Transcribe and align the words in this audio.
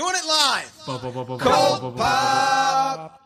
Doing 0.00 0.14
it 0.14 0.26
live. 0.26 0.72
Cold 1.38 1.94
Pop. 1.98 3.20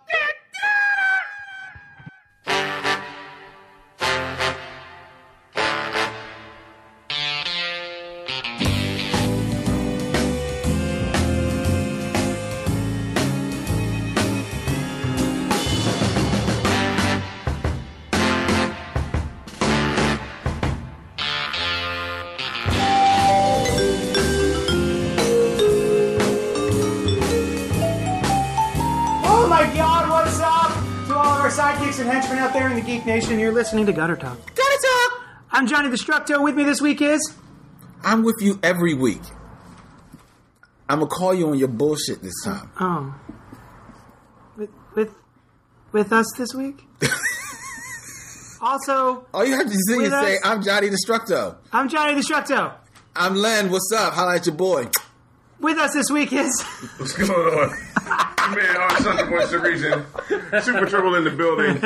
Geek 33.04 33.14
Nation? 33.14 33.38
You're 33.38 33.52
listening 33.52 33.84
to 33.86 33.92
Gutter 33.92 34.16
Talk. 34.16 34.38
Gutter 34.54 34.60
Talk. 34.82 35.20
I'm 35.52 35.66
Johnny 35.66 35.88
Destructo. 35.88 36.42
With 36.42 36.54
me 36.54 36.64
this 36.64 36.80
week 36.80 37.02
is. 37.02 37.34
I'm 38.02 38.22
with 38.22 38.36
you 38.40 38.58
every 38.62 38.94
week. 38.94 39.20
I'm 40.88 41.00
gonna 41.00 41.10
call 41.10 41.34
you 41.34 41.48
on 41.50 41.58
your 41.58 41.68
bullshit 41.68 42.22
this 42.22 42.34
time. 42.44 42.70
Oh. 42.80 43.14
With, 44.56 44.70
with, 44.94 45.14
with 45.92 46.12
us 46.12 46.26
this 46.38 46.54
week? 46.54 46.82
also, 48.62 49.26
All 49.34 49.44
you 49.44 49.54
have 49.56 49.66
to 49.70 49.78
do 49.88 49.96
With 49.98 50.06
is 50.06 50.12
say, 50.12 50.38
"I'm 50.42 50.62
Johnny 50.62 50.88
Destructo." 50.88 51.56
I'm 51.72 51.88
Johnny 51.88 52.14
Destructo. 52.20 52.74
I'm 53.16 53.34
Len. 53.34 53.70
What's 53.70 53.92
up? 53.94 54.14
Holla 54.14 54.36
at 54.36 54.46
your 54.46 54.54
boy. 54.54 54.88
With 55.60 55.78
us 55.78 55.94
this 55.94 56.10
week 56.10 56.32
is. 56.32 56.62
What's 56.98 57.12
going 57.12 57.30
on? 57.30 57.70
Man, 58.54 58.76
our 58.76 59.00
son 59.00 59.16
the 59.16 59.24
voice 59.24 59.52
reason. 59.52 60.04
Super 60.62 60.86
trouble 60.86 61.14
in 61.14 61.24
the 61.24 61.30
building. 61.30 61.80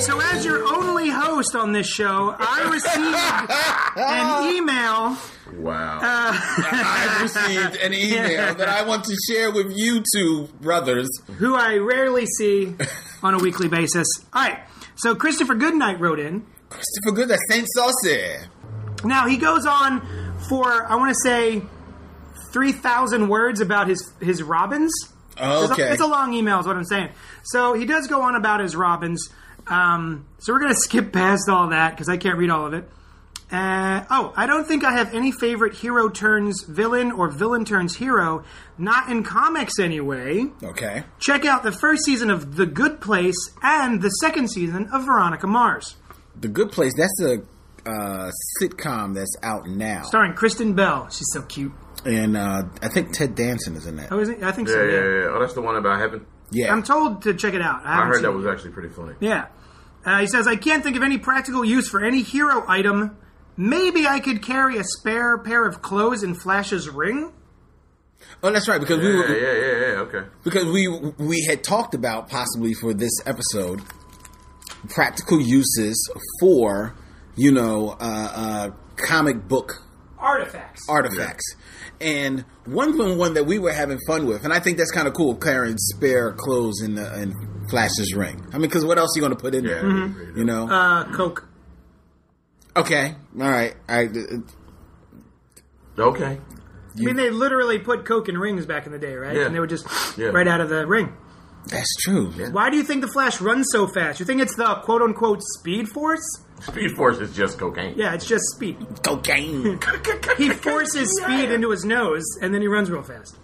So, 0.00 0.18
as 0.18 0.44
your 0.46 0.64
only 0.74 1.10
host 1.10 1.54
on 1.54 1.72
this 1.72 1.86
show, 1.86 2.34
I 2.38 2.70
received 2.72 3.16
an 3.98 4.54
email. 4.54 5.16
Wow. 5.54 6.00
I've 6.02 7.22
received 7.22 7.76
an 7.76 7.92
email 7.94 8.54
that 8.54 8.68
I 8.68 8.84
want 8.86 9.04
to 9.04 9.16
share 9.28 9.50
with 9.50 9.72
you 9.76 10.02
two 10.14 10.48
brothers. 10.60 11.08
who 11.38 11.54
I 11.54 11.76
rarely 11.76 12.26
see 12.26 12.74
on 13.22 13.34
a 13.34 13.38
weekly 13.38 13.68
basis. 13.68 14.06
All 14.32 14.42
right. 14.42 14.58
So 14.96 15.14
Christopher 15.14 15.54
Goodnight 15.54 16.00
wrote 16.00 16.20
in. 16.20 16.44
Christopher 16.68 17.12
Good, 17.12 17.28
that 17.28 17.40
Saint 17.48 17.66
Sauce. 17.74 17.94
Now 19.04 19.26
he 19.26 19.36
goes 19.38 19.66
on 19.66 20.00
for 20.48 20.86
I 20.86 20.94
want 20.96 21.10
to 21.10 21.16
say 21.22 21.62
three 22.52 22.72
thousand 22.72 23.28
words 23.28 23.60
about 23.60 23.88
his 23.88 24.12
his 24.20 24.42
robins. 24.42 24.92
It's 25.36 25.70
a- 25.70 25.72
Okay. 25.72 25.90
It's 25.92 26.02
a 26.02 26.06
long 26.06 26.34
email, 26.34 26.60
is 26.60 26.66
what 26.66 26.76
I'm 26.76 26.84
saying. 26.84 27.08
So 27.44 27.72
he 27.72 27.86
does 27.86 28.06
go 28.08 28.22
on 28.22 28.36
about 28.36 28.60
his 28.60 28.76
robins. 28.76 29.28
Um, 29.66 30.26
so 30.38 30.52
we're 30.52 30.60
going 30.60 30.72
to 30.74 30.78
skip 30.80 31.12
past 31.12 31.48
all 31.48 31.68
that 31.68 31.90
because 31.92 32.08
I 32.08 32.16
can't 32.18 32.36
read 32.38 32.50
all 32.50 32.66
of 32.66 32.74
it. 32.74 32.88
Uh, 33.52 34.04
oh, 34.10 34.32
I 34.36 34.46
don't 34.46 34.66
think 34.68 34.84
I 34.84 34.92
have 34.92 35.12
any 35.12 35.32
favorite 35.32 35.74
hero 35.74 36.08
turns 36.08 36.62
villain 36.62 37.10
or 37.10 37.28
villain 37.28 37.64
turns 37.64 37.96
hero, 37.96 38.44
not 38.78 39.08
in 39.08 39.24
comics 39.24 39.78
anyway. 39.80 40.46
Okay. 40.62 41.02
Check 41.18 41.44
out 41.44 41.64
the 41.64 41.72
first 41.72 42.04
season 42.04 42.30
of 42.30 42.54
The 42.54 42.66
Good 42.66 43.00
Place 43.00 43.34
and 43.62 44.00
the 44.02 44.08
second 44.08 44.50
season 44.50 44.88
of 44.92 45.04
Veronica 45.04 45.48
Mars, 45.48 45.96
The 46.40 46.46
Good 46.48 46.70
Place. 46.70 46.92
That's 46.96 47.20
a 47.22 47.42
uh, 47.90 48.30
sitcom 48.62 49.14
that's 49.14 49.36
out 49.42 49.66
now, 49.66 50.02
starring 50.02 50.34
Kristen 50.34 50.74
Bell. 50.74 51.08
She's 51.10 51.26
so 51.32 51.42
cute. 51.42 51.72
and 52.04 52.36
uh, 52.36 52.62
I 52.82 52.88
think 52.88 53.12
Ted 53.12 53.34
Danson 53.34 53.74
is 53.74 53.84
in 53.86 53.96
that. 53.96 54.12
Oh, 54.12 54.20
is 54.20 54.28
it? 54.28 54.42
I 54.44 54.52
think 54.52 54.68
yeah, 54.68 54.74
so. 54.74 54.84
yeah, 54.84 54.90
Yeah. 54.92 55.00
yeah. 55.00 55.24
Oh, 55.30 55.38
that's 55.40 55.54
the 55.54 55.62
one 55.62 55.74
about 55.76 55.98
heaven. 55.98 56.24
Yeah. 56.52 56.72
I'm 56.72 56.82
told 56.84 57.22
to 57.22 57.34
check 57.34 57.54
it 57.54 57.62
out. 57.62 57.84
I, 57.84 58.02
I 58.02 58.06
heard 58.06 58.22
that 58.22 58.28
it 58.30 58.34
was 58.34 58.46
actually 58.46 58.70
pretty 58.70 58.90
funny. 58.90 59.14
Yeah. 59.20 59.46
Uh, 60.04 60.20
he 60.20 60.26
says, 60.26 60.46
I 60.46 60.56
can't 60.56 60.82
think 60.82 60.96
of 60.96 61.02
any 61.02 61.18
practical 61.18 61.64
use 61.64 61.88
for 61.88 62.02
any 62.04 62.22
hero 62.22 62.64
item. 62.68 63.16
Maybe 63.62 64.06
I 64.06 64.20
could 64.20 64.42
carry 64.42 64.78
a 64.78 64.84
spare 64.84 65.36
pair 65.36 65.66
of 65.66 65.82
clothes 65.82 66.22
in 66.22 66.34
Flash's 66.34 66.88
ring? 66.88 67.30
oh, 68.42 68.50
that's 68.50 68.68
right. 68.68 68.80
Because 68.80 68.98
we 69.00 69.14
were 69.14 69.28
yeah, 69.36 69.52
yeah, 69.52 69.92
yeah. 69.92 70.00
Okay. 70.00 70.22
because 70.44 70.64
we 70.64 70.88
we 71.18 71.44
had 71.46 71.62
talked 71.62 71.94
about 71.94 72.28
possibly 72.30 72.72
for 72.72 72.94
this 72.94 73.12
episode 73.26 73.82
practical 74.88 75.40
uses 75.40 76.10
for 76.40 76.94
you 77.36 77.52
know 77.52 77.90
uh, 78.00 78.32
uh, 78.34 78.70
comic 78.96 79.46
book 79.46 79.82
Artifacts. 80.18 80.86
artifacts. 80.88 81.54
And 82.00 82.44
one 82.64 82.96
one 82.96 83.18
one 83.18 83.34
that 83.34 83.44
we 83.44 83.58
were 83.58 83.72
having 83.72 83.98
fun 84.06 84.26
with, 84.26 84.44
and 84.44 84.54
I 84.54 84.60
think 84.60 84.78
that's 84.78 84.90
kind 84.90 85.06
of 85.06 85.12
cool, 85.12 85.34
carrying 85.36 85.76
spare 85.76 86.32
clothes 86.32 86.80
in 86.82 86.94
the 86.94 87.20
in 87.22 87.34
Flash's 87.68 88.14
ring. 88.14 88.42
I 88.54 88.58
mean, 88.58 88.62
because 88.70 88.86
what 88.86 88.96
else 88.96 89.10
are 89.14 89.20
you 89.20 89.22
going 89.26 89.36
to 89.36 89.42
put 89.42 89.54
in 89.54 89.64
Yeah. 89.64 89.74
there? 89.74 89.82
Mhm. 89.84 90.36
You 90.38 90.44
know? 90.44 90.66
uh, 90.68 91.12
Coke. 91.14 91.46
Okay, 92.76 93.14
all 93.40 93.50
right. 93.50 93.74
I, 93.88 94.04
uh, 94.04 94.38
Okay. 95.98 96.38
I 96.96 97.00
mean, 97.00 97.16
they 97.16 97.30
literally 97.30 97.78
put 97.78 98.04
Coke 98.04 98.28
in 98.28 98.38
rings 98.38 98.66
back 98.66 98.86
in 98.86 98.92
the 98.92 98.98
day, 98.98 99.14
right? 99.14 99.36
Yeah. 99.36 99.46
And 99.46 99.54
they 99.54 99.60
would 99.60 99.68
just 99.70 99.86
Yeah. 100.16 100.28
right 100.28 100.48
out 100.48 100.60
of 100.60 100.68
the 100.68 100.86
ring. 100.86 101.12
that's 101.66 101.94
true. 102.00 102.30
Why 102.52 102.70
do 102.70 102.76
you 102.78 102.82
think 102.82 103.02
the 103.02 103.08
Flash 103.12 103.40
runs 103.40 103.66
so 103.70 103.86
fast? 103.86 104.18
You 104.18 104.24
think 104.26 104.40
it's 104.40 104.56
the 104.56 104.76
quote 104.82 105.02
unquote 105.02 105.40
speed 105.58 105.88
force? 105.88 106.22
Speed 106.60 106.90
Force 106.96 107.18
is 107.20 107.34
just 107.34 107.58
cocaine. 107.58 107.94
Yeah, 107.96 108.12
it's 108.14 108.26
just 108.26 108.44
speed. 108.54 108.76
Cocaine. 109.02 109.78
He 110.38 110.50
forces 110.50 111.10
speed 111.22 111.50
into 111.50 111.70
his 111.70 111.84
nose 111.84 112.24
and 112.42 112.52
then 112.54 112.60
he 112.62 112.68
runs 112.68 112.90
real 112.90 113.02
fast. 113.02 113.36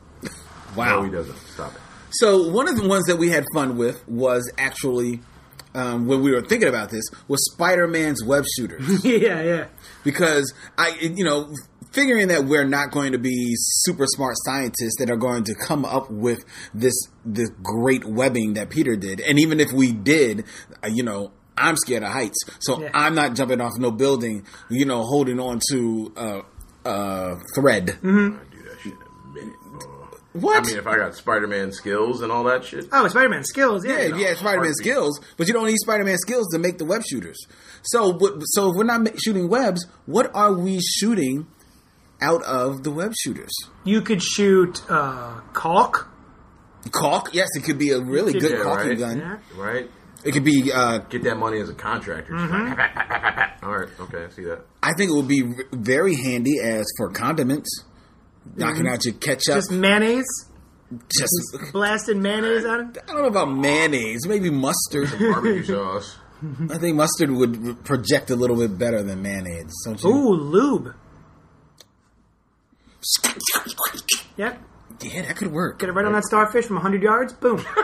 wow. 0.75 0.97
No, 1.01 1.03
he 1.05 1.11
doesn't. 1.11 1.37
Stop 1.55 1.75
it. 1.75 1.81
So 2.11 2.49
one 2.49 2.69
of 2.69 2.77
the 2.77 2.87
ones 2.89 3.05
that 3.07 3.17
we 3.17 3.29
had 3.31 3.45
fun 3.55 3.77
with 3.79 4.07
was 4.09 4.51
actually 4.59 5.21
um, 5.77 6.07
when 6.07 6.23
we 6.23 6.33
were 6.33 6.43
thinking 6.43 6.69
about 6.69 6.91
this 6.91 7.05
was 7.29 7.45
Spider-Man's 7.53 8.25
web 8.25 8.45
shooters. 8.57 9.05
Yeah, 9.05 9.43
yeah. 9.43 9.67
because 10.05 10.53
I 10.79 10.97
you 11.01 11.25
know 11.25 11.53
figuring 11.93 12.29
that 12.29 12.45
we're 12.45 12.67
not 12.67 12.91
going 12.91 13.13
to 13.13 13.19
be 13.19 13.53
super 13.57 14.05
smart 14.07 14.35
scientists 14.45 14.97
that 14.99 15.09
are 15.11 15.17
going 15.17 15.45
to 15.45 15.55
come 15.55 15.85
up 15.85 16.11
with 16.11 16.45
this 16.75 16.95
this 17.25 17.49
great 17.63 18.05
webbing 18.05 18.55
that 18.55 18.69
Peter 18.71 18.97
did. 18.97 19.21
And 19.21 19.39
even 19.39 19.61
if 19.61 19.73
we 19.73 19.93
did 19.93 20.45
uh, 20.83 20.89
you 20.89 21.03
know 21.03 21.33
I'm 21.59 21.77
scared 21.77 22.03
of 22.03 22.11
heights. 22.13 22.39
So 22.61 22.83
Yeah. 22.83 22.91
I'm 22.93 23.15
not 23.15 23.35
jumping 23.35 23.61
off 23.61 23.73
no 23.79 23.91
building 23.91 24.45
you 24.69 24.85
know 24.85 25.03
holding 25.03 25.41
on 25.41 25.61
to 25.71 26.13
uh, 26.17 26.41
uh, 26.85 27.37
thread. 27.55 27.91
I 27.91 28.03
do 28.03 28.39
that 28.65 28.79
shit 28.83 28.93
in 28.93 28.99
a 28.99 29.33
minute. 29.35 29.55
bro. 29.63 30.09
What 30.41 30.65
I 30.65 30.67
mean, 30.69 30.79
if 30.79 30.87
I 30.87 30.97
got 30.97 31.15
Spider-Man 31.15 31.73
skills 31.73 32.23
and 32.23 32.31
all 32.33 32.45
that 32.45 32.65
shit. 32.65 32.87
Oh, 32.93 33.07
Spider 33.09 33.29
Man 33.29 33.45
skills. 33.45 33.85
Yeah, 33.85 34.03
Yeah, 34.07 34.17
yeah, 34.17 34.35
Spider 34.35 34.63
Man 34.63 34.75
skills, 34.75 35.21
but 35.37 35.47
you 35.49 35.53
don't 35.55 35.67
need 35.67 35.77
Spider 35.79 36.05
Man 36.05 36.19
skills 36.19 36.47
to 36.53 36.59
make 36.59 36.79
the 36.79 36.85
web 36.85 37.03
shooters. 37.09 37.39
So, 37.83 38.19
so 38.45 38.71
if 38.71 38.77
we're 38.77 38.85
not 38.85 39.07
shooting 39.21 39.49
webs, 39.49 39.87
what 40.07 40.31
are 40.35 40.53
we 40.53 40.81
shooting 40.81 41.47
out 42.21 42.43
of 42.45 42.83
the 42.83 42.91
web 42.91 43.13
shooters? 43.19 43.53
You 43.85 44.01
could 44.01 44.23
shoot 44.23 44.83
uh, 44.91 45.41
caulk. 45.53 46.09
Caulk? 46.93 47.35
Yes, 47.35 47.49
it 47.57 47.65
could 47.65 47.79
be 47.79 47.91
a 47.91 48.01
really 48.01 48.33
good 48.33 48.53
Yeah, 48.53 48.63
caulking 48.63 48.89
right. 48.91 48.99
gun. 48.99 49.19
Yeah. 49.19 49.39
Right? 49.57 49.91
It 50.25 50.33
could 50.33 50.45
be. 50.45 50.73
Uh, 50.73 50.99
Get 50.99 51.23
that 51.25 51.37
money 51.37 51.61
as 51.61 51.69
a 51.69 51.75
contractor. 51.75 52.33
Mm-hmm. 52.33 53.65
all 53.67 53.77
right. 53.79 53.89
Okay, 54.01 54.25
I 54.25 54.29
see 54.31 54.45
that. 54.45 54.65
I 54.83 54.93
think 54.97 55.11
it 55.11 55.15
would 55.15 55.29
be 55.29 55.43
very 55.73 56.15
handy 56.17 56.59
as 56.63 56.87
for 56.97 57.11
condiments, 57.11 57.85
knocking 58.55 58.87
out 58.87 59.05
your 59.05 59.15
ketchup. 59.15 59.55
Just 59.55 59.73
mayonnaise. 59.73 60.27
Just, 61.09 61.73
Blasting 61.73 62.23
mayonnaise 62.23 62.65
at 62.65 62.79
him. 62.81 62.93
I 63.09 63.13
don't 63.13 63.23
know 63.23 63.29
about 63.29 63.47
mayonnaise, 63.51 64.27
maybe 64.27 64.51
mustard. 64.51 65.11
Barbecue 65.19 65.65
sauce. 65.65 66.17
I 66.71 66.79
think 66.79 66.97
mustard 66.97 67.31
would 67.31 67.85
project 67.85 68.31
a 68.31 68.37
little 68.37 68.57
bit 68.57 68.79
better 68.79 69.03
than 69.03 69.23
mayonnaise. 69.23 69.73
Don't 69.85 70.03
you? 70.03 70.11
Ooh, 70.11 70.35
lube. 70.35 70.95
Yep. 74.37 74.61
Yeah, 75.03 75.23
that 75.23 75.37
could 75.37 75.51
work. 75.51 75.79
Get 75.79 75.89
it 75.89 75.93
right 75.93 76.05
on 76.05 76.13
that 76.13 76.25
starfish 76.25 76.67
from 76.67 76.77
100 76.77 77.03
yards. 77.03 77.33
Boom. 77.33 77.65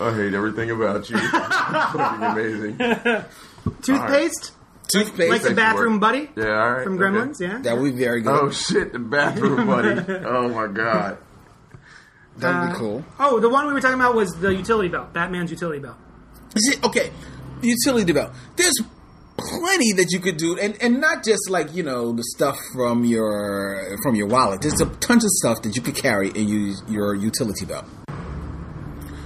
I 0.00 0.12
hate 0.16 0.34
everything 0.34 0.70
about 0.70 1.08
you. 1.10 1.18
Fucking 1.18 2.22
amazing. 2.24 3.24
Toothpaste. 3.82 4.52
Toothpaste. 4.88 5.30
Like 5.30 5.42
the 5.42 5.54
bathroom 5.54 6.00
buddy 6.00 6.28
Yeah, 6.36 6.44
all 6.44 6.72
right. 6.72 6.84
from 6.84 6.94
okay. 6.94 7.02
Gremlins. 7.04 7.40
Yeah. 7.40 7.58
that 7.62 7.78
would 7.78 7.94
be 7.94 7.98
very 8.04 8.20
good. 8.20 8.30
Oh 8.40 8.50
shit, 8.50 8.92
the 8.92 8.98
bathroom 8.98 9.66
buddy. 9.66 10.00
Oh 10.24 10.48
my 10.48 10.66
god. 10.66 11.18
that 12.38 12.60
would 12.60 12.68
uh, 12.68 12.72
be 12.72 12.78
cool. 12.78 13.04
Oh, 13.18 13.40
the 13.40 13.48
one 13.48 13.66
we 13.66 13.72
were 13.72 13.80
talking 13.80 13.98
about 13.98 14.14
was 14.14 14.34
the 14.34 14.54
utility 14.54 14.88
belt. 14.88 15.12
Batman's 15.12 15.50
utility 15.50 15.78
belt. 15.80 15.96
Is 16.54 16.74
it 16.74 16.84
okay? 16.84 17.10
Utility 17.62 18.12
belt. 18.12 18.32
There's 18.56 18.74
plenty 19.38 19.92
that 19.92 20.10
you 20.10 20.20
could 20.20 20.36
do, 20.36 20.58
and 20.58 20.76
and 20.82 21.00
not 21.00 21.24
just 21.24 21.48
like 21.48 21.74
you 21.74 21.82
know 21.82 22.12
the 22.12 22.24
stuff 22.24 22.58
from 22.74 23.04
your 23.04 23.96
from 24.02 24.14
your 24.14 24.26
wallet. 24.26 24.60
There's 24.62 24.80
a 24.80 24.86
tons 24.86 25.24
of 25.24 25.30
stuff 25.30 25.62
that 25.62 25.74
you 25.76 25.82
could 25.82 25.96
carry 25.96 26.28
in 26.30 26.48
use 26.48 26.82
your 26.88 27.14
utility 27.14 27.64
belt. 27.64 27.84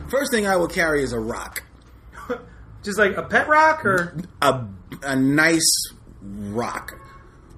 First 0.08 0.30
thing 0.30 0.46
I 0.46 0.56
will 0.56 0.68
carry 0.68 1.02
is 1.02 1.12
a 1.12 1.18
rock, 1.18 1.64
Just 2.86 2.98
like 2.98 3.16
a 3.16 3.22
pet 3.22 3.48
rock, 3.48 3.84
or 3.84 4.16
a 4.40 4.64
a 5.02 5.16
nice 5.16 5.68
rock, 6.22 6.92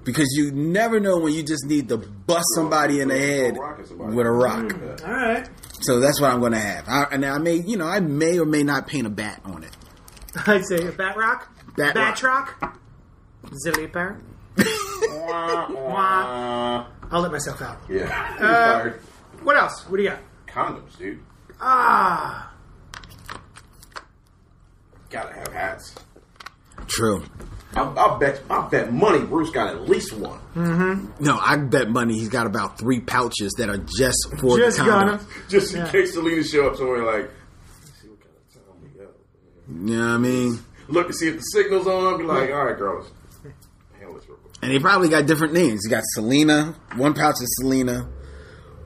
because 0.05 0.27
you 0.37 0.51
never 0.51 0.99
know 0.99 1.19
when 1.19 1.35
you 1.35 1.43
just 1.43 1.67
need 1.67 1.89
to 1.91 1.99
bust 1.99 2.47
somebody 2.55 3.01
in 3.01 3.09
the 3.09 3.19
head 3.19 3.57
with 3.99 4.27
a 4.27 4.31
rock. 4.31 4.73
all 5.07 5.13
right. 5.15 5.49
So 5.83 6.01
that's 6.01 6.21
what 6.21 6.33
I'm 6.33 6.41
going 6.41 6.53
to 6.53 6.59
have. 6.59 6.89
I, 6.89 7.05
and 7.13 7.25
I 7.25 7.39
may, 7.39 7.55
you 7.57 7.77
know, 7.77 7.87
I 7.87 8.01
may 8.01 8.39
or 8.41 8.45
may 8.47 8.63
not 8.65 8.87
paint 8.89 9.07
a 9.07 9.11
bat 9.11 9.41
on 9.45 9.63
it. 9.63 9.71
I'd 10.47 10.65
say 10.65 10.87
a 10.89 10.93
bat 10.93 11.17
rock, 11.17 11.49
Bat 11.77 11.95
bat 11.95 12.23
rock. 12.23 12.61
rock, 12.63 12.79
zilly 13.67 13.93
parrot. 13.93 14.17
I'll 17.11 17.21
let 17.21 17.31
myself 17.33 17.61
out. 17.63 17.79
yeah. 17.89 18.37
Uh, 18.41 18.91
What 19.43 19.57
else? 19.57 19.83
What 19.89 19.99
do 19.99 20.03
you 20.03 20.09
got? 20.11 20.19
Condoms, 20.47 20.97
dude. 20.99 21.21
Ah, 21.61 22.48
Gotta 25.11 25.33
have 25.35 25.49
hats. 25.53 25.95
True. 26.87 27.25
I, 27.75 27.83
I 27.83 28.19
bet. 28.19 28.41
I 28.51 28.67
bet 28.69 28.93
money. 28.93 29.25
Bruce 29.25 29.51
got 29.51 29.69
at 29.69 29.89
least 29.89 30.13
one. 30.15 30.41
No, 31.21 31.39
I 31.39 31.57
bet 31.57 31.89
money 31.91 32.15
he's 32.15 32.29
got 32.29 32.47
about 32.47 32.79
three 32.79 33.01
pouches 33.01 33.53
that 33.59 33.69
are 33.69 33.79
just 33.79 34.19
for 34.41 34.57
just 34.59 34.79
the 34.79 34.85
condom. 34.85 35.27
Just 35.49 35.75
in 35.75 35.81
Yeah. 35.81 35.91
case 35.93 36.15
Selina 36.15 36.43
show 36.43 36.69
up 36.69 36.77
somewhere 36.77 37.05
like. 37.05 37.31
"Let's 37.85 38.01
see 38.03 38.09
what 38.09 38.21
kind 38.21 38.33
of 38.37 38.55
time 38.55 38.83
we 38.83 38.89
got." 39.85 39.91
You 39.93 39.97
know 39.99 40.07
what 40.09 40.15
I 40.15 40.19
mean? 40.19 40.59
Look 40.89 41.07
to 41.09 41.13
see 41.13 41.29
if 41.29 41.37
the 41.37 41.43
signal's 41.43 41.87
on. 41.87 42.19
Be 42.19 42.25
like, 42.25 42.51
all 42.51 42.65
right, 42.65 42.79
girls. 42.79 43.11
Handle 43.99 44.15
this 44.17 44.27
real 44.29 44.39
quick. 44.39 44.55
And 44.63 44.73
they 44.73 44.79
probably 44.79 45.09
got 45.11 45.27
different 45.27 45.53
names. 45.53 45.83
You 45.85 45.91
got 45.91 46.03
Selina. 46.15 46.75
One 46.97 47.13
pouch 47.15 47.37
is 47.43 47.55
Selina. 47.61 48.09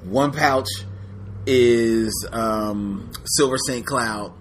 One 0.04 0.32
pouch 0.32 0.68
is 1.46 2.26
um, 2.32 3.10
Silver 3.24 3.56
St. 3.58 3.86
Cloud. 3.86 4.32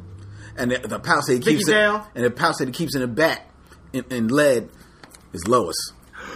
And 0.58 0.72
the, 0.72 0.80
the 0.80 1.00
pouch 1.00 1.26
that 1.28 1.34
he 1.34 1.40
Vicky 1.40 1.58
keeps 1.58 1.68
it, 1.70 1.74
Dale. 1.74 2.08
and 2.16 2.26
the 2.26 2.32
pouch 2.32 2.56
that 2.60 2.68
he 2.68 2.72
keeps 2.74 2.96
it 2.96 3.02
in 3.02 3.10
the 3.10 3.16
back 3.16 3.50
in, 3.94 4.04
in 4.10 4.28
lead 4.28 4.70
is 5.34 5.48
Lois. 5.48 5.76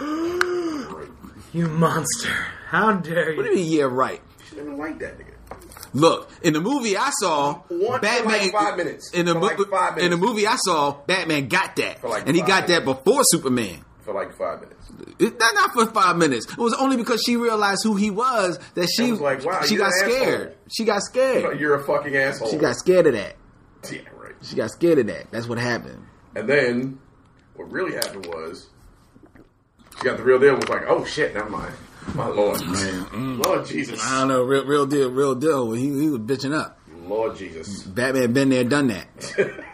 You 1.52 1.68
monster! 1.68 2.28
How 2.66 2.92
dare 2.92 3.30
you? 3.30 3.36
What 3.38 3.44
do 3.46 3.52
you? 3.52 3.56
you 3.58 3.64
mean? 3.64 3.72
Yeah, 3.78 3.84
right. 3.84 4.20
She 4.48 4.56
didn't 4.56 4.76
like 4.76 4.98
that 4.98 5.18
nigga. 5.18 5.32
Look, 5.94 6.30
in 6.42 6.52
the 6.52 6.60
movie 6.60 6.96
I 6.98 7.10
saw, 7.18 7.60
One- 7.68 7.92
for 7.94 7.98
Batman. 8.00 8.26
like 8.40 8.52
five 8.52 8.76
minutes. 8.76 9.10
In 9.14 9.24
the, 9.24 9.32
For 9.32 9.40
mo- 9.40 9.46
like 9.46 9.58
five 9.70 9.98
in 9.98 10.10
the 10.10 10.18
movie 10.18 10.46
I 10.46 10.56
saw, 10.56 10.92
Batman 11.06 11.48
got 11.48 11.76
that, 11.76 12.04
like 12.04 12.26
and 12.26 12.34
he 12.36 12.40
five 12.42 12.48
got 12.48 12.66
that 12.68 12.84
before 12.84 13.22
Superman. 13.24 13.82
For 14.02 14.12
like 14.12 14.36
five 14.36 14.60
minutes. 14.60 14.90
It, 15.18 15.38
not, 15.38 15.54
not 15.54 15.72
for 15.72 15.86
five 15.86 16.16
minutes. 16.18 16.44
It 16.50 16.58
was 16.58 16.74
only 16.74 16.98
because 16.98 17.22
she 17.24 17.36
realized 17.36 17.80
who 17.84 17.96
he 17.96 18.10
was 18.10 18.58
that 18.74 18.88
she 18.94 19.10
was 19.12 19.20
like, 19.20 19.42
wow, 19.44 19.62
she 19.62 19.76
got 19.76 19.92
scared. 19.92 20.48
asshole. 20.48 20.56
She 20.68 20.84
got 20.84 21.02
scared. 21.02 21.58
You're 21.60 21.74
a 21.76 21.84
fucking 21.84 22.14
asshole. 22.14 22.50
She 22.50 22.58
got 22.58 22.76
scared 22.76 23.06
of 23.06 23.14
that. 23.14 23.36
Yeah, 23.90 24.00
right. 24.16 24.34
She 24.42 24.56
got 24.56 24.70
scared 24.70 24.98
of 24.98 25.06
that. 25.06 25.30
That's 25.30 25.46
what 25.46 25.58
happened. 25.58 26.04
And 26.34 26.48
then 26.48 26.98
what 27.54 27.70
really 27.70 27.94
happened 27.94 28.26
was 28.26 28.68
she 29.98 30.04
got 30.04 30.16
the 30.16 30.22
real 30.22 30.38
deal. 30.38 30.54
and 30.54 30.58
Was 30.62 30.68
like, 30.68 30.84
oh 30.88 31.04
shit, 31.04 31.34
never 31.34 31.48
mind. 31.50 31.74
My 32.14 32.28
lord, 32.28 32.60
man. 32.60 32.72
Mm-hmm. 32.74 33.40
Lord 33.42 33.66
Jesus, 33.66 34.00
I 34.04 34.20
don't 34.20 34.28
know, 34.28 34.42
real, 34.42 34.64
real 34.64 34.86
deal, 34.86 35.10
real 35.10 35.34
deal. 35.34 35.72
He, 35.72 35.86
he 35.86 36.08
was 36.08 36.20
bitching 36.20 36.54
up. 36.54 36.78
Lord 37.06 37.36
Jesus. 37.36 37.82
Batman 37.84 38.32
been 38.32 38.48
there, 38.48 38.64
done 38.64 38.88
that. 38.88 39.06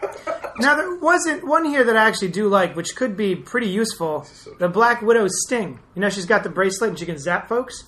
Now 0.59 0.75
there 0.75 0.95
wasn't 0.95 1.47
one 1.47 1.65
here 1.65 1.83
that 1.83 1.97
I 1.97 2.07
actually 2.07 2.27
do 2.27 2.47
like, 2.47 2.75
which 2.75 2.95
could 2.95 3.17
be 3.17 3.35
pretty 3.35 3.67
useful. 3.69 4.27
The 4.59 4.69
Black 4.69 5.01
Widow's 5.01 5.31
sting. 5.45 5.79
You 5.95 6.01
know, 6.01 6.09
she's 6.09 6.27
got 6.27 6.43
the 6.43 6.49
bracelet 6.49 6.91
and 6.91 6.99
she 6.99 7.05
can 7.07 7.17
zap 7.17 7.49
folks. 7.49 7.85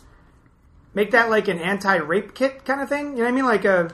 Make 0.96 1.12
that 1.12 1.30
like 1.30 1.48
an 1.48 1.60
anti-rape 1.60 2.34
kit 2.34 2.66
kind 2.66 2.82
of 2.82 2.90
thing. 2.90 3.12
You 3.12 3.18
know 3.18 3.24
what 3.26 3.30
I 3.30 3.32
mean? 3.34 3.46
Like 3.46 3.66
a 3.66 3.92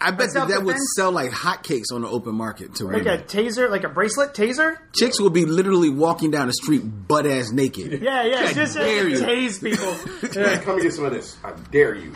I 0.00 0.12
bet 0.12 0.32
that, 0.34 0.48
that 0.48 0.62
would 0.62 0.76
sell 0.96 1.10
like 1.10 1.30
hotcakes 1.32 1.92
on 1.92 2.02
the 2.02 2.08
open 2.08 2.34
market 2.34 2.76
to 2.76 2.86
like 2.86 3.06
a 3.06 3.18
taser, 3.18 3.68
like 3.68 3.84
a 3.84 3.88
bracelet 3.88 4.32
taser. 4.32 4.76
Chicks 4.92 5.20
will 5.20 5.30
be 5.30 5.44
literally 5.44 5.90
walking 5.90 6.30
down 6.30 6.46
the 6.46 6.52
street 6.52 6.80
butt 6.80 7.26
ass 7.26 7.50
naked. 7.50 8.00
Yeah, 8.08 8.24
yeah, 8.24 8.46
I 8.46 8.52
just 8.52 8.74
dare 8.76 9.08
you. 9.08 9.18
tase 9.18 9.62
people. 9.62 9.92
Hey, 10.32 10.58
come 10.62 10.74
and 10.74 10.82
get 10.82 10.92
some 10.94 11.04
of 11.04 11.12
this. 11.12 11.36
I 11.42 11.52
dare 11.72 11.94
you. 11.94 12.14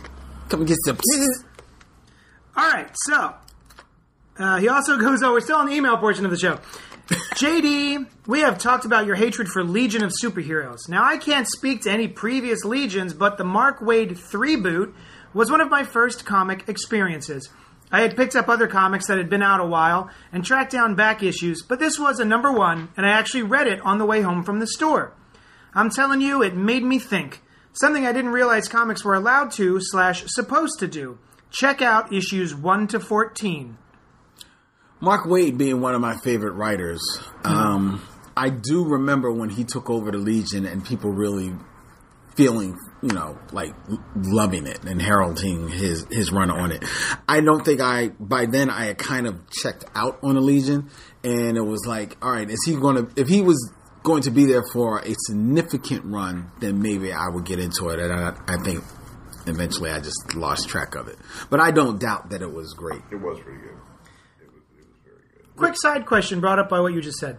Come 0.48 0.60
and 0.60 0.68
get 0.68 0.78
some. 0.84 0.96
All 2.56 2.70
right, 2.70 2.90
so 2.94 3.34
uh, 4.38 4.58
he 4.58 4.68
also 4.68 4.96
goes. 4.98 5.22
Oh, 5.22 5.32
we're 5.32 5.40
still 5.40 5.56
on 5.56 5.66
the 5.66 5.72
email 5.72 5.96
portion 5.96 6.24
of 6.24 6.30
the 6.30 6.38
show. 6.38 6.60
JD, 7.34 8.06
we 8.26 8.40
have 8.40 8.58
talked 8.58 8.84
about 8.84 9.06
your 9.06 9.16
hatred 9.16 9.48
for 9.48 9.64
Legion 9.64 10.04
of 10.04 10.12
Superheroes. 10.22 10.88
Now, 10.88 11.04
I 11.04 11.16
can't 11.16 11.48
speak 11.48 11.82
to 11.82 11.90
any 11.90 12.06
previous 12.08 12.64
Legions, 12.64 13.12
but 13.12 13.38
the 13.38 13.44
Mark 13.44 13.80
Waid 13.80 14.16
3 14.16 14.56
boot 14.56 14.94
was 15.34 15.50
one 15.50 15.60
of 15.60 15.68
my 15.68 15.82
first 15.82 16.24
comic 16.24 16.68
experiences. 16.68 17.48
I 17.92 18.00
had 18.00 18.16
picked 18.16 18.34
up 18.34 18.48
other 18.48 18.66
comics 18.66 19.06
that 19.06 19.18
had 19.18 19.28
been 19.28 19.42
out 19.42 19.60
a 19.60 19.66
while 19.66 20.10
and 20.32 20.42
tracked 20.42 20.72
down 20.72 20.94
back 20.94 21.22
issues, 21.22 21.62
but 21.62 21.78
this 21.78 21.98
was 21.98 22.18
a 22.18 22.24
number 22.24 22.50
one, 22.50 22.88
and 22.96 23.04
I 23.04 23.10
actually 23.10 23.42
read 23.42 23.66
it 23.66 23.80
on 23.82 23.98
the 23.98 24.06
way 24.06 24.22
home 24.22 24.42
from 24.42 24.58
the 24.58 24.66
store. 24.66 25.12
I'm 25.74 25.90
telling 25.90 26.22
you, 26.22 26.42
it 26.42 26.56
made 26.56 26.82
me 26.82 26.98
think. 26.98 27.42
Something 27.74 28.06
I 28.06 28.12
didn't 28.12 28.32
realize 28.32 28.66
comics 28.66 29.04
were 29.04 29.14
allowed 29.14 29.50
to 29.52 29.78
slash 29.80 30.24
supposed 30.26 30.78
to 30.80 30.88
do. 30.88 31.18
Check 31.50 31.82
out 31.82 32.12
issues 32.12 32.54
1 32.54 32.88
to 32.88 33.00
14. 33.00 33.76
Mark 35.00 35.26
Waid 35.26 35.58
being 35.58 35.80
one 35.80 35.94
of 35.94 36.00
my 36.00 36.16
favorite 36.16 36.52
writers. 36.52 37.02
Um, 37.44 38.02
I 38.36 38.48
do 38.48 38.84
remember 38.84 39.30
when 39.30 39.50
he 39.50 39.64
took 39.64 39.90
over 39.90 40.10
the 40.10 40.18
Legion 40.18 40.64
and 40.64 40.84
people 40.84 41.10
really 41.10 41.52
feeling, 42.36 42.78
you 43.02 43.12
know, 43.12 43.38
like 43.52 43.74
loving 44.16 44.66
it 44.66 44.84
and 44.84 45.00
heralding 45.00 45.68
his 45.68 46.06
his 46.10 46.32
run 46.32 46.50
on 46.50 46.72
it. 46.72 46.84
I 47.28 47.40
don't 47.40 47.64
think 47.64 47.80
I 47.80 48.08
by 48.18 48.46
then 48.46 48.70
I 48.70 48.86
had 48.86 48.98
kind 48.98 49.26
of 49.26 49.50
checked 49.50 49.84
out 49.94 50.18
on 50.22 50.34
the 50.34 50.40
Legion, 50.40 50.90
and 51.22 51.56
it 51.56 51.64
was 51.64 51.84
like, 51.86 52.16
all 52.22 52.32
right, 52.32 52.48
is 52.48 52.62
he 52.66 52.74
going 52.74 52.96
to? 52.96 53.20
If 53.20 53.28
he 53.28 53.40
was 53.40 53.72
going 54.02 54.22
to 54.22 54.30
be 54.30 54.46
there 54.46 54.62
for 54.72 54.98
a 55.00 55.14
significant 55.26 56.04
run, 56.04 56.50
then 56.60 56.82
maybe 56.82 57.12
I 57.12 57.28
would 57.28 57.44
get 57.44 57.58
into 57.58 57.88
it. 57.90 58.00
And 58.00 58.12
I, 58.12 58.36
I 58.48 58.56
think 58.64 58.82
eventually 59.46 59.90
I 59.90 60.00
just 60.00 60.34
lost 60.34 60.68
track 60.68 60.94
of 60.94 61.08
it. 61.08 61.16
But 61.50 61.60
I 61.60 61.70
don't 61.70 62.00
doubt 62.00 62.30
that 62.30 62.42
it 62.42 62.52
was 62.52 62.74
great. 62.74 63.02
It 63.10 63.16
was 63.16 63.38
pretty 63.40 63.60
good. 63.60 63.70
It 63.70 64.52
was, 64.52 64.62
it 64.78 64.86
was 64.88 64.98
very 65.04 65.18
good. 65.36 65.56
Quick 65.56 65.74
side 65.76 66.06
question 66.06 66.40
brought 66.40 66.58
up 66.58 66.68
by 66.68 66.80
what 66.80 66.92
you 66.92 67.00
just 67.00 67.18
said. 67.18 67.38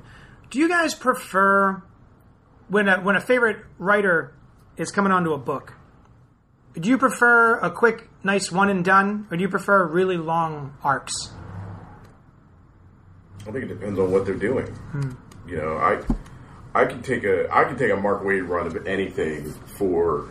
Do 0.50 0.60
you 0.60 0.70
guys 0.70 0.94
prefer 0.94 1.84
when 2.70 2.88
a, 2.88 3.02
when 3.02 3.16
a 3.16 3.22
favorite 3.22 3.58
writer 3.78 4.36
is 4.78 4.92
coming 4.92 5.12
onto 5.12 5.34
a 5.34 5.38
book? 5.38 5.74
Do 6.74 6.90
you 6.90 6.98
prefer 6.98 7.60
a 7.60 7.70
quick, 7.70 8.10
nice 8.24 8.52
one 8.52 8.70
and 8.70 8.84
done, 8.84 9.28
or 9.30 9.38
do 9.38 9.44
you 9.44 9.50
prefer 9.50 9.86
really 9.86 10.18
long 10.18 10.76
arcs? 10.84 11.14
I 13.42 13.52
think 13.52 13.66
it 13.66 13.68
depends 13.68 14.00
on 14.00 14.12
what 14.12 14.26
they're 14.26 14.36
doing. 14.36 14.74
You 15.48 15.58
know, 15.58 15.78
I 15.78 16.02
I 16.74 16.86
can 16.86 17.02
take 17.04 17.24
a 17.26 17.54
I 17.54 17.66
can 17.66 17.78
take 17.78 17.92
a 17.92 17.96
Mark 17.98 18.24
Waid 18.24 18.48
run 18.48 18.66
of 18.68 18.88
anything 18.88 19.52
for 19.78 20.30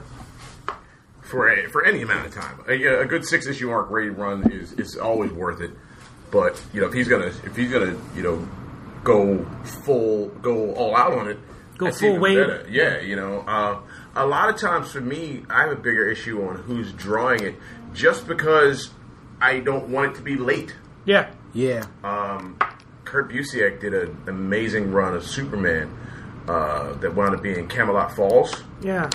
for 1.20 1.48
a, 1.48 1.68
for 1.68 1.84
any 1.84 2.02
amount 2.02 2.26
of 2.26 2.34
time. 2.34 2.58
A, 2.68 2.84
a 3.02 3.04
good 3.06 3.24
six 3.24 3.46
issue 3.46 3.68
Mark 3.68 3.90
Waid 3.90 4.16
run 4.16 4.50
is 4.50 4.72
is 4.72 4.96
always 4.96 5.30
worth 5.30 5.60
it. 5.60 5.70
But 6.30 6.60
you 6.72 6.80
know, 6.80 6.86
if 6.88 6.94
he's 6.94 7.06
gonna 7.08 7.26
if 7.26 7.54
he's 7.54 7.70
gonna 7.70 7.96
you 8.16 8.22
know 8.22 8.48
go 9.04 9.44
full 9.84 10.28
go 10.40 10.72
all 10.74 10.96
out 10.96 11.12
on 11.12 11.28
it, 11.28 11.38
Go 11.76 11.92
full 11.92 12.16
Waid. 12.16 12.36
better. 12.36 12.66
Yeah, 12.70 13.00
you 13.00 13.16
know, 13.16 13.40
uh, 13.40 13.80
a 14.14 14.26
lot 14.26 14.48
of 14.48 14.56
times 14.60 14.90
for 14.92 15.00
me, 15.00 15.42
I 15.48 15.62
have 15.62 15.72
a 15.72 15.76
bigger 15.76 16.08
issue 16.08 16.42
on 16.46 16.56
who's 16.56 16.92
drawing 16.92 17.42
it, 17.42 17.54
just 17.94 18.26
because 18.26 18.90
I 19.40 19.60
don't 19.60 19.88
want 19.88 20.12
it 20.12 20.14
to 20.16 20.22
be 20.22 20.36
late. 20.36 20.74
Yeah. 21.04 21.30
Yeah. 21.52 21.84
Um, 22.04 22.58
Kurt 23.04 23.30
Busiek 23.30 23.80
did 23.80 23.94
an 23.94 24.16
amazing 24.26 24.92
run 24.92 25.14
of 25.14 25.24
Superman 25.26 25.94
uh, 26.48 26.94
that 26.94 27.14
wound 27.14 27.34
up 27.34 27.42
being 27.42 27.68
Camelot 27.68 28.14
Falls. 28.16 28.62
Yeah. 28.82 29.08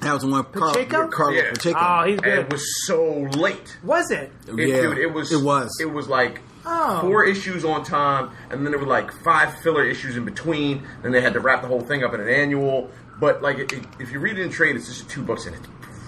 That 0.00 0.14
was 0.14 0.22
the 0.22 0.28
one 0.28 0.44
Carl, 0.44 0.72
Pacheco? 0.72 1.08
Carlos 1.08 1.36
Yeah. 1.42 1.50
Pacheco. 1.52 1.78
Oh, 1.78 2.04
he's 2.06 2.18
And 2.18 2.26
it 2.26 2.50
was 2.52 2.86
so 2.86 3.28
late. 3.38 3.76
Was 3.82 4.10
it? 4.10 4.32
It, 4.48 4.68
Yeah, 4.68 4.80
dude, 4.82 4.98
it 4.98 5.12
was. 5.12 5.30
it 5.32 5.42
was. 5.44 5.76
It 5.80 5.92
was 5.92 6.08
like 6.08 6.40
Oh. 6.64 7.00
four 7.00 7.24
issues 7.24 7.64
on 7.64 7.84
time, 7.84 8.30
and 8.50 8.64
then 8.64 8.70
there 8.72 8.78
were 8.78 8.86
like 8.86 9.10
five 9.24 9.58
filler 9.60 9.82
issues 9.84 10.16
in 10.16 10.24
between. 10.26 10.86
Then 11.02 11.10
they 11.12 11.20
had 11.22 11.32
to 11.32 11.40
wrap 11.40 11.62
the 11.62 11.68
whole 11.68 11.80
thing 11.80 12.04
up 12.04 12.12
in 12.14 12.20
an 12.20 12.28
annual. 12.28 12.90
But 13.20 13.42
like, 13.42 13.58
it, 13.58 13.72
it- 13.72 13.86
if 13.98 14.12
you 14.12 14.18
read 14.18 14.38
it 14.38 14.42
in 14.42 14.50
trade, 14.50 14.76
it's 14.76 14.86
just 14.86 15.08
two 15.08 15.22
books, 15.22 15.46
and 15.46 15.54
it's 15.54 15.66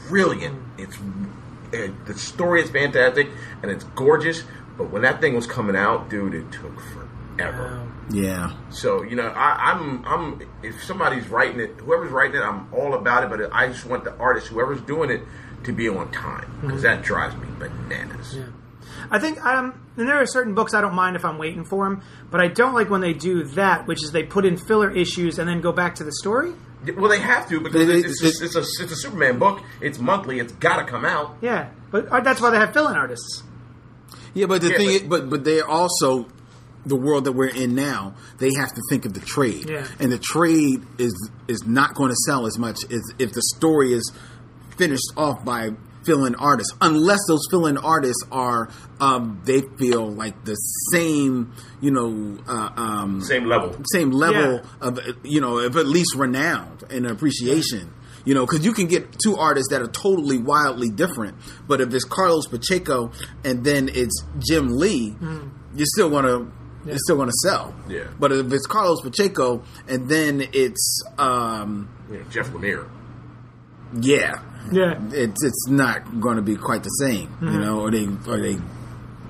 brilliant. 0.09 0.59
Mm. 0.77 0.85
It's 0.85 0.99
it, 1.73 2.07
the 2.07 2.15
story 2.15 2.63
is 2.63 2.71
fantastic, 2.71 3.29
and 3.63 3.71
it's 3.71 3.85
gorgeous. 3.85 4.43
But 4.77 4.91
when 4.91 5.03
that 5.03 5.21
thing 5.21 5.35
was 5.35 5.47
coming 5.47 5.77
out, 5.77 6.09
dude, 6.11 6.35
it 6.35 6.51
took 6.51 6.81
forever. 6.81 7.87
Yeah. 8.11 8.57
So 8.71 9.03
you 9.03 9.17
know, 9.17 9.29
I, 9.29 9.73
I'm 9.73 10.05
I'm 10.05 10.43
if 10.63 10.83
somebody's 10.85 11.29
writing 11.29 11.61
it, 11.61 11.71
whoever's 11.79 12.11
writing 12.11 12.37
it, 12.37 12.45
I'm 12.45 12.73
all 12.73 12.95
about 12.95 13.25
it. 13.25 13.31
But 13.31 13.53
I 13.53 13.69
just 13.69 13.87
want 13.87 14.05
the 14.05 14.15
artist, 14.17 14.49
whoever's 14.49 14.81
doing 14.83 15.11
it, 15.11 15.23
to 15.65 15.73
be 15.73 15.89
on 15.89 16.11
time 16.13 16.51
because 16.61 16.83
mm-hmm. 16.83 16.97
that 16.99 17.03
drives 17.03 17.37
me 17.37 17.47
bananas. 17.59 18.37
Yeah. 18.37 18.47
I 19.11 19.19
think 19.19 19.45
um, 19.45 19.81
and 19.97 20.09
there 20.09 20.21
are 20.21 20.27
certain 20.27 20.55
books 20.55 20.75
I 20.75 20.81
don't 20.81 20.95
mind 20.95 21.17
if 21.17 21.25
I'm 21.25 21.39
waiting 21.39 21.65
for 21.65 21.89
them, 21.89 22.03
but 22.31 22.41
I 22.41 22.49
don't 22.49 22.75
like 22.75 22.91
when 22.91 23.01
they 23.01 23.13
do 23.13 23.45
that, 23.45 23.87
which 23.87 24.03
is 24.03 24.13
they 24.13 24.23
put 24.23 24.45
in 24.45 24.57
filler 24.57 24.91
issues 24.91 25.39
and 25.39 25.49
then 25.49 25.61
go 25.61 25.73
back 25.73 25.97
to 25.97 26.05
the 26.05 26.13
story. 26.13 26.53
Well, 26.97 27.09
they 27.11 27.21
have 27.21 27.49
to 27.49 27.61
because 27.61 27.87
They- 27.87 27.99
it's, 28.01 28.23
it's, 28.23 28.41
it's, 28.43 28.57
a, 28.57 28.61
it's 28.61 28.93
a 28.93 28.97
Superman 28.97 29.39
book. 29.39 29.63
It's 29.81 29.99
monthly. 29.99 30.41
It's 30.41 30.53
got 30.55 30.77
to 30.79 30.85
come 30.85 31.05
out. 31.05 31.37
Yeah, 31.41 31.69
but 31.91 32.09
uh, 32.09 32.21
that's 32.21 32.41
why 32.41 32.51
they 32.51 32.57
have 32.59 32.73
fill-in 32.73 32.97
artists. 32.97 33.43
Yeah, 34.35 34.47
but 34.47 34.63
the 34.63 34.71
Yeah, 34.71 34.77
thing, 34.79 34.87
but- 34.87 34.95
is, 34.95 35.03
but 35.03 35.31
but 35.31 35.45
they're 35.45 35.67
also 35.69 36.27
the 36.85 36.97
world 36.97 37.25
that 37.27 37.33
we're 37.33 37.47
in 37.55 37.75
now. 37.77 38.15
They 38.39 38.51
have 38.59 38.71
to 38.75 38.81
think 38.91 39.05
of 39.05 39.13
the 39.15 39.21
trade, 39.21 39.69
Yeah. 39.71 39.87
and 40.01 40.11
the 40.11 40.19
trade 40.19 40.83
is 40.99 41.31
is 41.47 41.65
not 41.67 41.95
going 41.95 42.09
to 42.11 42.17
sell 42.27 42.47
as 42.47 42.59
much 42.59 42.79
as 42.91 43.03
if 43.21 43.33
the 43.33 43.43
story 43.57 43.93
is 43.93 44.11
finished 44.77 45.05
off 45.17 45.45
by 45.45 45.71
fill-in 46.05 46.35
artists, 46.37 46.75
unless 46.81 47.21
those 47.29 47.41
fill-in 47.51 47.77
artists 47.79 48.23
are 48.31 48.69
um, 49.01 49.41
they 49.45 49.63
feel 49.79 50.11
like 50.11 50.45
the 50.45 50.55
same, 50.93 51.53
you 51.81 51.91
know, 51.91 52.39
uh, 52.47 52.71
um, 52.77 53.21
Same 53.21 53.47
level. 53.47 53.77
same 53.93 54.11
level 54.11 54.55
Yeah. 54.55 54.89
of 54.89 54.99
you 55.25 55.41
know 55.41 55.59
of 55.59 55.77
at 55.77 55.87
least 55.87 56.15
renowned 56.17 56.85
and 56.91 57.07
appreciation 57.07 57.93
you 58.25 58.35
know 58.35 58.47
because 58.47 58.65
you 58.65 58.73
can 58.73 58.87
get 58.87 59.17
two 59.19 59.37
artists 59.37 59.71
that 59.73 59.83
are 59.83 59.89
totally 59.89 60.39
wildly 60.39 60.89
different 60.91 61.37
but 61.67 61.81
if 61.81 61.93
it's 61.93 62.05
carlos 62.05 62.47
pacheco 62.47 63.11
and 63.45 63.65
then 63.65 63.89
it's 63.93 64.15
jim 64.39 64.69
lee 64.69 65.17
you're 65.75 65.87
still 65.95 66.09
gonna 66.09 66.47
you're 66.87 66.97
still 66.99 67.17
gonna 67.17 67.33
sell 67.43 67.75
Yeah. 67.89 68.05
but 68.21 68.31
if 68.31 68.53
it's 68.53 68.67
carlos 68.67 69.01
pacheco 69.03 69.63
and 69.89 70.09
then 70.09 70.41
it's 70.53 71.03
um 71.19 71.89
You 72.11 72.19
know, 72.19 72.25
Jeff 72.31 72.51
Lemire. 72.53 72.87
yeah 74.01 74.35
Yeah, 74.71 75.01
it's 75.13 75.43
it's 75.45 75.69
not 75.69 76.21
going 76.21 76.37
to 76.37 76.43
be 76.43 76.57
quite 76.57 76.83
the 76.83 76.89
same 76.91 77.35
you 77.43 77.59
know 77.59 77.81
or 77.81 77.91
they 77.91 78.07
or 78.29 78.39
they 78.41 78.59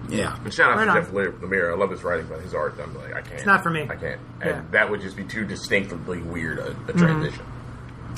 yeah 0.09 0.37
And 0.45 0.53
shout 0.53 0.71
out 0.73 0.77
Right 0.79 0.85
to 0.85 0.91
on. 0.91 0.97
Jeff 1.05 1.11
Lemire. 1.13 1.39
Lemire. 1.41 1.73
I 1.73 1.77
love 1.77 1.91
his 1.91 2.03
writing, 2.03 2.27
but 2.29 2.41
his 2.41 2.55
art, 2.55 2.75
I'm 2.83 2.95
like, 2.97 3.15
I 3.15 3.21
can't. 3.23 3.35
It's 3.35 3.47
not 3.47 3.63
for 3.63 3.71
me. 3.71 3.83
I 3.89 3.97
can't. 3.97 4.21
And 4.41 4.51
Yeah. 4.51 4.63
that 4.73 4.91
would 4.91 5.01
just 5.01 5.17
be 5.17 5.25
too 5.25 5.45
distinctly 5.45 6.19
weird 6.21 6.59
a, 6.59 6.63
Mm-hmm. 6.73 6.99
transition. 6.99 7.45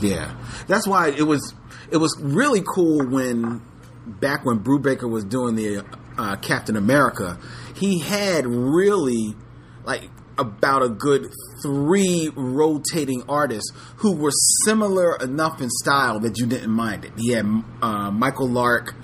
Yeah, 0.00 0.34
that's 0.66 0.88
why 0.88 1.10
it 1.10 1.22
was 1.22 1.54
it 1.90 1.98
was 1.98 2.16
really 2.20 2.62
cool 2.66 3.06
when 3.06 3.62
back 4.06 4.44
when 4.44 4.58
Brubaker 4.60 5.08
was 5.08 5.24
doing 5.24 5.54
the 5.54 5.84
uh, 6.18 6.36
Captain 6.36 6.76
America, 6.76 7.38
he 7.76 8.00
had 8.00 8.44
really 8.46 9.36
like 9.84 10.10
about 10.38 10.82
a 10.82 10.88
good 10.88 11.32
three 11.62 12.30
rotating 12.34 13.22
artists 13.28 13.70
who 13.96 14.16
were 14.16 14.32
similar 14.64 15.16
enough 15.16 15.60
in 15.60 15.68
style 15.70 16.18
that 16.20 16.38
you 16.38 16.46
didn't 16.46 16.70
mind 16.72 17.04
it. 17.04 17.12
He 17.16 17.32
had 17.32 17.46
uh, 17.82 18.10
Michael 18.10 18.48
Lark. 18.48 18.94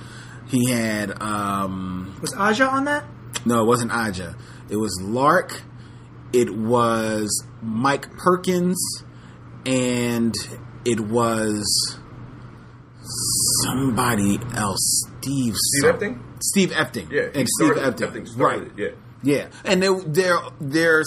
He 0.48 0.70
had 0.70 1.20
um, 1.22 2.18
was 2.20 2.34
Aja 2.36 2.66
on 2.66 2.84
that? 2.86 3.04
no, 3.44 3.62
it 3.62 3.66
wasn't 3.66 3.92
Aja. 3.92 4.34
It 4.68 4.76
was 4.76 4.98
Lark. 5.02 5.62
It 6.32 6.54
was 6.54 7.44
Mike 7.62 8.10
Perkins, 8.16 8.78
and 9.66 10.34
it 10.84 11.00
was 11.00 11.64
somebody 13.62 14.38
else. 14.54 15.04
Steve. 15.20 15.54
Steve 15.56 15.82
some- 15.82 15.96
Epting? 15.98 16.22
Steve 16.42 16.70
Epting. 16.70 17.10
Yeah, 17.10 17.22
and 17.34 17.48
Steve 17.48 17.74
started- 17.76 17.96
Epting. 17.96 18.10
Epting 18.12 18.28
started 18.28 18.60
right. 18.68 18.72
Yeah. 18.78 18.88
Yeah, 19.22 19.48
and 19.64 19.82
they, 19.82 19.88
their 20.06 20.38
their 20.60 21.02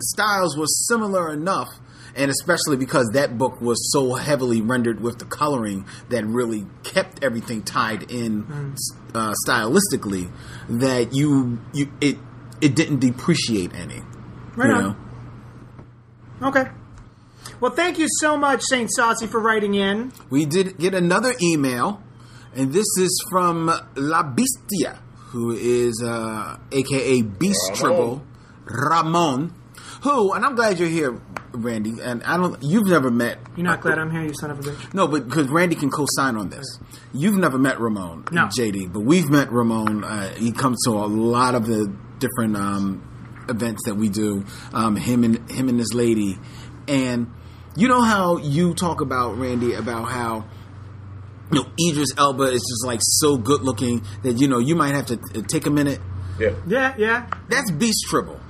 styles 0.00 0.56
were 0.56 0.66
similar 0.66 1.32
enough, 1.32 1.68
and 2.14 2.30
especially 2.30 2.76
because 2.76 3.10
that 3.14 3.38
book 3.38 3.60
was 3.60 3.92
so 3.92 4.14
heavily 4.14 4.60
rendered 4.60 5.00
with 5.00 5.18
the 5.18 5.24
coloring 5.24 5.86
that 6.10 6.26
really 6.26 6.66
kept 6.82 7.24
everything 7.24 7.62
tied 7.62 8.10
in 8.10 8.74
uh, 9.14 9.34
stylistically, 9.46 10.30
that 10.68 11.14
you 11.14 11.60
you 11.72 11.90
it 12.00 12.18
it 12.60 12.74
didn't 12.74 13.00
depreciate 13.00 13.74
any. 13.74 14.02
Right 14.56 14.68
you 14.68 14.74
on. 14.74 14.82
know? 16.40 16.48
Okay. 16.48 16.70
Well, 17.60 17.72
thank 17.72 17.98
you 17.98 18.06
so 18.20 18.36
much, 18.36 18.62
Saint 18.62 18.90
Saucy, 18.92 19.26
for 19.26 19.40
writing 19.40 19.74
in. 19.74 20.12
We 20.30 20.46
did 20.46 20.78
get 20.78 20.94
another 20.94 21.34
email, 21.42 22.02
and 22.54 22.72
this 22.72 22.86
is 22.98 23.22
from 23.30 23.70
La 23.96 24.22
Bestia, 24.22 24.98
who 25.30 25.52
is 25.52 26.02
uh, 26.04 26.58
AKA 26.72 27.22
Beast 27.22 27.58
Ramon. 27.70 27.76
Triple 27.80 28.26
Ramon. 28.66 29.54
Who, 30.02 30.32
and 30.32 30.44
I'm 30.44 30.54
glad 30.54 30.78
you're 30.78 30.88
here, 30.88 31.20
Randy. 31.52 32.00
And 32.02 32.22
I 32.24 32.36
don't, 32.36 32.60
you've 32.62 32.86
never 32.86 33.10
met. 33.10 33.38
You're 33.56 33.66
not 33.66 33.80
glad 33.80 33.98
I'm 33.98 34.10
here, 34.10 34.22
you 34.22 34.32
son 34.34 34.50
of 34.50 34.58
a 34.60 34.62
bitch. 34.62 34.94
No, 34.94 35.06
but 35.06 35.26
because 35.26 35.48
Randy 35.48 35.76
can 35.76 35.90
co-sign 35.90 36.36
on 36.36 36.48
this. 36.48 36.78
You've 37.12 37.36
never 37.36 37.58
met 37.58 37.78
Ramon, 37.80 38.26
No. 38.32 38.46
JD, 38.46 38.92
but 38.92 39.00
we've 39.00 39.28
met 39.28 39.50
Ramon. 39.52 40.04
Uh, 40.04 40.30
he 40.34 40.52
comes 40.52 40.82
to 40.84 40.90
a 40.92 41.06
lot 41.06 41.54
of 41.54 41.66
the 41.66 41.94
different 42.18 42.56
um, 42.56 43.44
events 43.48 43.82
that 43.86 43.94
we 43.96 44.08
do. 44.08 44.44
Um, 44.72 44.96
him 44.96 45.22
and 45.24 45.50
him 45.50 45.68
and 45.68 45.78
his 45.78 45.92
lady, 45.94 46.38
and 46.88 47.32
you 47.76 47.88
know 47.88 48.00
how 48.00 48.36
you 48.38 48.74
talk 48.74 49.00
about 49.00 49.38
Randy 49.38 49.74
about 49.74 50.04
how 50.06 50.46
you 51.52 51.62
know 51.62 51.66
Idris 51.88 52.08
Elba 52.16 52.44
is 52.44 52.60
just 52.60 52.84
like 52.86 53.00
so 53.02 53.36
good 53.36 53.62
looking 53.62 54.02
that 54.22 54.38
you 54.40 54.48
know 54.48 54.58
you 54.58 54.74
might 54.76 54.94
have 54.94 55.06
to 55.06 55.14
uh, 55.14 55.42
take 55.48 55.66
a 55.66 55.70
minute. 55.70 56.00
Yeah. 56.38 56.50
Yeah, 56.66 56.94
yeah. 56.96 57.26
That's 57.48 57.70
Beast 57.72 58.06
Triple. 58.08 58.40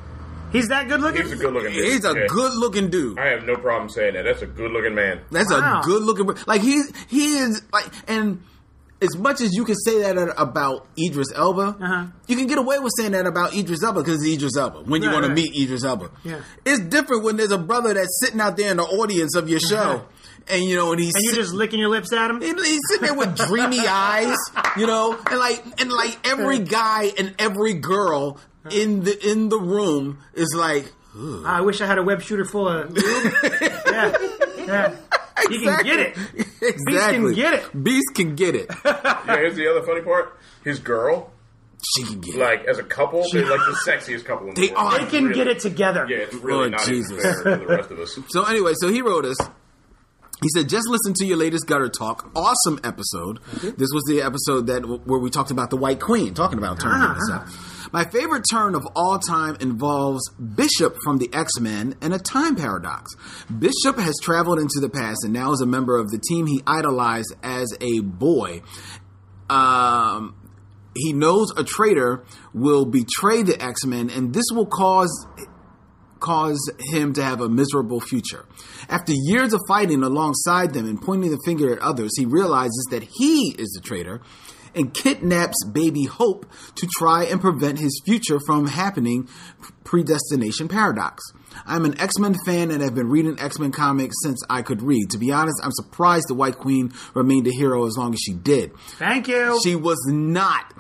He's 0.52 0.69
that 0.69 0.88
good 0.88 1.00
looking? 1.00 1.23
He's 1.23 1.33
a 1.33 1.37
good 1.37 1.52
looking 1.54 1.73
dude. 1.73 1.85
He's 1.85 2.04
a 2.04 2.12
Yeah. 2.12 2.26
good 2.28 2.54
looking 2.54 2.90
dude. 2.90 3.19
I 3.19 3.28
have 3.28 3.45
no 3.45 3.54
problem 3.57 3.88
saying 3.88 4.14
that. 4.14 4.25
That's 4.25 4.42
a 4.42 4.47
good 4.47 4.71
looking 4.73 4.95
man. 4.95 5.21
That's 5.30 5.50
Wow. 5.52 5.80
a 5.80 5.85
good 5.85 6.02
looking 6.02 6.28
like 6.47 6.61
he 6.61 6.83
he 7.09 7.38
is 7.38 7.62
like 7.73 7.87
and 8.09 8.42
as 9.02 9.16
much 9.16 9.40
as 9.40 9.54
you 9.54 9.64
can 9.64 9.76
say 9.76 10.02
that 10.02 10.35
about 10.37 10.87
Idris 10.99 11.28
Elba, 11.35 11.76
Uh-huh. 11.80 12.04
you 12.26 12.37
can 12.37 12.47
get 12.47 12.59
away 12.59 12.78
with 12.80 12.92
saying 12.99 13.12
that 13.12 13.26
about 13.26 13.54
Idris 13.57 13.83
Elba 13.83 14.00
because 14.02 14.16
it's 14.23 14.35
Idris 14.35 14.57
Elba. 14.59 14.80
When 14.80 15.02
you 15.02 15.09
Right, 15.09 15.14
want 15.23 15.26
to 15.26 15.33
meet 15.33 15.54
Idris 15.59 15.85
Elba, 15.85 16.11
Yeah. 16.23 16.40
it's 16.66 16.80
different 16.80 17.23
when 17.25 17.37
there's 17.38 17.50
a 17.52 17.57
brother 17.59 17.95
that's 17.95 18.21
sitting 18.23 18.40
out 18.42 18.59
there 18.59 18.71
in 18.73 18.76
the 18.76 18.83
audience 18.83 19.35
of 19.37 19.49
your 19.49 19.59
show, 19.61 20.02
and 20.50 20.62
you 20.64 20.76
know, 20.76 20.92
and 20.92 21.00
he's 21.00 21.14
And 21.14 21.25
you're 21.25 21.35
just 21.35 21.52
licking 21.54 21.78
your 21.78 21.88
lips 21.88 22.12
at 22.12 22.30
him? 22.30 22.42
and 22.42 22.59
he's 22.59 22.80
sitting 22.88 23.07
there 23.07 23.14
with 23.14 23.37
dreamy 23.37 23.80
eyes, 23.87 24.37
you 24.76 24.87
know, 24.87 25.19
and 25.30 25.38
like 25.38 25.62
and 25.80 25.90
like 25.90 26.19
every 26.26 26.59
guy 26.61 27.11
and 27.19 27.35
every 27.38 27.75
girl 27.75 28.38
in 28.71 29.04
the 29.04 29.30
in 29.30 29.49
the 29.49 29.59
room 29.59 30.19
is 30.35 30.54
like, 30.57 30.92
I 31.47 31.61
wish 31.62 31.80
I 31.80 31.87
had 31.87 31.99
a 31.99 32.02
web 32.02 32.23
shooter 32.23 32.45
full 32.45 32.69
of 32.69 32.90
lube. 32.92 33.33
yeah, 33.87 34.16
yeah. 34.59 34.97
He 35.49 35.59
can 35.64 35.83
get 35.85 35.99
it. 35.99 36.16
exactly. 36.61 37.35
get 37.35 37.54
it. 37.54 37.83
Beast 37.85 38.09
can 38.14 38.35
get 38.35 38.54
it. 38.54 38.71
Yeah, 38.85 39.25
here's 39.37 39.57
the 39.57 39.69
other 39.69 39.83
funny 39.83 40.02
part. 40.02 40.37
His 40.62 40.78
girl, 40.78 41.33
She 41.97 42.04
can 42.04 42.21
get 42.21 42.35
it. 42.35 42.38
like 42.38 42.64
as 42.66 42.78
a 42.78 42.83
couple, 42.83 43.25
they're 43.33 43.49
like 43.49 43.61
the 43.61 43.76
sexiest 43.90 44.26
couple 44.26 44.49
in 44.49 44.54
the 44.54 44.61
They 44.61 44.73
world. 44.75 44.92
are. 44.95 44.99
They 44.99 45.07
can 45.07 45.25
Really- 45.25 45.35
get 45.37 45.47
it 45.47 45.61
together. 45.61 46.07
Yeah, 46.09 46.19
it's 46.19 46.35
really 46.35 46.66
Oh, 46.66 46.69
not 46.69 46.83
Jesus. 46.85 47.12
even 47.12 47.42
fair 47.42 47.57
to 47.57 47.57
the 47.57 47.66
rest 47.66 47.90
of 47.90 47.99
us. 48.00 48.19
So 48.28 48.45
anyway, 48.45 48.73
so 48.76 48.88
he 48.92 49.00
wrote 49.00 49.25
us. 49.25 49.38
He 50.42 50.49
said, 50.54 50.68
"Just 50.68 50.88
listen 50.88 51.12
to 51.14 51.26
your 51.26 51.37
latest 51.37 51.66
gutter 51.66 51.88
talk. 51.88 52.30
Awesome 52.35 52.80
episode. 52.82 53.40
This 53.62 53.88
was 53.92 54.04
the 54.09 54.23
episode 54.23 54.66
that 54.68 54.87
where 55.06 55.18
we 55.18 55.28
talked 55.30 55.50
about 55.50 55.70
the 55.70 55.76
White 55.76 56.00
Queen, 56.00 56.32
talking 56.35 56.59
about 56.59 56.80
turning 56.80 57.02
Ah, 57.02 57.12
and 57.14 57.23
stuff. 57.23 57.88
My 57.92 58.04
favorite 58.04 58.44
turn 58.50 58.75
of 58.75 58.87
all 58.94 59.18
time 59.18 59.56
involves 59.61 60.30
Bishop 60.35 60.97
from 61.04 61.18
the 61.18 61.28
X 61.32 61.59
Men 61.61 61.94
and 62.00 62.14
a 62.14 62.18
time 62.18 62.56
paradox. 62.56 63.12
Bishop 63.59 63.99
has 63.99 64.14
traveled 64.23 64.59
into 64.61 64.78
the 64.80 64.88
past 64.88 65.25
and 65.25 65.32
now 65.32 65.52
is 65.52 65.61
a 65.61 65.66
member 65.66 65.99
of 65.99 66.11
the 66.11 66.18
team 66.18 66.47
he 66.47 66.62
idolized 66.66 67.35
as 67.42 67.75
a 67.80 68.00
boy. 68.00 68.62
Um, 69.49 70.37
he 70.94 71.12
knows 71.12 71.50
a 71.56 71.64
traitor 71.64 72.25
will 72.54 72.85
betray 72.85 73.42
the 73.42 73.61
X 73.62 73.85
Men, 73.85 74.09
and 74.11 74.32
this 74.35 74.44
will 74.52 74.66
cause 74.66 75.26
cause 76.20 76.70
him 76.78 77.12
to 77.14 77.22
have 77.22 77.40
a 77.40 77.48
miserable 77.48 78.00
future. 78.00 78.46
After 78.88 79.12
years 79.12 79.52
of 79.52 79.60
fighting 79.66 80.02
alongside 80.02 80.72
them 80.72 80.86
and 80.86 81.00
pointing 81.00 81.30
the 81.30 81.40
finger 81.44 81.72
at 81.72 81.78
others, 81.80 82.12
he 82.16 82.26
realizes 82.26 82.86
that 82.90 83.02
he 83.02 83.54
is 83.58 83.70
the 83.70 83.80
traitor 83.80 84.20
and 84.74 84.94
kidnaps 84.94 85.64
baby 85.64 86.04
Hope 86.04 86.46
to 86.76 86.86
try 86.98 87.24
and 87.24 87.40
prevent 87.40 87.78
his 87.78 88.00
future 88.04 88.38
from 88.46 88.66
happening 88.66 89.28
predestination 89.84 90.68
paradox. 90.68 91.22
I'm 91.66 91.84
an 91.84 92.00
X-Men 92.00 92.36
fan 92.46 92.70
and 92.70 92.80
have 92.82 92.94
been 92.94 93.08
reading 93.08 93.38
X-Men 93.38 93.72
comics 93.72 94.14
since 94.22 94.40
I 94.48 94.62
could 94.62 94.82
read. 94.82 95.10
To 95.10 95.18
be 95.18 95.32
honest, 95.32 95.60
I'm 95.62 95.72
surprised 95.72 96.28
the 96.28 96.34
White 96.34 96.58
Queen 96.58 96.92
remained 97.14 97.46
a 97.48 97.50
hero 97.50 97.86
as 97.86 97.96
long 97.96 98.14
as 98.14 98.20
she 98.20 98.32
did. 98.32 98.76
Thank 98.76 99.26
you. 99.26 99.58
She 99.62 99.74
was 99.74 99.98
not 100.06 100.72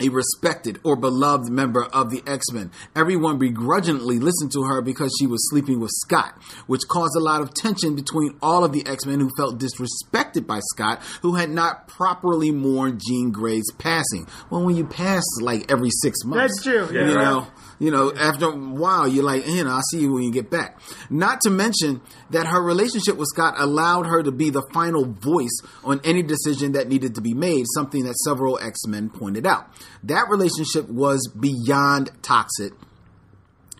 a 0.00 0.08
respected 0.08 0.80
or 0.84 0.96
beloved 0.96 1.50
member 1.50 1.84
of 1.84 2.10
the 2.10 2.22
X 2.26 2.50
Men. 2.52 2.70
Everyone 2.96 3.38
begrudgingly 3.38 4.18
listened 4.18 4.52
to 4.52 4.62
her 4.62 4.80
because 4.80 5.14
she 5.18 5.26
was 5.26 5.48
sleeping 5.50 5.80
with 5.80 5.90
Scott, 5.92 6.34
which 6.66 6.82
caused 6.88 7.14
a 7.16 7.20
lot 7.20 7.40
of 7.40 7.54
tension 7.54 7.94
between 7.94 8.36
all 8.42 8.64
of 8.64 8.72
the 8.72 8.86
X 8.86 9.06
Men 9.06 9.20
who 9.20 9.30
felt 9.36 9.58
disrespected 9.58 10.46
by 10.46 10.60
Scott, 10.72 11.02
who 11.22 11.34
had 11.34 11.50
not 11.50 11.88
properly 11.88 12.50
mourned 12.50 13.00
Jean 13.06 13.30
Grey's 13.30 13.70
passing. 13.78 14.26
Well, 14.50 14.64
when 14.64 14.76
you 14.76 14.86
pass 14.86 15.24
like 15.40 15.70
every 15.70 15.90
six 15.90 16.24
months, 16.24 16.62
That's 16.64 16.64
true, 16.64 16.88
yeah. 16.96 17.08
you 17.08 17.14
know, 17.14 17.46
you 17.82 17.90
know, 17.90 18.12
after 18.14 18.46
a 18.46 18.54
while, 18.54 19.08
you're 19.08 19.24
like, 19.24 19.44
you 19.44 19.64
know, 19.64 19.72
I'll 19.72 19.82
see 19.90 20.02
you 20.02 20.12
when 20.12 20.22
you 20.22 20.30
get 20.30 20.48
back. 20.48 20.78
Not 21.10 21.40
to 21.40 21.50
mention 21.50 22.00
that 22.30 22.46
her 22.46 22.62
relationship 22.62 23.16
with 23.16 23.26
Scott 23.34 23.54
allowed 23.58 24.06
her 24.06 24.22
to 24.22 24.30
be 24.30 24.50
the 24.50 24.62
final 24.72 25.04
voice 25.04 25.60
on 25.82 26.00
any 26.04 26.22
decision 26.22 26.72
that 26.72 26.88
needed 26.88 27.16
to 27.16 27.20
be 27.20 27.34
made, 27.34 27.64
something 27.74 28.04
that 28.04 28.14
several 28.18 28.56
X 28.60 28.86
Men 28.86 29.10
pointed 29.10 29.48
out. 29.48 29.66
That 30.04 30.28
relationship 30.30 30.88
was 30.88 31.28
beyond 31.36 32.12
toxic. 32.22 32.72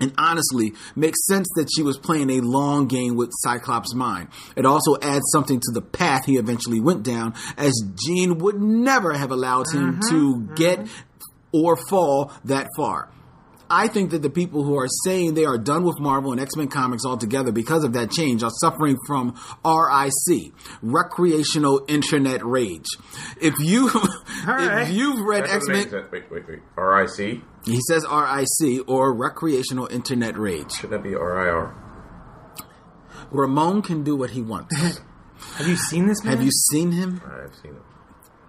And 0.00 0.12
honestly, 0.18 0.72
makes 0.96 1.24
sense 1.28 1.46
that 1.54 1.68
she 1.72 1.84
was 1.84 1.96
playing 1.96 2.28
a 2.30 2.40
long 2.40 2.88
game 2.88 3.14
with 3.14 3.30
Cyclops' 3.34 3.94
mind. 3.94 4.30
It 4.56 4.66
also 4.66 4.96
adds 5.00 5.22
something 5.30 5.60
to 5.60 5.70
the 5.72 5.80
path 5.80 6.24
he 6.26 6.38
eventually 6.38 6.80
went 6.80 7.04
down, 7.04 7.34
as 7.56 7.72
Jean 8.04 8.38
would 8.38 8.60
never 8.60 9.12
have 9.12 9.30
allowed 9.30 9.70
him 9.72 10.00
mm-hmm, 10.00 10.10
to 10.10 10.54
get 10.56 10.80
mm-hmm. 10.80 10.96
or 11.52 11.76
fall 11.76 12.32
that 12.44 12.66
far. 12.76 13.11
I 13.72 13.88
think 13.88 14.10
that 14.10 14.20
the 14.20 14.28
people 14.28 14.64
who 14.64 14.76
are 14.76 14.86
saying 15.04 15.32
they 15.32 15.46
are 15.46 15.56
done 15.56 15.82
with 15.82 15.98
Marvel 15.98 16.30
and 16.30 16.40
X 16.40 16.56
Men 16.56 16.68
comics 16.68 17.06
altogether 17.06 17.52
because 17.52 17.84
of 17.84 17.94
that 17.94 18.10
change 18.10 18.42
are 18.42 18.50
suffering 18.60 18.98
from 19.06 19.34
RIC, 19.64 20.52
recreational 20.82 21.82
internet 21.88 22.44
rage. 22.44 22.84
If 23.40 23.54
you 23.58 23.88
right. 24.46 24.82
if 24.82 24.90
you've 24.90 25.26
read 25.26 25.44
X 25.48 25.66
Men, 25.68 25.88
sense. 25.88 26.12
Wait, 26.12 26.30
wait, 26.30 26.46
wait. 26.46 26.60
RIC? 26.76 27.40
he 27.64 27.80
says 27.88 28.04
RIC 28.04 28.86
or 28.86 29.14
recreational 29.14 29.86
internet 29.86 30.36
rage. 30.36 30.72
Shouldn't 30.72 31.02
that 31.02 31.08
be 31.08 31.14
RIR? 31.14 31.74
Ramon 33.30 33.80
can 33.80 34.04
do 34.04 34.14
what 34.14 34.30
he 34.30 34.42
wants. 34.42 34.76
Have 35.56 35.66
you 35.66 35.76
seen 35.76 36.06
this 36.06 36.22
man? 36.22 36.36
Have 36.36 36.44
you 36.44 36.50
seen 36.70 36.92
him? 36.92 37.22
I've 37.24 37.54
seen 37.54 37.72
it. 37.72 37.82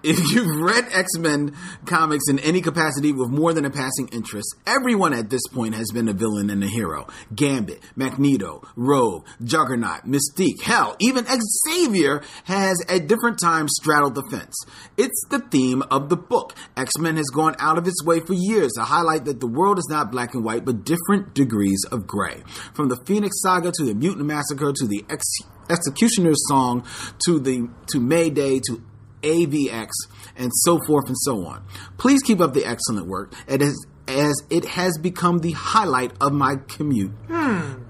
If 0.03 0.19
you've 0.33 0.61
read 0.61 0.89
X 0.91 1.17
Men 1.17 1.55
comics 1.85 2.25
in 2.29 2.37
any 2.39 2.59
capacity 2.59 3.13
with 3.13 3.29
more 3.29 3.53
than 3.53 3.63
a 3.63 3.69
passing 3.69 4.09
interest, 4.09 4.53
everyone 4.67 5.13
at 5.13 5.29
this 5.29 5.47
point 5.47 5.75
has 5.75 5.91
been 5.93 6.09
a 6.09 6.13
villain 6.13 6.49
and 6.49 6.61
a 6.61 6.67
hero. 6.67 7.07
Gambit, 7.33 7.81
Magneto, 7.95 8.67
Rogue, 8.75 9.25
Juggernaut, 9.41 10.05
Mystique, 10.05 10.61
hell, 10.61 10.97
even 10.99 11.25
Xavier 11.25 12.21
has 12.43 12.83
at 12.89 13.07
different 13.07 13.39
times 13.39 13.71
straddled 13.79 14.15
the 14.15 14.27
fence. 14.29 14.55
It's 14.97 15.23
the 15.29 15.39
theme 15.39 15.83
of 15.83 16.09
the 16.09 16.17
book. 16.17 16.53
X 16.75 16.97
Men 16.99 17.15
has 17.15 17.27
gone 17.27 17.55
out 17.57 17.77
of 17.77 17.87
its 17.87 18.03
way 18.03 18.19
for 18.19 18.33
years 18.33 18.73
to 18.73 18.83
highlight 18.83 19.23
that 19.23 19.39
the 19.39 19.47
world 19.47 19.77
is 19.77 19.87
not 19.89 20.11
black 20.11 20.33
and 20.33 20.43
white, 20.43 20.65
but 20.65 20.83
different 20.83 21.33
degrees 21.33 21.85
of 21.93 22.05
gray. 22.05 22.43
From 22.73 22.89
the 22.89 23.01
Phoenix 23.05 23.41
Saga 23.41 23.71
to 23.71 23.85
the 23.85 23.95
Mutant 23.95 24.25
Massacre 24.25 24.73
to 24.75 24.85
the 24.85 25.05
Ex- 25.09 25.39
Executioner's 25.69 26.45
Song 26.49 26.85
to 27.25 27.39
the 27.39 27.69
to 27.87 28.01
Mayday 28.01 28.59
to 28.67 28.83
AVX, 29.23 29.89
and 30.35 30.51
so 30.53 30.79
forth 30.85 31.07
and 31.07 31.17
so 31.19 31.45
on. 31.45 31.65
Please 31.97 32.21
keep 32.21 32.39
up 32.39 32.53
the 32.53 32.65
excellent 32.65 33.07
work. 33.07 33.33
It 33.47 33.61
is, 33.61 33.85
as 34.07 34.35
it 34.49 34.65
has 34.65 34.97
become 34.97 35.39
the 35.39 35.51
highlight 35.51 36.11
of 36.21 36.33
my 36.33 36.57
commute. 36.67 37.11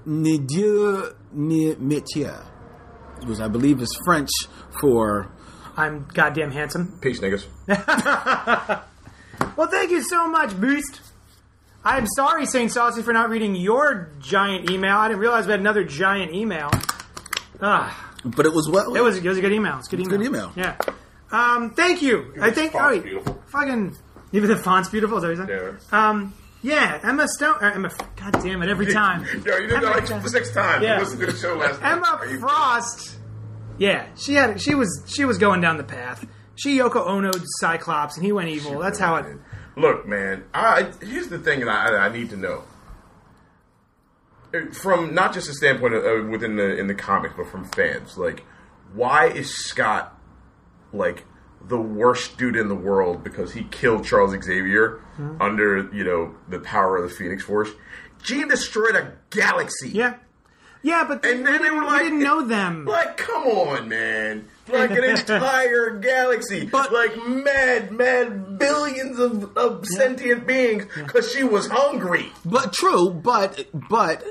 Ne 0.06 0.38
Dieu 0.38 1.14
ne 1.32 1.74
métier, 1.74 2.44
which 3.26 3.40
I 3.40 3.48
believe 3.48 3.80
is 3.82 3.94
French 4.04 4.30
for. 4.80 5.30
I'm 5.76 6.06
goddamn 6.14 6.52
handsome. 6.52 6.98
Peace, 7.00 7.20
niggas. 7.20 7.46
Well, 9.56 9.68
thank 9.68 9.90
you 9.90 10.02
so 10.02 10.26
much, 10.28 10.58
Boost. 10.60 11.00
I'm 11.84 12.06
sorry, 12.16 12.46
St. 12.46 12.70
Saucy, 12.72 13.02
for 13.02 13.12
not 13.12 13.28
reading 13.30 13.54
your 13.54 14.10
giant 14.20 14.70
email. 14.70 14.96
I 14.96 15.08
didn't 15.08 15.20
realize 15.20 15.44
we 15.46 15.52
had 15.52 15.60
another 15.60 15.84
giant 15.84 16.32
email. 16.34 16.70
Ah, 17.60 18.14
But 18.24 18.46
it 18.46 18.52
was 18.52 18.68
well. 18.70 18.94
it 18.96 19.00
was, 19.00 19.18
it 19.18 19.24
was 19.24 19.38
a 19.38 19.40
good 19.40 19.52
email. 19.52 19.78
It's 19.78 19.88
a 19.88 19.90
good 19.90 20.00
It's 20.00 20.08
a 20.08 20.14
email. 20.14 20.30
good 20.30 20.38
email. 20.38 20.52
Yeah. 20.56 20.76
Um, 21.34 21.70
thank 21.70 22.00
you. 22.00 22.32
I 22.40 22.50
think. 22.52 22.74
Oh, 22.74 23.00
beautiful. 23.00 23.42
fucking. 23.46 23.96
Even 24.32 24.48
the 24.50 24.56
font's 24.56 24.88
beautiful. 24.88 25.16
Is 25.18 25.22
that 25.22 25.28
what 25.46 25.48
you 25.50 25.56
said? 25.80 25.80
Yeah. 25.92 26.08
Um, 26.08 26.34
yeah, 26.62 27.00
Emma 27.02 27.26
Stone. 27.28 27.56
Or 27.60 27.70
Emma. 27.72 27.90
God 28.16 28.32
damn 28.42 28.62
it! 28.62 28.68
Every 28.68 28.86
time. 28.92 29.24
Yo, 29.24 29.56
you 29.56 29.66
did 29.66 29.72
Emma, 29.72 29.80
that 29.86 30.10
like 30.10 30.22
the 30.22 30.28
sixth 30.28 30.54
time. 30.54 30.82
Yeah. 30.82 30.94
You 30.94 31.00
listened 31.00 31.20
to 31.20 31.26
the 31.26 31.36
show 31.36 31.56
last 31.56 31.80
night. 31.80 31.92
Emma 31.92 32.38
Frost. 32.40 33.16
Yeah, 33.78 34.06
she 34.16 34.34
had. 34.34 34.60
She 34.60 34.74
was. 34.74 35.02
She 35.08 35.24
was 35.24 35.38
going 35.38 35.60
down 35.60 35.76
the 35.76 35.84
path. 35.84 36.24
She 36.54 36.78
Yoko 36.78 37.04
Ono'd 37.06 37.42
Cyclops, 37.58 38.16
and 38.16 38.24
he 38.24 38.30
went 38.30 38.48
evil. 38.48 38.78
That's 38.78 38.98
how 38.98 39.16
it. 39.16 39.26
Look, 39.76 40.06
man. 40.06 40.44
I 40.54 40.92
here's 41.02 41.28
the 41.28 41.38
thing 41.40 41.60
that 41.60 41.68
I, 41.68 42.06
I 42.06 42.08
need 42.10 42.30
to 42.30 42.36
know. 42.36 42.62
Uh, 44.54 44.72
From 44.72 45.14
not 45.14 45.34
just 45.34 45.48
a 45.48 45.52
standpoint 45.54 45.94
of, 45.94 46.04
uh, 46.04 46.28
within 46.30 46.54
the 46.54 46.78
in 46.78 46.86
the 46.86 46.94
comics, 46.94 47.34
but 47.36 47.48
from 47.48 47.64
fans, 47.64 48.16
like, 48.16 48.44
why 48.92 49.26
is 49.26 49.52
Scott 49.52 50.13
like 50.94 51.24
the 51.66 51.80
worst 51.80 52.36
dude 52.38 52.56
in 52.56 52.68
the 52.68 52.74
world 52.74 53.24
because 53.24 53.52
he 53.52 53.64
killed 53.64 54.04
Charles 54.04 54.32
Xavier 54.42 55.00
Hmm. 55.16 55.40
under 55.40 55.88
you 55.92 56.02
know 56.04 56.34
the 56.48 56.58
power 56.58 56.96
of 56.96 57.08
the 57.08 57.14
Phoenix 57.14 57.42
Force? 57.44 57.70
Jean 58.22 58.48
destroyed 58.48 58.96
a 58.96 59.12
galaxy. 59.30 59.90
Yeah. 59.90 60.14
Yeah, 60.82 61.04
but 61.08 61.24
And 61.24 61.46
then 61.46 61.62
they 61.62 61.70
were 61.70 61.80
we 61.80 61.86
like, 61.86 62.02
didn't 62.02 62.18
know 62.22 62.42
them. 62.46 62.84
Like, 62.84 63.16
come 63.16 63.44
on, 63.44 63.88
man. 63.88 64.46
Like 64.68 64.90
an 64.90 65.04
entire 65.04 65.96
galaxy. 65.98 66.66
But- 66.66 66.92
like 66.92 67.16
mad, 67.26 67.90
mad 67.92 68.58
billions 68.58 69.18
of, 69.18 69.56
of 69.56 69.86
sentient 69.86 70.46
beings 70.46 70.84
because 70.94 71.32
she 71.32 71.42
was 71.42 71.68
hungry. 71.68 72.32
But 72.44 72.72
true, 72.74 73.10
but 73.10 73.66
but 73.88 74.22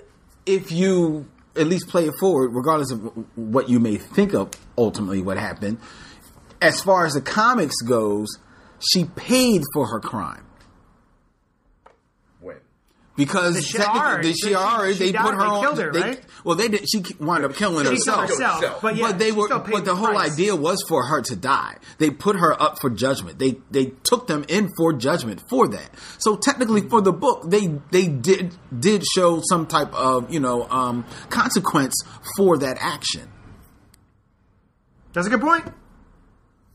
if 0.46 0.72
you 0.72 1.26
at 1.56 1.66
least 1.68 1.88
play 1.88 2.06
it 2.08 2.14
forward, 2.20 2.50
regardless 2.54 2.92
of 2.92 3.00
what 3.36 3.68
you 3.70 3.80
may 3.80 3.98
think 3.98 4.34
of 4.34 4.52
ultimately 4.78 5.22
what 5.22 5.38
happened, 5.38 5.78
as 6.64 6.82
far 6.82 7.06
as 7.06 7.14
the 7.14 7.22
comics 7.22 7.76
goes, 7.82 8.28
she 8.80 9.06
paid 9.06 9.62
for 9.74 9.88
her 9.88 10.00
crime. 10.00 10.46
When? 12.40 12.58
Because 13.16 13.56
The 13.56 13.78
technically, 13.78 14.00
Shi'ar, 14.00 14.24
the 14.24 14.34
she- 14.34 14.50
Shi'ar, 14.54 14.94
she 14.94 15.00
they 15.00 15.12
died- 15.12 15.24
put 15.24 15.34
her 15.36 15.40
they 15.42 15.46
on. 15.46 15.62
killed 15.64 15.78
her, 15.80 15.92
they- 15.92 16.02
right? 16.02 16.24
Well, 16.44 16.56
they 16.56 16.68
did. 16.68 16.90
She 16.90 17.04
wound 17.20 17.46
up 17.46 17.54
killing 17.54 17.86
She 17.86 17.92
herself. 17.92 18.18
killed 18.28 18.30
herself, 18.32 18.56
herself. 18.62 18.82
but 18.82 18.96
yeah, 18.98 19.08
but 19.08 19.20
they 19.20 19.28
she 19.30 19.32
were. 19.34 19.46
still 19.46 19.60
paid 19.62 19.72
But 19.72 19.86
the 19.86 19.96
whole 19.96 20.08
price. 20.08 20.34
idea 20.34 20.56
was 20.56 20.84
for 20.90 21.06
her 21.06 21.22
to 21.22 21.36
die. 21.36 21.76
They 22.00 22.10
put 22.10 22.36
her 22.38 22.60
up 22.62 22.80
for 22.82 22.90
judgment. 22.90 23.40
They 23.40 23.60
they 23.72 23.94
took 24.04 24.28
them 24.28 24.44
in 24.50 24.70
for 24.76 24.92
judgment 24.94 25.42
for 25.50 25.68
that. 25.70 25.90
So 26.18 26.36
technically, 26.36 26.82
for 26.90 27.00
the 27.02 27.14
book, 27.14 27.44
they 27.50 27.68
they 27.92 28.08
did 28.08 28.56
did 28.78 29.04
show 29.16 29.42
some 29.48 29.68
type 29.68 29.94
of 29.94 30.34
you 30.34 30.40
know 30.42 30.68
um, 30.70 31.06
consequence 31.30 31.94
for 32.36 32.58
that 32.58 32.78
action. 32.82 33.30
That's 35.14 35.28
a 35.28 35.30
good 35.30 35.42
point. 35.42 35.66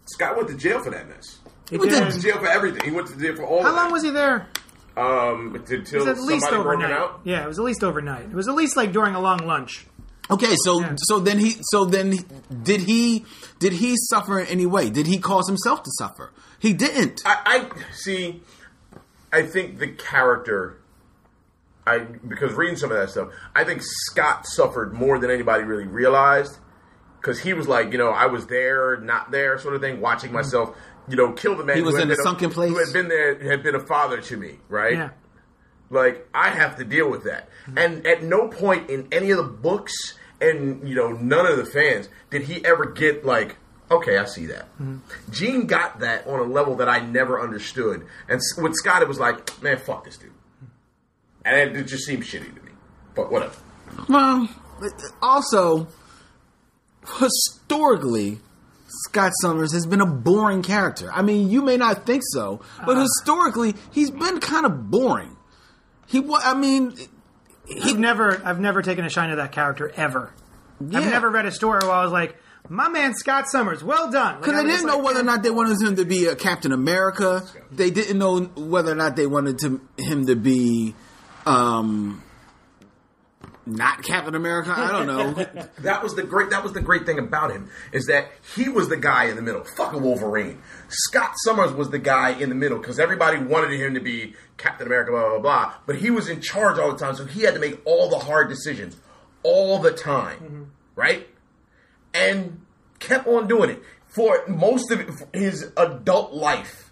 Scott 0.09 0.37
went 0.37 0.49
to 0.49 0.55
jail 0.57 0.81
for 0.81 0.91
that 0.91 1.09
mess. 1.09 1.39
He 1.71 1.77
But 1.77 1.85
He 1.85 1.91
did. 1.91 2.01
went 2.03 2.15
to 2.15 2.21
jail 2.21 2.39
for 2.39 2.47
everything. 2.47 2.83
He 2.85 2.91
went 2.91 3.09
to 3.09 3.17
jail 3.19 3.37
for 3.37 3.45
all 3.45 3.63
How 3.63 3.69
of 3.71 3.75
long 3.75 3.87
that. 3.89 3.93
was 3.93 4.03
he 4.03 4.11
there? 4.11 4.47
Um, 4.97 5.55
It 5.55 5.71
until 5.71 6.01
was 6.01 6.09
at 6.09 6.19
least 6.25 6.45
somebody 6.47 6.63
broke 6.63 6.81
him 6.81 6.87
overnight. 6.87 6.99
out. 7.01 7.21
Yeah, 7.25 7.45
it 7.45 7.49
was 7.49 7.59
at 7.59 7.65
least 7.65 7.85
overnight. 7.85 8.25
It 8.25 8.35
was 8.35 8.49
at 8.49 8.55
least 8.55 8.77
like 8.77 8.93
during 8.93 9.15
a 9.15 9.21
long 9.21 9.39
lunch. 9.47 9.87
Okay, 10.31 10.55
so 10.65 10.81
Yeah. 10.81 10.95
so 10.97 11.21
then 11.21 11.39
he 11.39 11.57
so 11.71 11.85
then 11.85 12.13
he- 12.13 12.25
did 12.63 12.81
he 12.83 13.25
did 13.61 13.75
he 13.75 13.97
suffer 13.97 14.39
in 14.41 14.47
any 14.49 14.67
way? 14.67 14.91
Did 14.91 15.07
he 15.07 15.19
cause 15.19 15.47
himself 15.49 15.83
to 15.85 15.91
suffer? 15.99 16.33
He 16.59 16.73
didn't. 16.73 17.21
I, 17.25 17.37
I 17.47 17.93
see. 17.95 18.43
I 19.33 19.43
think 19.43 19.79
the 19.79 19.89
character. 19.89 20.79
I 21.87 22.01
because 22.01 22.53
reading 22.55 22.77
some 22.77 22.91
of 22.91 22.99
that 22.99 23.11
stuff, 23.11 23.29
I 23.55 23.65
think 23.65 23.81
Scott 23.83 24.45
suffered 24.47 24.93
more 24.93 25.19
than 25.19 25.31
anybody 25.31 25.65
really 25.65 25.87
realized. 25.87 26.59
Because 27.21 27.41
he 27.41 27.53
was 27.53 27.67
like, 27.67 27.93
you 27.93 27.99
know, 27.99 28.11
I 28.11 28.27
was 28.27 28.47
there, 28.47 28.99
not 28.99 29.31
there, 29.31 29.59
sort 29.59 29.75
of 29.75 29.81
thing, 29.81 30.01
watching 30.01 30.29
mm-hmm. 30.29 30.37
myself, 30.37 30.77
you 31.09 31.17
know, 31.17 31.33
kill 31.33 31.57
the 31.57 31.65
man. 31.65 31.77
He 31.77 31.83
was 31.83 31.95
who 31.95 32.01
had 32.01 32.09
in 32.09 32.13
a 32.13 32.17
been 32.17 32.25
sunken 32.25 32.51
place? 32.51 32.71
Who 32.71 32.79
had 32.79 32.93
been 32.93 33.09
there, 33.09 33.51
had 33.51 33.63
been 33.63 33.75
a 33.75 33.85
father 33.87 34.21
to 34.21 34.37
me, 34.37 34.59
right? 34.69 34.95
Yeah. 34.95 35.11
Like 35.91 36.29
I 36.35 36.51
have 36.51 36.77
to 36.77 36.85
deal 36.85 37.11
with 37.11 37.25
that. 37.25 37.49
Mm-hmm. 37.67 37.79
And 37.79 38.07
at 38.07 38.23
no 38.23 38.49
point 38.49 38.91
in 38.91 39.09
any 39.11 39.31
of 39.31 39.39
the 39.39 39.45
books 39.45 39.93
and 40.41 40.89
you 40.89 40.95
know 40.95 41.09
none 41.09 41.47
of 41.47 41.57
the 41.57 41.65
fans 41.65 42.09
did 42.31 42.43
he 42.43 42.65
ever 42.65 42.87
get 42.87 43.25
like 43.25 43.57
okay, 43.91 44.19
I 44.19 44.27
see 44.27 44.47
that. 44.47 44.67
Mm-hmm. 44.79 45.33
Jean 45.33 45.67
got 45.67 46.01
that 46.01 46.27
on 46.27 46.41
a 46.41 46.43
level 46.43 46.77
that 46.77 46.91
I 46.91 47.01
never 47.01 47.41
understood. 47.41 48.07
And 48.29 48.41
with 48.59 48.75
Scott 48.75 49.03
it 49.03 49.09
was 49.09 49.19
like, 49.19 49.63
man, 49.63 49.79
fuck 49.79 50.05
this 50.05 50.19
dude. 50.19 50.33
And 51.45 51.75
it 51.75 51.85
just 51.85 52.05
seemed 52.05 52.25
shitty 52.25 52.55
to 52.55 52.63
me. 52.63 52.73
But 53.15 53.33
whatever. 53.33 53.57
Well, 54.09 54.49
also 55.23 55.89
historically, 57.19 58.39
Scott 58.87 59.33
Summers 59.41 59.73
has 59.73 59.87
been 59.87 60.01
a 60.01 60.07
boring 60.07 60.63
character. 60.63 61.11
I 61.13 61.23
mean, 61.23 61.51
you 61.51 61.63
may 61.63 61.77
not 61.77 62.07
think 62.07 62.23
so, 62.25 62.61
but 62.85 62.97
historically, 62.97 63.75
he's 63.93 64.11
been 64.11 64.41
kind 64.41 64.67
of 64.67 64.91
boring. 64.91 65.37
He, 66.07 66.27
I 66.43 66.55
mean, 66.55 66.95
he 67.67 67.91
I've 67.91 67.99
never, 67.99 68.41
I've 68.45 68.61
never 68.61 68.81
taken 68.83 69.05
a 69.05 69.11
shine 69.11 69.31
to 69.31 69.37
that 69.37 69.53
character 69.53 69.93
ever. 69.95 70.33
yeah. 70.81 71.01
I've 71.01 71.11
never 71.11 71.29
read 71.29 71.45
a 71.47 71.53
story 71.53 71.81
where 71.83 71.93
I 71.93 72.03
was 72.03 72.13
like, 72.13 72.37
"My 72.71 72.89
man 72.89 73.15
Scott 73.15 73.45
Summers, 73.51 73.85
well 73.85 74.11
done." 74.11 74.39
Because 74.41 74.55
I 74.55 74.63
they 74.63 74.69
didn't 74.71 74.87
know 74.87 74.97
like, 74.97 75.05
whether 75.05 75.21
or 75.21 75.25
not 75.25 75.43
they 75.43 75.51
wanted 75.51 75.77
him 75.87 75.97
to 75.97 76.07
be 76.07 76.25
a 76.27 76.35
Captain 76.35 76.73
America. 76.73 77.43
They 77.71 77.91
didn't 77.91 78.17
know 78.19 78.41
whether 78.41 78.93
or 78.93 78.95
not 78.95 79.17
they 79.17 79.27
wanted 79.27 79.59
to, 79.59 79.81
him 79.99 80.27
to 80.27 80.35
be 80.35 80.95
um, 81.45 82.23
not 83.69 84.03
Captain 84.03 84.35
America. 84.35 84.75
I 84.77 84.91
don't 84.93 85.07
know. 85.07 85.47
That 85.83 86.03
was 86.03 86.15
the 86.15 86.23
great. 86.23 86.51
That 86.51 86.65
was 86.65 86.73
the 86.73 86.81
great 86.81 87.07
thing 87.07 87.19
about 87.19 87.53
him 87.53 87.71
is 87.93 88.07
that 88.07 88.31
he 88.57 88.69
was 88.69 88.89
the 88.89 88.97
guy 88.97 89.25
in 89.25 89.37
the 89.37 89.43
middle. 89.43 89.65
Fucking 89.65 90.03
Wolverine. 90.03 90.61
Scott 90.89 91.33
Summers 91.45 91.73
was 91.73 91.91
the 91.91 91.99
guy 91.99 92.31
in 92.31 92.49
the 92.49 92.55
middle 92.55 92.79
because 92.79 92.99
everybody 92.99 93.39
wanted 93.39 93.79
him 93.79 93.95
to 93.95 94.01
be 94.01 94.35
Captain 94.57 94.87
America. 94.87 95.13
Blah 95.13 95.29
blah 95.29 95.39
blah. 95.39 95.75
But 95.87 95.97
he 95.97 96.11
was 96.11 96.29
in 96.29 96.41
charge 96.41 96.79
all 96.79 96.93
the 96.93 96.99
time, 96.99 97.15
so 97.15 97.25
he 97.27 97.43
had 97.43 97.55
to 97.55 97.61
make 97.61 97.81
all 97.85 98.09
the 98.09 98.19
hard 98.19 98.49
decisions 98.49 98.97
all 99.43 99.79
the 99.79 99.93
time, 99.93 100.39
mm-hmm. 100.39 100.63
right? 100.97 101.29
And 102.15 102.63
kept 102.99 103.27
on 103.29 103.47
doing 103.47 103.71
it 103.71 103.83
for 104.09 104.43
most 104.49 104.91
of 104.91 105.23
his 105.33 105.71
adult 105.77 106.33
life. 106.33 106.91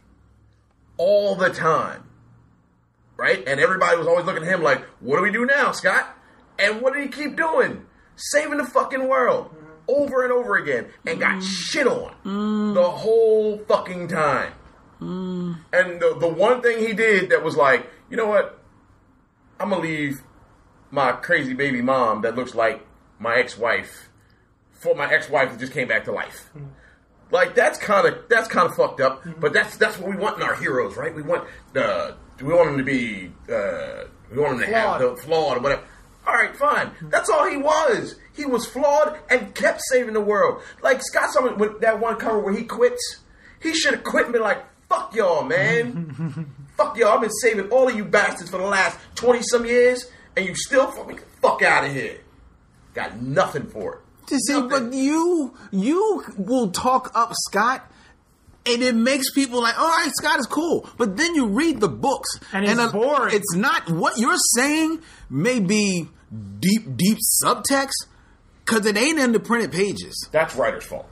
all 0.99 1.35
the 1.35 1.51
time. 1.51 2.05
Right? 3.17 3.43
And 3.47 3.61
everybody 3.61 3.97
was 3.97 4.07
always 4.07 4.27
looking 4.27 4.43
at 4.43 4.49
him 4.49 4.63
like, 4.63 4.83
what 5.01 5.17
do 5.17 5.23
we 5.23 5.31
do 5.33 5.47
now, 5.47 5.73
Scott? 5.73 6.16
And 6.59 6.81
what 6.81 6.95
did 6.95 7.03
he 7.03 7.09
keep 7.09 7.37
doing? 7.37 7.85
Saving 8.17 8.59
the 8.59 8.65
fucking 8.65 9.09
world 9.09 9.51
mm-hmm. 9.51 9.67
over 9.89 10.25
and 10.25 10.33
over 10.33 10.57
again 10.57 10.87
and 11.07 11.21
got 11.21 11.37
mm. 11.37 11.43
shit 11.43 11.87
on 11.87 12.15
mm. 12.25 12.75
the 12.75 12.91
whole 12.91 13.59
fucking 13.59 14.09
time. 14.09 14.53
Mm. 15.01 15.59
And 15.73 16.01
the, 16.01 16.17
the 16.19 16.29
one 16.29 16.63
thing 16.63 16.79
he 16.79 16.95
did 16.95 17.31
that 17.31 17.45
was 17.45 17.57
like, 17.57 17.87
you 18.11 18.17
know 18.17 18.27
what? 18.27 18.59
I'm 19.61 19.71
gonna 19.71 19.83
leave 19.83 20.23
my 20.91 21.13
crazy 21.13 21.53
baby 21.53 21.83
mom 21.83 22.23
that 22.23 22.37
looks 22.37 22.55
like 22.55 22.87
my 23.19 23.37
ex-wife 23.37 24.09
for 24.73 24.95
my 24.95 25.13
ex-wife 25.13 25.51
that 25.51 25.59
just 25.59 25.73
came 25.73 25.89
back 25.89 26.05
to 26.05 26.13
life. 26.13 26.51
Like 27.31 27.55
that's 27.55 27.79
kind 27.79 28.07
of 28.07 28.29
that's 28.29 28.49
kind 28.49 28.69
of 28.69 28.77
fucked 28.77 29.01
up, 29.01 29.25
mm-hmm. 29.25 29.41
but 29.41 29.53
that's 29.53 29.77
that's 29.77 29.99
what 29.99 30.11
we 30.11 30.17
want 30.17 30.37
in 30.37 30.43
our 30.43 30.55
heroes, 30.55 30.97
right? 30.97 31.15
We 31.15 31.23
want 31.23 31.49
the 31.73 32.15
we 32.41 32.53
want 32.53 32.71
them 32.71 32.79
to 32.79 32.85
be 32.85 33.33
uh, 33.53 34.05
we 34.31 34.39
want 34.39 34.59
them 34.59 34.69
to 34.69 34.75
have 34.75 35.01
the 35.01 35.17
flawed 35.17 35.57
or 35.57 35.61
whatever. 35.61 35.83
All 36.27 36.35
right, 36.35 36.57
fine. 36.57 36.91
That's 37.03 37.31
all 37.31 37.49
he 37.49 37.57
was. 37.57 38.17
He 38.35 38.45
was 38.45 38.67
flawed 38.67 39.19
and 39.31 39.55
kept 39.55 39.81
saving 39.91 40.15
the 40.15 40.21
world. 40.21 40.63
Like 40.83 41.01
Scott 41.03 41.31
Summers 41.31 41.57
with 41.57 41.81
that 41.81 42.01
one 42.01 42.17
cover 42.17 42.41
where 42.41 42.55
he 42.55 42.65
quits. 42.65 43.21
He 43.63 43.75
should 43.75 43.95
have 43.95 44.05
quit 44.05 44.25
and 44.25 44.33
been 44.33 44.43
like, 44.43 44.65
"Fuck 44.89 45.15
y'all, 45.15 45.45
man." 45.45 46.51
fuck 46.77 46.97
y'all. 46.99 47.15
I've 47.15 47.21
been 47.21 47.31
saving 47.31 47.71
all 47.71 47.89
of 47.89 47.95
you 47.95 48.05
bastards 48.05 48.51
for 48.51 48.59
the 48.59 48.67
last 48.67 48.99
twenty 49.15 49.43
some 49.43 49.65
years, 49.65 50.11
and 50.37 50.45
you 50.45 50.55
still 50.55 50.91
fucking 50.91 51.21
fuck 51.41 51.63
out 51.63 51.85
of 51.85 51.93
here. 51.93 52.19
Got 52.95 53.21
nothing 53.21 53.67
for 53.67 53.95
it. 53.95 54.01
To 54.29 54.39
see, 54.39 54.61
but 54.61 54.93
you 54.93 55.55
you 55.71 56.25
will 56.37 56.71
talk 56.73 57.13
up 57.15 57.33
Scott, 57.47 57.89
and 58.67 58.83
it 58.83 58.95
makes 58.97 59.31
people 59.31 59.63
like, 59.63 59.79
all 59.79 59.89
right, 59.89 60.11
Scott 60.17 60.41
is 60.41 60.47
cool. 60.47 60.89
But 60.99 61.17
then 61.17 61.35
you 61.37 61.47
read 61.47 61.81
the 61.81 61.89
books, 61.89 62.29
And 62.53 62.65
it's 62.65 62.79
uh, 62.79 62.91
boring. 62.91 63.35
It's 63.35 63.55
not 63.55 63.89
what 63.89 64.19
you're 64.19 64.37
saying. 64.57 65.03
May 65.31 65.61
be 65.61 66.09
deep, 66.61 66.97
deep 66.97 67.19
subtext 67.43 68.07
because 68.65 68.87
it 68.87 68.97
ain't 68.97 69.19
in 69.19 69.33
the 69.33 69.41
printed 69.41 69.73
pages. 69.73 70.29
That's 70.33 70.55
writer's 70.57 70.85
fault. 70.85 71.09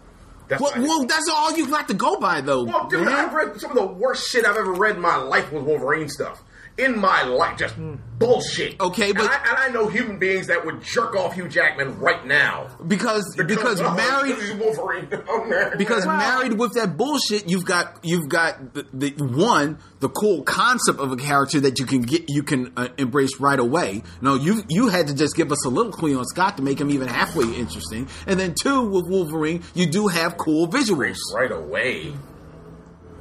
That's 0.48 0.61
Well, 0.61 0.72
well, 0.77 1.07
that's 1.07 1.29
all 1.33 1.57
you've 1.57 1.70
got 1.70 1.88
to 1.88 1.94
go 1.94 2.18
by, 2.18 2.40
though. 2.40 2.64
Well, 2.64 2.88
dude, 2.88 3.05
man. 3.05 3.14
I've 3.14 3.33
read 3.33 3.59
some 3.61 3.70
of 3.70 3.77
the 3.77 3.87
worst 3.87 4.29
shit 4.29 4.44
I've 4.44 4.57
ever 4.57 4.72
read 4.72 4.96
in 4.96 5.03
my 5.03 5.16
life 5.16 5.50
was 5.53 5.64
Wolverine 5.64 6.09
stuff. 6.09 6.42
In 6.76 6.98
my 6.98 7.22
life, 7.22 7.56
just 7.56 7.76
bullshit. 8.18 8.80
Okay, 8.80 9.12
but- 9.12 9.22
and 9.22 9.30
I, 9.30 9.37
and 9.48 9.56
I 9.58 9.68
know 9.68 9.87
human 9.87 10.18
beings 10.18 10.48
that 10.48 10.64
would 10.66 10.82
jerk 10.82 11.14
off 11.14 11.34
Hugh 11.34 11.48
Jackman 11.48 12.00
right 12.00 12.26
now 12.26 12.66
because 12.88 13.32
because 13.37 13.80
Oh, 13.84 13.94
married 13.94 14.58
Wolverine. 14.58 15.08
Oh, 15.28 15.70
because 15.78 16.04
Well- 16.04 16.16
married 16.16 16.54
with 16.58 16.72
that 16.74 16.96
bullshit, 16.96 17.48
you've 17.48 17.64
got 17.64 18.00
you've 18.02 18.28
got 18.28 18.74
the, 18.74 18.84
the 18.92 19.10
one 19.24 19.78
the 20.00 20.08
cool 20.08 20.42
concept 20.42 20.98
of 20.98 21.12
a 21.12 21.16
character 21.16 21.60
that 21.60 21.78
you 21.78 21.87
can 21.87 22.02
get 22.02 22.24
you 22.28 22.42
can 22.42 22.72
uh, 22.76 22.88
embrace 22.98 23.38
right 23.38 23.60
away. 23.60 24.02
No, 24.20 24.34
you 24.34 24.64
you 24.68 24.88
had 24.88 25.06
to 25.06 25.14
just 25.14 25.37
give 25.37 25.52
us 25.52 25.64
a 25.64 25.68
little 25.68 25.92
clue 25.92 26.18
on 26.18 26.24
Scott 26.24 26.56
to 26.56 26.62
make 26.64 26.80
him 26.80 26.90
even 26.90 27.06
halfway 27.06 27.44
interesting, 27.54 28.08
and 28.26 28.40
then 28.40 28.54
two 28.60 28.82
with 28.82 29.04
Wolverine, 29.08 29.62
you 29.74 29.87
do 29.87 30.08
have 30.08 30.37
cool 30.38 30.66
visuals. 30.66 31.18
right 31.34 31.52
away. 31.52 32.14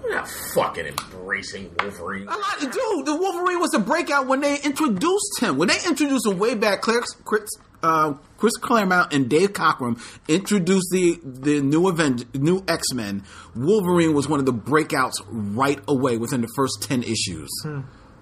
You're 0.04 0.16
not 0.16 0.28
fucking 0.54 0.86
embracing 0.86 1.74
Wolverine. 1.80 2.28
A 2.28 2.32
lot, 2.32 2.60
dude, 2.60 3.06
the 3.06 3.16
Wolverine 3.16 3.60
was 3.60 3.74
a 3.74 3.80
breakout 3.80 4.28
when 4.28 4.42
they 4.42 4.60
introduced 4.62 5.40
him. 5.40 5.58
When 5.58 5.70
they 5.70 5.78
introduced 5.88 6.28
him 6.28 6.38
way 6.40 6.56
back, 6.56 6.82
Chris, 6.82 7.06
Chris, 7.24 7.50
uh, 7.82 8.14
Chris 8.38 8.58
Claremont 8.58 9.14
and 9.14 9.30
Dave 9.30 9.54
Cockrum 9.54 10.00
introduced 10.28 10.88
the 10.92 11.20
the 11.24 11.62
new 11.62 11.88
Aven- 11.88 12.26
new 12.34 12.64
X 12.68 12.92
Men. 12.94 13.24
Wolverine 13.56 14.14
was 14.14 14.28
one 14.28 14.40
of 14.40 14.46
the 14.46 14.54
breakouts 14.54 15.14
right 15.30 15.80
away 15.88 16.18
within 16.18 16.42
the 16.42 16.50
first 16.56 16.82
ten 16.82 17.04
issues. 17.04 17.50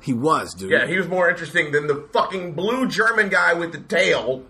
He 0.02 0.13
was, 0.13 0.54
dude. 0.56 0.72
Yeah, 0.72 0.88
he 0.88 0.98
was 0.98 1.08
more 1.08 1.30
interesting 1.30 1.72
than 1.72 1.86
the 1.88 2.08
fucking 2.12 2.54
blue 2.54 2.88
German 2.88 3.30
guy 3.30 3.54
with 3.54 3.72
the 3.72 3.78
tail 3.80 4.44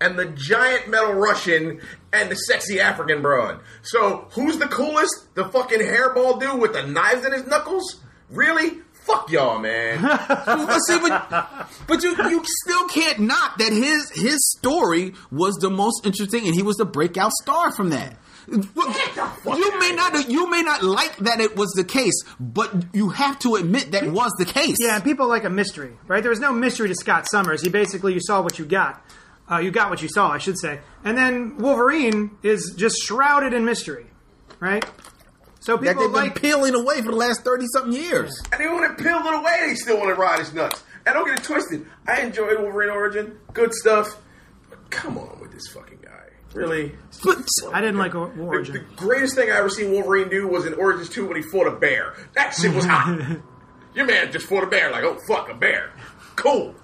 and 0.00 0.18
the 0.18 0.26
giant 0.26 0.88
metal 0.88 1.12
Russian 1.12 1.80
and 2.12 2.30
the 2.30 2.34
sexy 2.34 2.80
African 2.80 3.22
broad. 3.22 3.60
So, 3.82 4.28
who's 4.32 4.58
the 4.58 4.66
coolest? 4.66 5.34
The 5.34 5.44
fucking 5.44 5.80
hairball 5.80 6.40
dude 6.40 6.60
with 6.60 6.72
the 6.72 6.86
knives 6.86 7.24
in 7.24 7.32
his 7.32 7.46
knuckles? 7.46 8.00
Really? 8.30 8.78
Fuck 8.92 9.30
y'all, 9.30 9.58
man. 9.58 10.02
but 10.28 10.78
see, 10.80 10.98
but, 11.00 11.70
but 11.86 12.02
you 12.02 12.14
you 12.16 12.42
still 12.44 12.86
can't 12.88 13.18
knock 13.20 13.58
that 13.58 13.72
his 13.72 14.10
his 14.14 14.38
story 14.58 15.14
was 15.30 15.54
the 15.56 15.70
most 15.70 16.04
interesting, 16.04 16.46
and 16.46 16.54
he 16.54 16.62
was 16.62 16.76
the 16.76 16.84
breakout 16.84 17.32
star 17.32 17.72
from 17.72 17.90
that. 17.90 18.16
You 18.46 19.78
may 19.78 19.92
not 19.92 20.28
you 20.28 20.50
may 20.50 20.62
not 20.62 20.82
like 20.82 21.16
that 21.18 21.40
it 21.40 21.56
was 21.56 21.70
the 21.70 21.84
case, 21.84 22.22
but 22.38 22.72
you 22.92 23.08
have 23.10 23.38
to 23.40 23.54
admit 23.56 23.92
that 23.92 24.04
it 24.04 24.12
was 24.12 24.32
the 24.38 24.44
case. 24.44 24.76
Yeah, 24.78 24.96
and 24.96 25.04
people 25.04 25.28
like 25.28 25.44
a 25.44 25.50
mystery, 25.50 25.96
right? 26.06 26.22
There 26.22 26.30
was 26.30 26.40
no 26.40 26.52
mystery 26.52 26.88
to 26.88 26.94
Scott 26.94 27.28
Summers. 27.28 27.62
He 27.62 27.68
basically 27.68 28.12
you 28.12 28.20
saw 28.20 28.42
what 28.42 28.58
you 28.58 28.64
got. 28.64 29.02
Uh, 29.50 29.58
you 29.58 29.70
got 29.70 29.90
what 29.90 30.00
you 30.02 30.08
saw, 30.08 30.30
I 30.30 30.38
should 30.38 30.58
say. 30.58 30.78
And 31.04 31.16
then 31.16 31.56
Wolverine 31.58 32.30
is 32.42 32.74
just 32.76 32.96
shrouded 33.02 33.52
in 33.52 33.64
mystery, 33.64 34.06
right? 34.60 34.84
So 35.60 35.76
that 35.76 35.82
people 35.82 36.02
they've 36.02 36.12
been 36.12 36.22
like 36.22 36.40
peeling 36.40 36.74
away 36.74 37.02
for 37.02 37.10
the 37.10 37.16
last 37.16 37.42
thirty 37.42 37.66
something 37.74 37.92
years. 37.92 38.32
and 38.52 38.60
they 38.60 38.66
want 38.68 38.96
to 38.96 39.02
peel 39.02 39.18
it 39.18 39.34
away, 39.34 39.56
they 39.68 39.74
still 39.74 39.98
want 39.98 40.14
to 40.14 40.20
ride 40.20 40.38
his 40.38 40.54
nuts. 40.54 40.82
And 41.06 41.14
don't 41.14 41.26
get 41.26 41.38
it 41.38 41.44
twisted. 41.44 41.86
I 42.06 42.20
enjoyed 42.20 42.60
Wolverine 42.60 42.90
Origin. 42.90 43.38
Good 43.52 43.74
stuff. 43.74 44.16
But 44.68 44.90
come 44.90 45.18
on 45.18 45.40
with 45.40 45.50
this 45.52 45.66
fucking 45.68 45.98
guy. 46.02 46.08
Really? 46.54 46.92
But 47.24 47.38
I 47.72 47.80
didn't 47.80 47.98
like 47.98 48.14
Or- 48.14 48.28
The, 48.34 48.42
Origin. 48.42 48.74
the 48.74 48.80
greatest 48.96 49.34
thing 49.34 49.50
I 49.50 49.56
ever 49.56 49.68
seen 49.70 49.92
Wolverine 49.92 50.28
do 50.28 50.46
was 50.48 50.66
in 50.66 50.74
Origins 50.74 51.08
2 51.08 51.26
when 51.26 51.36
he 51.36 51.42
fought 51.42 51.66
a 51.66 51.72
bear. 51.72 52.14
That 52.34 52.50
shit 52.54 52.74
was 52.74 52.84
hot. 52.84 53.38
Your 53.94 54.06
man 54.06 54.30
just 54.32 54.46
fought 54.46 54.62
a 54.64 54.66
bear, 54.66 54.90
like, 54.92 55.04
oh, 55.04 55.18
fuck, 55.26 55.48
a 55.50 55.54
bear. 55.54 55.90
Cool. 56.36 56.74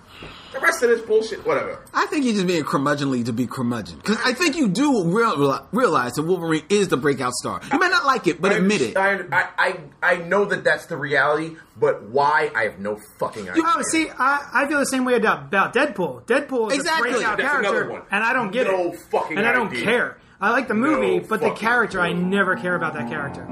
The 0.57 0.63
rest 0.63 0.83
of 0.83 0.89
this 0.91 1.01
bullshit, 1.03 1.47
whatever. 1.47 1.85
I 1.95 2.07
think 2.07 2.25
you're 2.25 2.35
just 2.35 2.47
being 2.47 2.65
curmudgeonly 2.65 3.25
to 3.27 3.33
be 3.33 3.47
curmudgeon 3.47 3.97
because 3.99 4.19
I 4.25 4.33
think 4.33 4.57
you 4.57 4.69
do 4.69 5.05
real, 5.05 5.67
realize 5.73 6.13
that 6.15 6.23
Wolverine 6.23 6.65
is 6.69 6.89
the 6.89 6.97
breakout 6.97 7.33
star. 7.35 7.61
You 7.73 7.79
may 7.79 7.89
not 7.89 8.05
like 8.07 8.27
it, 8.27 8.41
but 8.41 8.53
I 8.53 8.57
admit 8.57 8.81
it. 8.81 8.97
I, 8.97 9.21
I, 9.33 9.49
I, 9.59 9.81
I 10.03 10.17
know 10.19 10.45
that 10.47 10.65
that's 10.65 10.87
the 10.87 10.97
reality, 10.97 11.57
but 11.79 12.05
why? 12.05 12.51
I 12.55 12.65
have 12.65 12.79
no 12.79 12.99
fucking 13.19 13.49
idea. 13.51 13.63
Oh, 13.67 13.83
see, 13.91 14.09
I, 14.19 14.49
I 14.53 14.67
feel 14.67 14.79
the 14.79 14.87
same 14.87 15.05
way 15.05 15.15
about, 15.15 15.45
about 15.47 15.75
Deadpool. 15.75 16.25
Deadpool 16.27 16.71
is 16.73 16.79
Exactly. 16.79 17.11
a 17.11 17.13
breakout 17.15 17.39
That's 17.39 17.51
character, 17.51 17.91
one. 17.91 18.03
and 18.11 18.25
I 18.25 18.33
don't 18.33 18.51
get 18.51 18.67
No 18.67 18.93
it. 18.93 18.99
fucking 19.11 19.37
and 19.37 19.47
I 19.47 19.53
don't 19.53 19.69
idea. 19.69 19.85
care. 19.85 20.19
I 20.41 20.51
like 20.51 20.69
the 20.69 20.75
movie, 20.75 21.19
No 21.19 21.27
but 21.29 21.41
the 21.41 21.49
fucking 21.49 21.59
character, 21.61 22.01
I 22.01 22.13
never 22.13 22.57
care 22.57 22.75
about 22.75 22.95
that 22.95 23.09
character. 23.09 23.43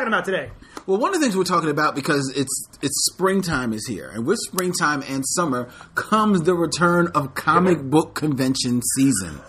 Talking 0.00 0.12
about 0.12 0.24
today? 0.24 0.50
Well, 0.86 0.98
one 0.98 1.14
of 1.14 1.20
the 1.20 1.20
things 1.20 1.36
we're 1.36 1.44
talking 1.44 1.70
about 1.70 1.94
because 1.94 2.32
it's 2.34 2.68
it's 2.82 3.10
springtime 3.12 3.72
is 3.72 3.86
here, 3.86 4.10
and 4.10 4.26
with 4.26 4.38
springtime 4.38 5.02
and 5.06 5.24
summer 5.26 5.70
comes 5.94 6.42
the 6.42 6.54
return 6.54 7.08
of 7.14 7.34
comic 7.34 7.82
book 7.82 8.14
convention 8.14 8.80
season. 8.96 9.40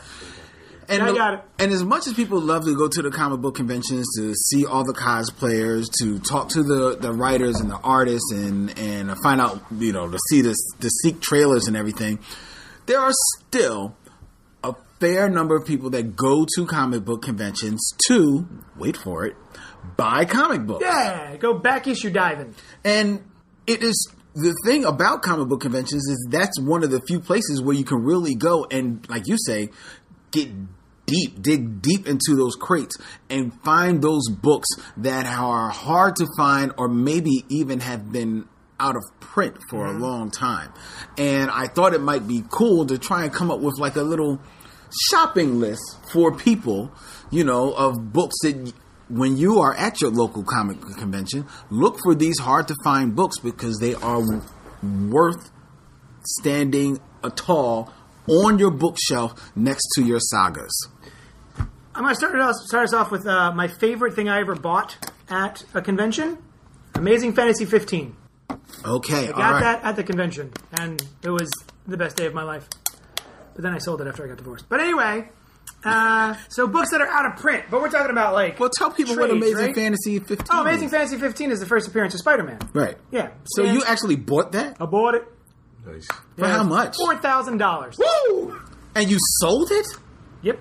And, 0.90 1.04
I 1.04 1.14
got 1.16 1.34
it. 1.36 1.44
and 1.58 1.72
as 1.72 1.86
much 1.86 2.06
as 2.08 2.16
people 2.16 2.42
love 2.42 2.66
to 2.66 2.76
go 2.76 2.90
to 2.90 3.02
the 3.02 3.12
comic 3.12 3.40
book 3.40 3.56
conventions 3.56 4.06
to 4.18 4.36
see 4.36 4.66
all 4.66 4.84
the 4.84 4.94
cosplayers, 4.94 5.86
to 6.02 6.20
talk 6.20 6.50
to 6.50 6.64
the, 6.64 6.98
the 6.98 7.14
writers 7.14 7.62
and 7.62 7.72
the 7.72 7.78
artists, 7.78 8.30
and 8.34 8.78
and 8.78 9.16
find 9.24 9.40
out 9.40 9.62
you 9.78 9.94
know 9.94 10.10
to 10.10 10.20
see 10.30 10.42
this 10.42 10.58
to 10.82 10.90
seek 10.90 11.22
trailers 11.22 11.68
and 11.68 11.78
everything, 11.78 12.20
there 12.88 13.00
are 13.00 13.14
still 13.38 13.96
a 14.66 14.76
fair 15.00 15.30
number 15.30 15.56
of 15.56 15.66
people 15.66 15.92
that 15.92 16.18
go 16.18 16.46
to 16.56 16.66
comic 16.66 17.06
book 17.06 17.22
conventions 17.22 17.94
to 18.08 18.46
wait 18.76 18.98
for 18.98 19.26
it 19.26 19.38
buy 19.98 20.26
comic 20.26 20.66
books. 20.66 20.84
Yeah, 20.86 21.36
go 21.38 21.54
back 21.54 21.88
issue 21.88 22.10
diving. 22.10 22.56
And 22.84 23.24
it 23.68 23.84
is 23.84 24.12
the 24.34 24.56
thing 24.66 24.86
about 24.86 25.22
comic 25.22 25.48
book 25.48 25.62
conventions 25.62 26.08
is 26.08 26.28
that's 26.30 26.60
one 26.60 26.84
of 26.84 26.92
the 26.92 27.02
few 27.02 27.20
places 27.20 27.62
where 27.62 27.76
you 27.76 27.84
can 27.84 28.04
really 28.04 28.36
go 28.36 28.66
and, 28.72 29.08
like 29.10 29.28
you 29.28 29.38
say, 29.38 29.70
get 30.32 30.50
deep, 31.06 31.42
dig 31.42 31.82
deep 31.82 32.08
into 32.08 32.36
those 32.36 32.56
crates 32.56 32.98
and 33.30 33.54
find 33.64 34.02
those 34.02 34.30
books 34.30 34.70
that 34.98 35.26
are 35.26 35.70
hard 35.70 36.16
to 36.16 36.28
find 36.38 36.72
or 36.78 36.88
maybe 36.88 37.46
even 37.50 37.82
have 37.82 38.12
been 38.12 38.48
out 38.80 38.96
of 38.96 39.04
print 39.20 39.58
for 39.70 39.86
a 39.86 39.92
mm-hmm. 39.92 40.02
long 40.02 40.32
time. 40.32 40.74
And 41.18 41.52
I 41.52 41.68
thought 41.68 41.94
it 41.94 42.02
might 42.02 42.28
be 42.28 42.44
cool 42.50 42.86
to 42.88 42.98
try 42.98 43.24
and 43.24 43.34
come 43.34 43.52
up 43.52 43.60
with 43.60 43.78
like 43.78 43.96
a 43.96 44.02
little 44.02 44.40
shopping 45.10 45.60
list 45.60 45.84
for 46.12 46.36
people, 46.36 46.92
you 47.30 47.44
know, 47.44 47.74
of 47.74 48.12
books 48.12 48.36
that 48.42 48.74
when 49.12 49.38
you 49.38 49.60
are 49.60 49.74
at 49.76 50.02
your 50.02 50.12
local 50.12 50.44
comic 50.44 50.82
convention, 50.98 51.48
look 51.70 51.98
for 52.04 52.16
these 52.16 52.40
hard 52.40 52.68
to 52.70 52.76
find 52.84 53.16
books 53.16 53.40
because 53.40 53.78
they 53.80 53.94
are 53.96 54.22
worth 54.82 55.52
standing 56.24 57.00
tall 57.36 57.94
on 58.28 58.60
your 58.60 58.72
bookshelf 58.72 59.52
next 59.56 59.88
to 59.96 60.04
your 60.04 60.20
sagas? 60.20 60.88
I'm 61.94 62.04
going 62.04 62.10
to 62.10 62.16
start, 62.16 62.36
it 62.36 62.42
off, 62.42 62.56
start 62.56 62.86
us 62.86 62.94
off 62.94 63.12
with 63.12 63.28
uh, 63.28 63.52
my 63.52 63.68
favorite 63.68 64.14
thing 64.14 64.30
I 64.30 64.40
ever 64.40 64.56
bought 64.56 65.12
at 65.30 65.64
a 65.74 65.82
convention 65.82 66.38
Amazing 66.96 67.34
Fantasy 67.34 67.66
15. 67.66 68.16
Okay, 68.86 69.30
I 69.30 69.32
got 69.32 69.38
right. 69.38 69.60
that 69.62 69.84
at 69.84 69.96
the 69.96 70.04
convention, 70.04 70.52
and 70.80 71.02
it 71.24 71.30
was 71.30 71.50
the 71.88 71.98
best 71.98 72.16
day 72.16 72.26
of 72.26 72.34
my 72.34 72.44
life. 72.44 72.68
But 73.54 73.64
then 73.64 73.74
I 73.74 73.80
sold 73.80 74.02
it 74.02 74.08
after 74.08 74.24
I 74.24 74.28
got 74.28 74.38
divorced. 74.38 74.66
But 74.70 74.82
anyway, 74.82 75.30
uh, 75.84 76.36
so 76.50 76.68
books 76.68 76.92
that 76.92 77.02
are 77.02 77.08
out 77.08 77.26
of 77.34 77.40
print, 77.40 77.66
but 77.72 77.82
we're 77.82 77.90
talking 77.90 78.12
about 78.12 78.34
like. 78.34 78.60
Well, 78.60 78.70
tell 78.70 78.92
people 78.92 79.16
what 79.16 79.30
trades, 79.30 79.44
Amazing 79.46 79.66
right? 79.68 79.76
Fantasy 79.76 80.20
15 80.20 80.48
Oh, 80.52 80.62
Amazing 80.62 80.86
is. 80.88 80.92
Fantasy 80.92 81.18
15 81.18 81.52
is 81.52 81.60
the 81.60 81.66
first 81.66 81.88
appearance 81.88 82.14
of 82.14 82.20
Spider 82.20 82.44
Man. 82.44 82.60
Right. 82.74 82.98
Yeah. 83.12 83.30
So 83.46 83.64
And 83.66 83.74
you 83.74 83.84
actually 83.86 84.16
bought 84.16 84.52
that? 84.54 84.78
I 84.80 84.86
bought 84.86 85.16
it. 85.16 85.24
Nice. 85.86 86.08
For 86.38 86.48
how 86.48 86.64
much? 86.64 86.96
Four 86.98 87.18
thousand 87.18 87.58
dollars. 87.58 87.98
Woo! 87.98 88.60
And 88.94 89.10
you 89.10 89.18
sold 89.40 89.72
it? 89.72 89.88
Yep. 90.44 90.60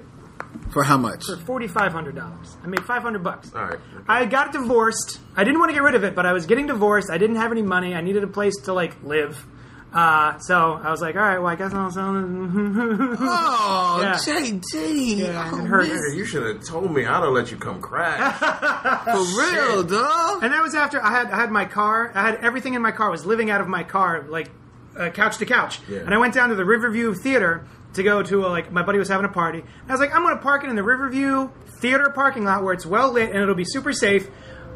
For 0.72 0.83
how 0.83 0.96
much? 0.96 1.24
For 1.26 1.37
forty 1.37 1.66
five 1.68 1.92
hundred 1.92 2.16
dollars. 2.16 2.56
I 2.62 2.66
made 2.68 2.83
five 2.85 3.02
hundred 3.02 3.22
bucks. 3.22 3.52
All 3.54 3.64
right. 3.66 3.78
I 4.09 4.24
got 4.24 4.52
divorced. 4.52 5.20
I 5.37 5.44
didn't 5.44 5.59
want 5.59 5.70
to 5.70 5.74
get 5.74 5.83
rid 5.83 5.94
of 5.94 6.04
it, 6.04 6.14
but 6.14 6.24
I 6.26 6.33
was 6.33 6.46
getting 6.46 6.66
divorced. 6.66 7.11
I 7.11 7.18
didn't 7.18 7.37
have 7.37 7.52
any 7.52 7.62
money. 7.62 7.94
I 7.94 8.00
needed 8.00 8.24
a 8.24 8.28
place 8.28 8.54
to 8.64 8.72
like 8.72 9.02
live. 9.02 9.44
Uh, 9.92 10.38
so 10.38 10.74
I 10.83 10.90
was 10.90 11.00
like, 11.00 11.16
all 11.16 11.22
right, 11.22 11.38
well, 11.38 11.48
I 11.48 11.57
guess 11.57 11.72
I'll 11.74 11.90
sell 11.90 12.16
it. 12.16 12.22
Oh, 13.20 13.98
Yeah. 14.03 14.14
JD. 14.14 15.16
Yeah, 15.18 15.50
oh, 15.53 15.59
it 15.59 15.66
hurt. 15.66 15.88
man, 15.88 15.96
Nigga, 15.96 16.16
you 16.16 16.24
should 16.24 16.42
have 16.57 16.64
told 16.66 16.92
me. 16.94 17.05
I'd 17.07 17.22
have 17.24 17.33
let 17.33 17.50
you 17.50 17.57
come 17.57 17.81
crash. 17.81 18.38
For 19.05 19.40
real, 19.40 19.83
dog. 19.83 20.42
And 20.44 20.53
that 20.53 20.62
was 20.62 20.74
after 20.74 21.03
I 21.03 21.11
had 21.11 21.31
I 21.31 21.37
had 21.37 21.50
my 21.50 21.64
car. 21.64 22.12
I 22.14 22.22
had 22.22 22.37
everything 22.37 22.74
in 22.74 22.83
my 22.83 22.92
car. 22.92 23.09
I 23.09 23.11
was 23.11 23.26
living 23.26 23.50
out 23.50 23.61
of 23.61 23.66
my 23.68 23.83
car, 23.83 24.24
like 24.29 24.48
uh, 24.96 25.11
couch 25.11 25.38
to 25.38 25.46
couch. 25.46 25.81
Yeah. 25.88 25.98
And 26.00 26.14
I 26.14 26.18
went 26.18 26.35
down 26.35 26.50
to 26.50 26.55
the 26.55 26.64
Riverview 26.64 27.14
Theater 27.14 27.66
to 27.94 28.03
go 28.05 28.22
to 28.22 28.46
a, 28.46 28.48
like 28.48 28.70
my 28.70 28.83
buddy 28.85 28.98
was 28.98 29.09
having 29.09 29.26
a 29.26 29.33
party. 29.33 29.59
And 29.59 29.90
I 29.90 29.92
was 29.92 30.00
like, 30.00 30.14
I'm 30.14 30.22
going 30.22 30.37
to 30.37 30.42
park 30.42 30.62
it 30.62 30.70
in 30.70 30.76
the 30.76 30.85
Riverview 30.85 31.50
Theater 31.81 32.11
parking 32.14 32.44
lot 32.44 32.62
where 32.62 32.74
it's 32.74 32.87
well 32.87 33.11
lit 33.12 33.31
and 33.31 33.38
it'll 33.42 33.55
be 33.57 33.64
super 33.64 33.92
safe. 33.92 34.29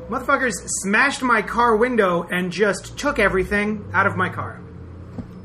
Motherfuckers 0.08 0.54
smashed 0.82 1.22
my 1.22 1.40
car 1.40 1.76
window 1.76 2.24
and 2.24 2.50
just 2.52 2.98
took 2.98 3.18
everything 3.18 3.88
out 3.94 4.06
of 4.06 4.16
my 4.16 4.28
car, 4.28 4.60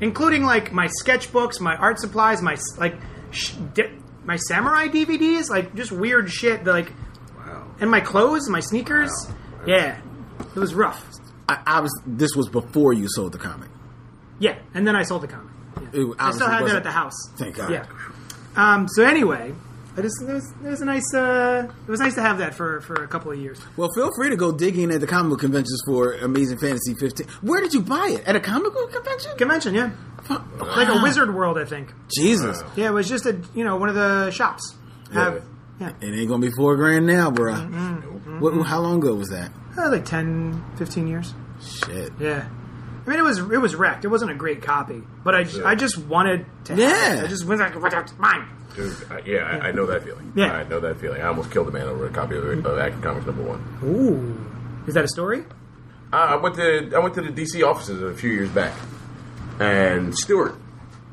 including 0.01 0.43
like 0.43 0.71
my 0.71 0.87
sketchbooks, 1.03 1.59
my 1.59 1.75
art 1.75 1.99
supplies, 1.99 2.41
my 2.41 2.57
like 2.77 2.95
sh- 3.31 3.53
di- 3.73 3.91
my 4.23 4.37
samurai 4.37 4.87
DVDs, 4.87 5.49
like 5.49 5.75
just 5.75 5.91
weird 5.91 6.29
shit. 6.29 6.65
Like 6.65 6.91
wow. 7.37 7.67
and 7.79 7.89
my 7.89 8.01
clothes, 8.01 8.49
my 8.49 8.59
sneakers. 8.59 9.11
Wow. 9.27 9.65
Yeah, 9.67 10.01
it 10.39 10.59
was 10.59 10.73
rough. 10.73 11.05
I, 11.47 11.59
I 11.65 11.79
was. 11.81 12.01
This 12.05 12.35
was 12.35 12.49
before 12.49 12.93
you 12.93 13.07
sold 13.09 13.33
the 13.33 13.39
comic. 13.39 13.69
Yeah, 14.39 14.57
and 14.73 14.87
then 14.87 14.95
I 14.95 15.03
sold 15.03 15.23
the 15.23 15.27
comic. 15.27 15.51
Yeah. 15.75 16.01
It 16.01 16.15
I 16.19 16.31
still 16.31 16.47
obviously 16.47 16.49
had 16.49 16.65
that 16.67 16.75
at 16.77 16.83
the 16.83 16.91
house. 16.91 17.29
Thank 17.37 17.55
God. 17.55 17.71
Yeah. 17.71 17.85
Um, 18.55 18.87
so 18.87 19.03
anyway, 19.03 19.53
I 19.99 20.01
just 20.01 20.21
it 20.21 20.33
was, 20.33 20.51
it 20.63 20.67
was 20.69 20.81
a 20.81 20.85
nice 20.85 21.13
uh, 21.13 21.67
it 21.87 21.91
was 21.91 21.99
nice 21.99 22.15
to 22.15 22.21
have 22.21 22.37
that 22.39 22.53
for, 22.55 22.81
for 22.81 22.95
a 23.03 23.07
couple 23.07 23.31
of 23.31 23.39
years. 23.39 23.59
Well, 23.77 23.89
feel 23.95 24.09
free 24.15 24.29
to 24.29 24.35
go 24.35 24.51
digging 24.51 24.91
at 24.91 25.01
the 25.01 25.07
comic 25.07 25.31
book 25.31 25.39
conventions 25.41 25.81
for 25.85 26.13
Amazing 26.13 26.57
Fantasy 26.59 26.95
15. 26.99 27.27
Where 27.41 27.61
did 27.61 27.73
you 27.73 27.81
buy 27.81 28.15
it? 28.19 28.25
At 28.27 28.35
a 28.35 28.39
comic 28.39 28.73
book 28.73 28.91
convention? 28.91 29.37
Convention, 29.37 29.75
yeah, 29.75 29.91
like 30.59 30.87
a 30.87 31.01
Wizard 31.03 31.33
World, 31.33 31.57
I 31.57 31.65
think. 31.65 31.93
Jesus. 32.15 32.61
Yeah, 32.75 32.87
it 32.87 32.93
was 32.93 33.07
just 33.09 33.25
a 33.25 33.39
you 33.53 33.63
know 33.63 33.75
one 33.75 33.89
of 33.89 33.95
the 33.95 34.31
shops. 34.31 34.75
Have, 35.13 35.43
yeah, 35.79 35.91
It 36.01 36.13
ain't 36.13 36.29
gonna 36.29 36.41
be 36.45 36.51
four 36.55 36.75
grand 36.75 37.05
now, 37.07 37.31
bro. 37.31 37.53
Mm-hmm. 37.53 38.39
What, 38.39 38.53
how 38.65 38.79
long 38.79 38.97
ago 38.99 39.15
was 39.15 39.29
that? 39.29 39.51
uh, 39.77 39.89
like 39.89 40.05
10, 40.05 40.75
15 40.77 41.07
years. 41.07 41.33
Shit. 41.61 42.11
Yeah. 42.19 42.47
I 43.05 43.09
mean, 43.09 43.19
it 43.19 43.23
was 43.23 43.39
it 43.39 43.59
was 43.61 43.75
wrecked. 43.75 44.05
It 44.05 44.09
wasn't 44.09 44.31
a 44.31 44.35
great 44.35 44.61
copy, 44.61 45.01
but 45.23 45.33
I, 45.33 45.43
just, 45.43 45.61
I 45.63 45.73
just 45.75 45.97
wanted 45.97 46.45
to. 46.65 46.73
have 46.73 46.79
Yeah. 46.79 47.13
it. 47.15 47.23
I 47.23 47.27
just 47.27 47.45
was 47.45 47.59
like, 47.59 47.73
"What's 47.81 48.13
mine?" 48.19 48.47
Dude, 48.75 48.95
I, 49.09 49.19
yeah, 49.25 49.39
I, 49.61 49.67
I 49.67 49.71
know 49.71 49.85
that 49.87 50.03
feeling. 50.03 50.31
Yeah. 50.35 50.51
I 50.53 50.63
know 50.63 50.79
that 50.79 50.97
feeling. 50.99 51.21
I 51.21 51.27
almost 51.27 51.51
killed 51.51 51.67
a 51.67 51.71
man 51.71 51.87
over 51.87 52.05
a 52.07 52.09
copy 52.11 52.35
of, 52.37 52.65
of 52.65 52.77
Action 52.79 53.01
Comics 53.01 53.25
number 53.25 53.43
one. 53.43 53.63
Ooh, 53.83 54.87
is 54.87 54.93
that 54.93 55.03
a 55.03 55.07
story? 55.07 55.43
Uh, 56.13 56.15
I 56.15 56.35
went 56.37 56.55
to 56.55 56.91
I 56.95 56.99
went 56.99 57.13
to 57.15 57.21
the 57.21 57.29
DC 57.29 57.63
offices 57.67 58.01
a 58.01 58.13
few 58.13 58.31
years 58.31 58.49
back, 58.49 58.73
and 59.59 60.15
Stewart 60.17 60.55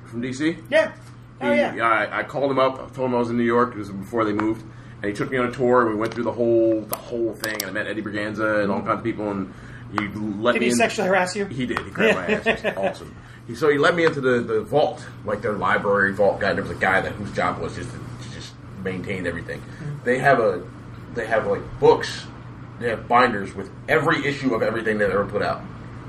from 0.07 0.23
DC. 0.23 0.63
Yeah. 0.71 0.93
Oh 1.41 1.53
yeah. 1.53 1.75
I, 1.87 2.21
I 2.21 2.23
called 2.23 2.51
him 2.51 2.59
up. 2.59 2.75
I 2.75 2.95
told 2.95 3.09
him 3.11 3.15
I 3.15 3.19
was 3.19 3.31
in 3.31 3.37
New 3.37 3.45
York. 3.45 3.73
It 3.75 3.79
was 3.79 3.91
before 3.91 4.25
they 4.25 4.33
moved, 4.33 4.63
and 5.03 5.05
he 5.05 5.13
took 5.13 5.31
me 5.31 5.37
on 5.39 5.47
a 5.47 5.53
tour. 5.53 5.83
and 5.83 5.91
We 5.91 5.97
went 5.97 6.15
through 6.15 6.25
the 6.25 6.33
whole 6.33 6.81
the 6.83 6.97
whole 6.97 7.35
thing, 7.35 7.55
and 7.57 7.65
I 7.67 7.71
met 7.71 7.87
Eddie 7.87 8.03
Berganza 8.03 8.63
and 8.63 8.73
all 8.73 8.81
kinds 8.81 8.99
of 8.99 9.05
people. 9.05 9.31
And 9.31 9.53
he 9.93 9.99
let 10.09 10.53
Did 10.53 10.61
me 10.61 10.67
he 10.67 10.71
in. 10.73 10.77
sexually 10.77 11.09
harass 11.09 11.37
you? 11.37 11.45
He 11.47 11.67
did. 11.67 11.79
He 11.81 11.91
grabbed 11.91 12.17
my 12.17 12.27
ass. 12.37 12.47
It 12.47 12.65
was 12.65 12.77
awesome. 12.77 13.17
He, 13.47 13.55
so 13.55 13.69
he 13.71 13.79
led 13.79 13.95
me 13.95 14.05
into 14.05 14.21
the, 14.21 14.41
the 14.41 14.61
vault, 14.63 15.05
like 15.25 15.41
their 15.43 15.53
library 15.53 16.13
vault 16.13 16.41
guy. 16.41 16.53
There 16.53 16.63
was 16.63 16.73
a 16.73 16.81
guy 16.81 17.01
that 17.01 17.13
whose 17.13 17.31
job 17.33 17.61
was 17.61 17.77
just 17.77 17.91
to, 17.91 17.97
to 17.97 18.35
just 18.35 18.53
maintain 18.83 19.27
everything. 19.27 19.61
Mm-hmm. 19.61 20.05
They 20.05 20.19
have 20.19 20.41
a 20.41 20.65
they 21.15 21.27
have 21.27 21.47
like 21.47 21.63
books. 21.81 22.27
They 22.81 22.91
have 22.91 23.09
binders 23.09 23.55
with 23.55 23.71
every 23.89 24.27
issue 24.27 24.55
of 24.55 24.63
everything 24.63 24.99
they 24.99 25.07
ever 25.07 25.25
put 25.25 25.41
out, 25.43 25.63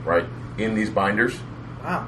right 0.03 0.25
in 0.57 0.73
these 0.75 0.89
binders 0.89 1.37
Wow. 1.83 2.07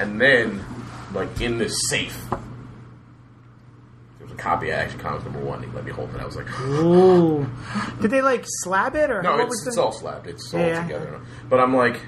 and 0.00 0.18
then 0.20 0.64
like 1.12 1.40
in 1.42 1.58
this 1.58 1.88
safe 1.90 2.18
there 2.30 4.26
was 4.26 4.32
a 4.32 4.36
copy 4.36 4.70
of 4.70 4.78
Action 4.78 4.98
Comics 4.98 5.24
number 5.24 5.40
one. 5.40 5.62
He 5.62 5.68
let 5.70 5.84
me 5.84 5.92
hold 5.92 6.12
it. 6.14 6.20
I 6.20 6.24
was 6.24 6.36
like, 6.36 6.48
Ooh. 6.60 7.46
Did 8.00 8.10
they 8.10 8.22
like 8.22 8.44
slab 8.46 8.96
it 8.96 9.10
or 9.10 9.22
no, 9.22 9.38
it's, 9.40 9.66
it's 9.66 9.76
all 9.78 9.92
slabbed. 9.92 10.26
It's 10.26 10.52
all 10.54 10.60
Yeah. 10.60 10.82
together. 10.82 11.20
But 11.48 11.60
I'm 11.60 11.76
like, 11.76 12.00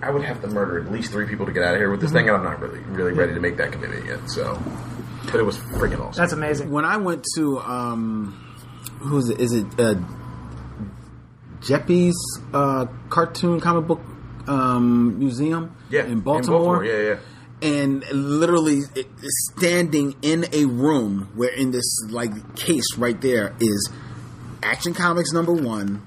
I 0.00 0.10
would 0.10 0.22
have 0.22 0.40
to 0.42 0.48
murder 0.48 0.80
at 0.80 0.92
least 0.92 1.10
three 1.10 1.26
people 1.26 1.46
to 1.46 1.52
get 1.52 1.62
out 1.62 1.74
of 1.74 1.80
here 1.80 1.90
with 1.90 2.00
this 2.00 2.12
thing, 2.12 2.28
and 2.28 2.36
I'm 2.36 2.44
not 2.44 2.60
really 2.60 2.78
really 2.80 3.12
ready 3.12 3.34
to 3.34 3.40
make 3.40 3.56
that 3.56 3.72
commitment 3.72 4.06
yet. 4.06 4.30
So, 4.30 4.60
but 5.26 5.36
it 5.36 5.44
was 5.44 5.58
freaking 5.58 6.00
awesome. 6.00 6.20
That's 6.20 6.32
amazing. 6.32 6.70
When 6.70 6.84
I 6.84 6.96
went 6.98 7.24
to, 7.34 7.58
um, 7.58 8.56
who's 9.00 9.28
it? 9.28 9.40
Is 9.40 9.52
it 9.52 9.66
uh, 9.78 9.94
Geppi's 11.60 12.40
uh, 12.54 12.86
cartoon 13.08 13.60
comic 13.60 13.86
book 13.86 14.00
um, 14.46 15.18
museum 15.18 15.74
yeah, 15.90 16.04
in 16.04 16.20
Baltimore? 16.20 16.84
Yeah, 16.84 17.16
yeah. 17.62 17.80
and 17.80 18.04
literally 18.12 18.82
standing 19.50 20.14
in 20.22 20.46
a 20.52 20.64
room 20.64 21.30
where 21.34 21.52
in 21.52 21.72
this 21.72 22.04
like 22.08 22.54
case 22.54 22.96
right 22.96 23.20
there 23.20 23.56
is 23.58 23.90
action 24.62 24.94
comics 24.94 25.32
number 25.32 25.52
one 25.52 26.02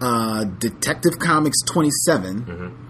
uh, 0.00 0.44
detective 0.44 1.18
comics 1.18 1.58
27 1.66 2.81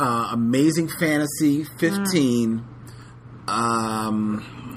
uh, 0.00 0.30
amazing 0.32 0.88
fantasy 0.88 1.64
15 1.78 2.64
um, 3.48 4.76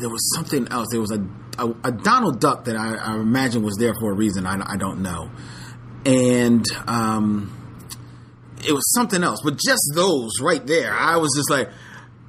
there 0.00 0.08
was 0.10 0.34
something 0.34 0.68
else 0.68 0.88
there 0.90 1.00
was 1.00 1.10
a, 1.10 1.26
a, 1.58 1.74
a 1.84 1.92
donald 1.92 2.40
duck 2.40 2.64
that 2.64 2.76
I, 2.76 2.94
I 2.94 3.14
imagine 3.14 3.62
was 3.62 3.76
there 3.78 3.94
for 4.00 4.12
a 4.12 4.14
reason 4.14 4.46
i, 4.46 4.58
I 4.64 4.76
don't 4.76 5.02
know 5.02 5.30
and 6.06 6.64
um, 6.86 7.50
it 8.66 8.72
was 8.72 8.92
something 8.92 9.22
else, 9.22 9.40
but 9.42 9.58
just 9.58 9.82
those 9.94 10.40
right 10.40 10.64
there, 10.66 10.92
I 10.92 11.16
was 11.16 11.30
just 11.36 11.50
like, 11.50 11.70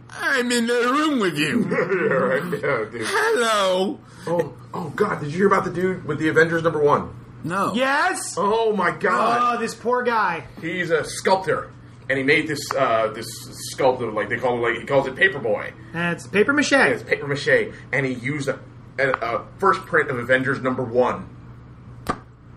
I'm 0.10 0.52
in 0.52 0.68
the 0.68 0.74
room 0.74 1.20
with 1.20 1.38
you. 1.38 1.64
right. 1.64 2.44
Yeah, 2.44 2.86
dude. 2.90 3.02
Hello. 3.06 4.00
Oh, 4.28 4.54
oh 4.74 4.90
God! 4.96 5.20
Did 5.20 5.32
you 5.32 5.38
hear 5.38 5.48
about 5.48 5.66
the 5.66 5.72
dude 5.72 6.06
with 6.06 6.20
the 6.20 6.30
Avengers 6.30 6.64
number 6.64 6.82
one? 6.82 7.14
No. 7.44 7.74
Yes. 7.76 8.36
Oh 8.38 8.76
my 8.76 8.92
God! 8.92 9.56
Oh, 9.56 9.60
this 9.60 9.76
poor 9.76 10.04
guy. 10.04 10.46
He's 10.62 10.90
a 10.90 11.04
sculptor, 11.04 11.70
and 12.10 12.18
he 12.18 12.24
made 12.24 12.48
this 12.48 12.60
uh, 12.78 13.08
this 13.14 13.28
sculptor 13.72 14.12
like 14.12 14.30
they 14.30 14.38
call 14.38 14.58
it 14.58 14.70
like 14.72 14.80
he 14.82 14.86
calls 14.86 15.08
it 15.08 15.16
Paperboy. 15.16 15.74
That's 15.94 16.28
paper 16.28 16.54
mache. 16.54 16.72
It's 16.74 17.04
paper 17.04 17.28
mache, 17.28 17.74
and 17.92 18.06
he 18.06 18.14
used 18.14 18.48
a, 18.48 18.60
a, 19.00 19.10
a 19.12 19.46
first 19.58 19.82
print 19.82 20.10
of 20.10 20.18
Avengers 20.20 20.62
number 20.62 20.84
one. 20.84 21.30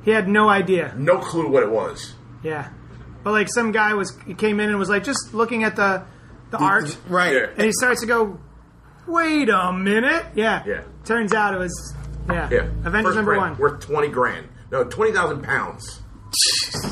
He 0.04 0.10
had 0.12 0.28
no 0.28 0.48
idea. 0.48 0.94
No 0.96 1.18
clue 1.18 1.48
what 1.48 1.62
it 1.62 1.70
was. 1.70 2.14
Yeah. 2.42 2.70
But 3.24 3.32
like 3.32 3.48
some 3.52 3.72
guy 3.72 3.94
was 3.94 4.16
he 4.26 4.34
came 4.34 4.60
in 4.60 4.70
and 4.70 4.78
was 4.78 4.88
like 4.88 5.04
just 5.04 5.34
looking 5.34 5.64
at 5.64 5.76
the 5.76 6.04
the 6.50 6.58
art, 6.58 6.96
Right. 7.08 7.34
Yeah. 7.34 7.46
and 7.56 7.62
he 7.62 7.72
starts 7.72 8.00
to 8.00 8.06
go, 8.06 8.38
"Wait 9.06 9.48
a 9.50 9.72
minute." 9.72 10.24
Yeah. 10.34 10.62
Yeah. 10.66 10.82
Turns 11.04 11.34
out 11.34 11.52
it 11.54 11.58
was 11.58 11.94
yeah. 12.30 12.48
Yeah, 12.50 12.58
Avengers 12.84 13.02
First 13.04 13.16
number 13.16 13.32
print, 13.36 13.50
one. 13.52 13.58
worth 13.58 13.80
twenty 13.80 14.08
grand. 14.08 14.48
No, 14.70 14.84
twenty 14.84 15.12
thousand 15.12 15.42
pounds. 15.42 16.00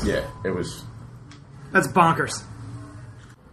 yeah, 0.04 0.26
it 0.44 0.50
was. 0.54 0.84
That's 1.72 1.88
bonkers. 1.88 2.42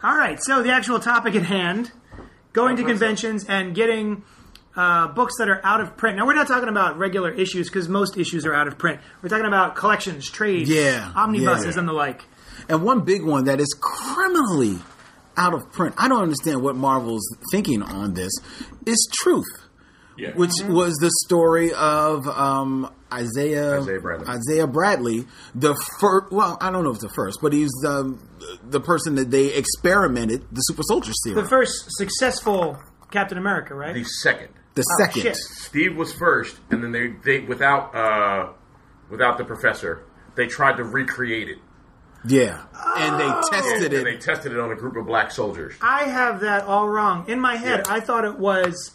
All 0.04 0.16
right, 0.16 0.42
so 0.42 0.62
the 0.64 0.72
actual 0.72 1.00
topic 1.00 1.36
at 1.36 1.44
hand: 1.44 1.92
going 2.52 2.76
to 2.78 2.84
conventions 2.84 3.46
and 3.48 3.74
getting 3.74 4.24
uh, 4.76 5.08
books 5.10 5.36
that 5.38 5.50
are 5.50 5.66
out 5.66 5.82
of 5.82 5.96
print. 5.98 6.18
Now, 6.18 6.26
we're 6.26 6.36
not 6.36 6.48
talking 6.48 6.70
about 6.70 6.98
regular 6.98 7.32
issues 7.32 7.70
because 7.70 7.88
most 7.88 8.18
issues 8.18 8.46
are 8.46 8.54
out 8.54 8.68
of 8.68 8.78
print. 8.78 9.00
We're 9.22 9.30
talking 9.30 9.46
about 9.46 9.76
collections, 9.76 10.30
trades, 10.30 10.70
Yeah, 10.70 11.12
omnibuses, 11.16 11.76
yeah. 11.76 11.80
and 11.80 11.88
the 11.88 11.94
like. 11.94 12.24
And 12.70 12.84
one 12.84 13.02
big 13.02 13.24
one 13.24 13.46
that 13.46 13.60
is 13.60 13.76
criminally 13.80 14.80
out 15.38 15.54
of 15.54 15.72
print. 15.72 15.96
I 15.98 16.08
don't 16.08 16.22
understand 16.22 16.62
what 16.62 16.76
Marvel's 16.76 17.28
thinking 17.52 17.82
on 17.82 18.14
this. 18.14 18.32
Is 18.86 19.08
Truth. 19.12 19.63
Yeah. 20.18 20.32
which 20.36 20.52
was 20.68 20.96
the 20.98 21.10
story 21.26 21.74
of 21.74 22.28
um, 22.28 22.94
Isaiah 23.12 23.80
Isaiah 23.80 24.00
Bradley. 24.00 24.28
Isaiah 24.28 24.68
Bradley, 24.68 25.26
the 25.56 25.74
first. 26.00 26.32
Well, 26.32 26.58
I 26.62 26.70
don't 26.72 26.84
know 26.84 26.92
if 26.92 27.00
the 27.00 27.10
first, 27.10 27.40
but 27.42 27.52
he's 27.54 27.72
the 27.82 28.18
the 28.64 28.80
person 28.80 29.16
that 29.16 29.32
they 29.32 29.48
experimented 29.56 30.46
the 30.52 30.62
super 30.62 30.84
soldier 30.84 31.12
serum. 31.24 31.44
The 31.44 31.50
first 31.50 31.86
successful 31.98 32.78
Captain 33.12 33.38
America, 33.38 33.74
right? 33.76 33.94
The 33.94 34.04
second. 34.04 34.50
the 34.76 34.82
Oh, 34.88 35.04
second. 35.04 35.22
shit. 35.22 35.36
Steve 35.36 35.96
was 35.96 36.14
first, 36.14 36.58
and 36.72 36.84
then 36.84 36.92
they, 36.92 37.08
they 37.24 37.40
without 37.46 37.94
uh, 37.96 38.50
without 39.10 39.38
the 39.38 39.46
professor, 39.46 40.04
they 40.36 40.48
tried 40.48 40.78
to 40.78 40.84
recreate 40.84 41.50
it. 41.50 41.58
Yeah, 42.26 42.64
and 42.98 43.20
they 43.20 43.30
tested 43.52 43.92
it. 43.94 43.98
And 43.98 44.06
they 44.08 44.18
tested 44.18 44.52
it 44.54 44.60
on 44.60 44.72
a 44.72 44.76
group 44.76 44.96
of 44.96 45.06
black 45.06 45.30
soldiers. 45.32 45.74
I 45.82 46.04
have 46.06 46.40
that 46.40 46.64
all 46.66 46.88
wrong. 46.88 47.26
In 47.28 47.40
my 47.40 47.56
head, 47.58 47.84
Yeah. 47.88 47.94
I 47.94 48.00
thought 48.00 48.24
it 48.26 48.40
was 48.40 48.92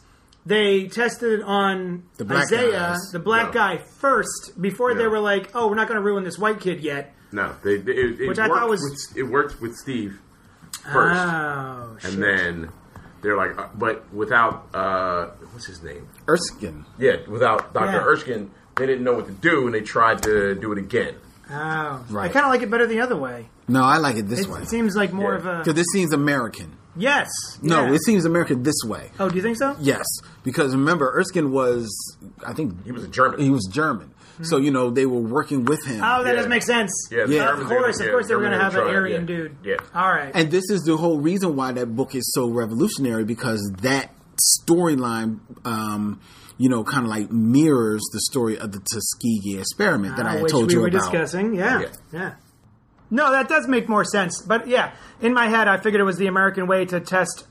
they 0.49 0.89
tested 0.89 1.41
it 1.41 1.43
on 1.43 2.05
The 2.17 2.25
black 2.25 2.45
Isaiah, 2.45 2.71
guys. 2.73 3.11
the 3.13 3.19
black 3.19 3.47
No. 3.49 3.53
guy, 3.53 3.77
first 3.79 4.61
before 4.61 4.95
they 4.95 5.07
were 5.07 5.21
like, 5.21 5.51
"Oh, 5.55 5.69
we're 5.69 5.75
not 5.77 5.87
going 5.89 5.99
to 6.01 6.05
ruin 6.05 6.25
this 6.25 6.39
white 6.39 6.59
kid 6.61 6.81
yet." 6.81 7.15
No, 7.33 7.55
they, 7.63 7.77
they 7.77 7.93
it, 7.93 8.21
it 8.23 8.29
Which 8.29 8.39
I 8.39 8.49
worked 8.49 8.61
thought 8.61 8.69
was- 8.71 9.09
with, 9.11 9.19
it 9.19 9.23
worked 9.25 9.61
with 9.61 9.75
Steve 9.77 10.19
first, 10.93 11.21
Oh, 11.21 11.97
shit. 12.01 12.15
and 12.15 12.23
then 12.23 12.69
they're 13.21 13.37
like, 13.37 13.59
uh, 13.59 13.69
but 13.75 14.13
without 14.15 14.69
uh, 14.75 15.27
what's 15.53 15.67
his 15.67 15.83
name? 15.83 16.09
Erskine. 16.29 16.85
Yeah, 16.99 17.17
without 17.29 17.75
Doctor 17.75 17.93
Yeah. 17.99 18.05
Erskine, 18.05 18.51
they 18.77 18.87
didn't 18.87 19.05
know 19.05 19.13
what 19.15 19.27
to 19.27 19.33
do, 19.33 19.67
and 19.67 19.75
they 19.75 19.83
tried 19.83 20.23
to 20.23 20.55
do 20.55 20.73
it 20.73 20.79
again. 20.79 21.15
Oh, 21.51 22.07
I 22.19 22.29
kind 22.29 22.45
of 22.47 22.51
like 22.51 22.63
it 22.63 22.71
better 22.71 22.87
the 22.87 23.01
other 23.01 23.17
way. 23.17 23.49
No, 23.69 23.83
I 23.83 23.99
like 23.99 24.17
it 24.17 24.29
this 24.29 24.41
It, 24.41 24.49
way 24.49 24.63
it 24.63 24.69
seems 24.69 24.97
like 24.97 25.13
more 25.13 25.33
Yeah. 25.33 25.39
of 25.39 25.47
a 25.47 25.59
because 25.59 25.75
this 25.75 25.87
seems 25.93 26.13
American. 26.13 26.77
yes. 26.97 27.29
No, 27.63 27.85
yeah. 27.87 27.93
it 27.95 28.03
seems 28.05 28.25
American 28.25 28.63
this 28.63 28.81
way. 28.85 29.11
Oh, 29.21 29.29
do 29.29 29.37
you 29.37 29.43
think 29.43 29.57
so? 29.59 29.77
Yes, 29.81 30.05
because 30.45 30.73
remember 30.75 31.13
Erskine 31.17 31.51
was, 31.53 31.89
I 32.47 32.53
think 32.55 32.85
He 32.85 32.93
was 32.93 33.05
a 33.05 33.09
German. 33.09 33.41
he 33.41 33.51
was 33.51 33.67
German. 33.71 34.11
So 34.41 34.57
you 34.57 34.71
know 34.71 34.91
they 34.91 35.05
were 35.05 35.19
working 35.21 35.65
with 35.65 35.85
him. 35.85 36.01
Oh, 36.03 36.23
that 36.23 36.31
Yeah. 36.31 36.37
does 36.43 36.47
make 36.49 36.63
sense. 36.63 36.93
Yeah, 37.11 37.25
Yeah. 37.27 37.43
Of 37.55 37.59
Germans 37.59 37.69
course, 37.71 38.01
are- 38.01 38.03
of 38.03 38.07
yeah, 38.07 38.13
course, 38.13 38.29
they 38.29 38.35
were 38.37 38.41
going 38.43 38.53
to 38.53 38.61
have 38.61 38.75
an 38.77 38.83
Aryan 38.87 39.23
yeah. 39.23 39.27
dude. 39.27 39.57
Yeah. 39.65 39.77
All 39.95 40.09
right. 40.09 40.31
And 40.33 40.51
this 40.53 40.71
is 40.71 40.83
the 40.83 40.97
whole 40.97 41.19
reason 41.19 41.57
why 41.57 41.73
that 41.73 41.97
book 41.97 42.15
is 42.15 42.33
so 42.35 42.49
revolutionary 42.49 43.25
because 43.25 43.61
that 43.83 44.15
storyline, 44.65 45.41
um, 45.65 46.21
you 46.59 46.69
know, 46.69 46.85
kind 46.85 47.05
of 47.05 47.11
like 47.11 47.31
mirrors 47.31 48.03
the 48.13 48.21
story 48.21 48.59
of 48.59 48.73
the 48.73 48.81
Tuskegee 48.93 49.59
experiment 49.59 50.17
that 50.17 50.27
I 50.27 50.31
Uh, 50.31 50.33
had 50.35 50.43
which 50.43 50.53
told 50.53 50.67
we 50.67 50.75
you 50.75 50.81
were 50.81 50.89
about. 50.89 51.01
discussing. 51.13 51.55
Yeah. 51.55 51.81
Yeah. 51.81 51.89
yeah, 52.13 52.33
No, 53.11 53.31
that 53.33 53.49
does 53.49 53.67
make 53.69 53.89
more 53.89 54.05
sense. 54.05 54.43
But 54.43 54.67
yeah, 54.69 54.93
in 55.21 55.33
my 55.33 55.49
head, 55.49 55.69
I 55.69 55.77
figured 55.79 56.01
it 56.01 56.05
was 56.05 56.17
the 56.19 56.27
American 56.27 56.67
way 56.67 56.85
to 56.87 57.01
test 57.01 57.47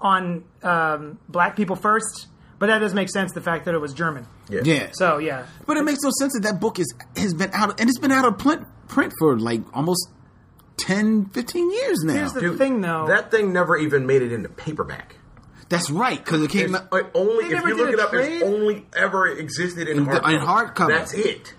on 0.00 0.44
um, 0.62 1.18
black 1.28 1.54
people 1.56 1.76
first. 1.76 2.26
But 2.58 2.66
that 2.66 2.78
does 2.80 2.92
make 2.92 3.08
sense. 3.08 3.32
The 3.32 3.40
fact 3.40 3.64
that 3.66 3.74
it 3.74 3.78
was 3.80 3.94
German. 3.94 4.26
Yeah. 4.50 4.60
Yeah, 4.64 4.88
So 4.92 5.16
yeah, 5.18 5.46
but 5.66 5.76
it 5.78 5.84
makes 5.84 6.00
no 6.02 6.10
sense 6.18 6.34
that 6.34 6.42
that 6.42 6.60
book 6.60 6.78
is 6.78 6.92
has 7.16 7.32
been 7.32 7.50
out 7.54 7.80
and 7.80 7.88
it's 7.88 7.98
been 7.98 8.12
out 8.12 8.26
of 8.26 8.36
print 8.38 8.66
print 8.88 9.12
for 9.18 9.38
like 9.38 9.62
almost 9.72 10.08
10, 10.76 11.26
15 11.26 11.70
years 11.70 11.98
now. 12.04 12.14
here's 12.14 12.32
the 12.32 12.40
Dude, 12.40 12.58
thing, 12.58 12.80
though. 12.80 13.06
That 13.06 13.30
thing 13.30 13.52
never 13.52 13.76
even 13.76 14.06
made 14.06 14.22
it 14.22 14.32
into 14.32 14.48
paperback. 14.48 15.16
That's 15.70 15.88
right 15.90 16.22
because 16.22 16.42
it 16.42 16.50
came 16.50 16.74
It's 16.74 16.84
out. 16.92 17.10
only 17.14 17.46
if 17.46 17.64
you 17.64 17.74
look 17.76 17.92
it 17.92 17.98
up, 18.00 18.10
trade? 18.10 18.42
it's 18.42 18.42
only 18.44 18.84
ever 18.94 19.26
existed 19.28 19.88
in 19.88 19.98
In 19.98 20.04
the- 20.04 20.10
hardcover. 20.10 20.34
in 20.34 20.40
hardcover. 20.40 20.88
That's 20.88 21.14
it. 21.14 21.54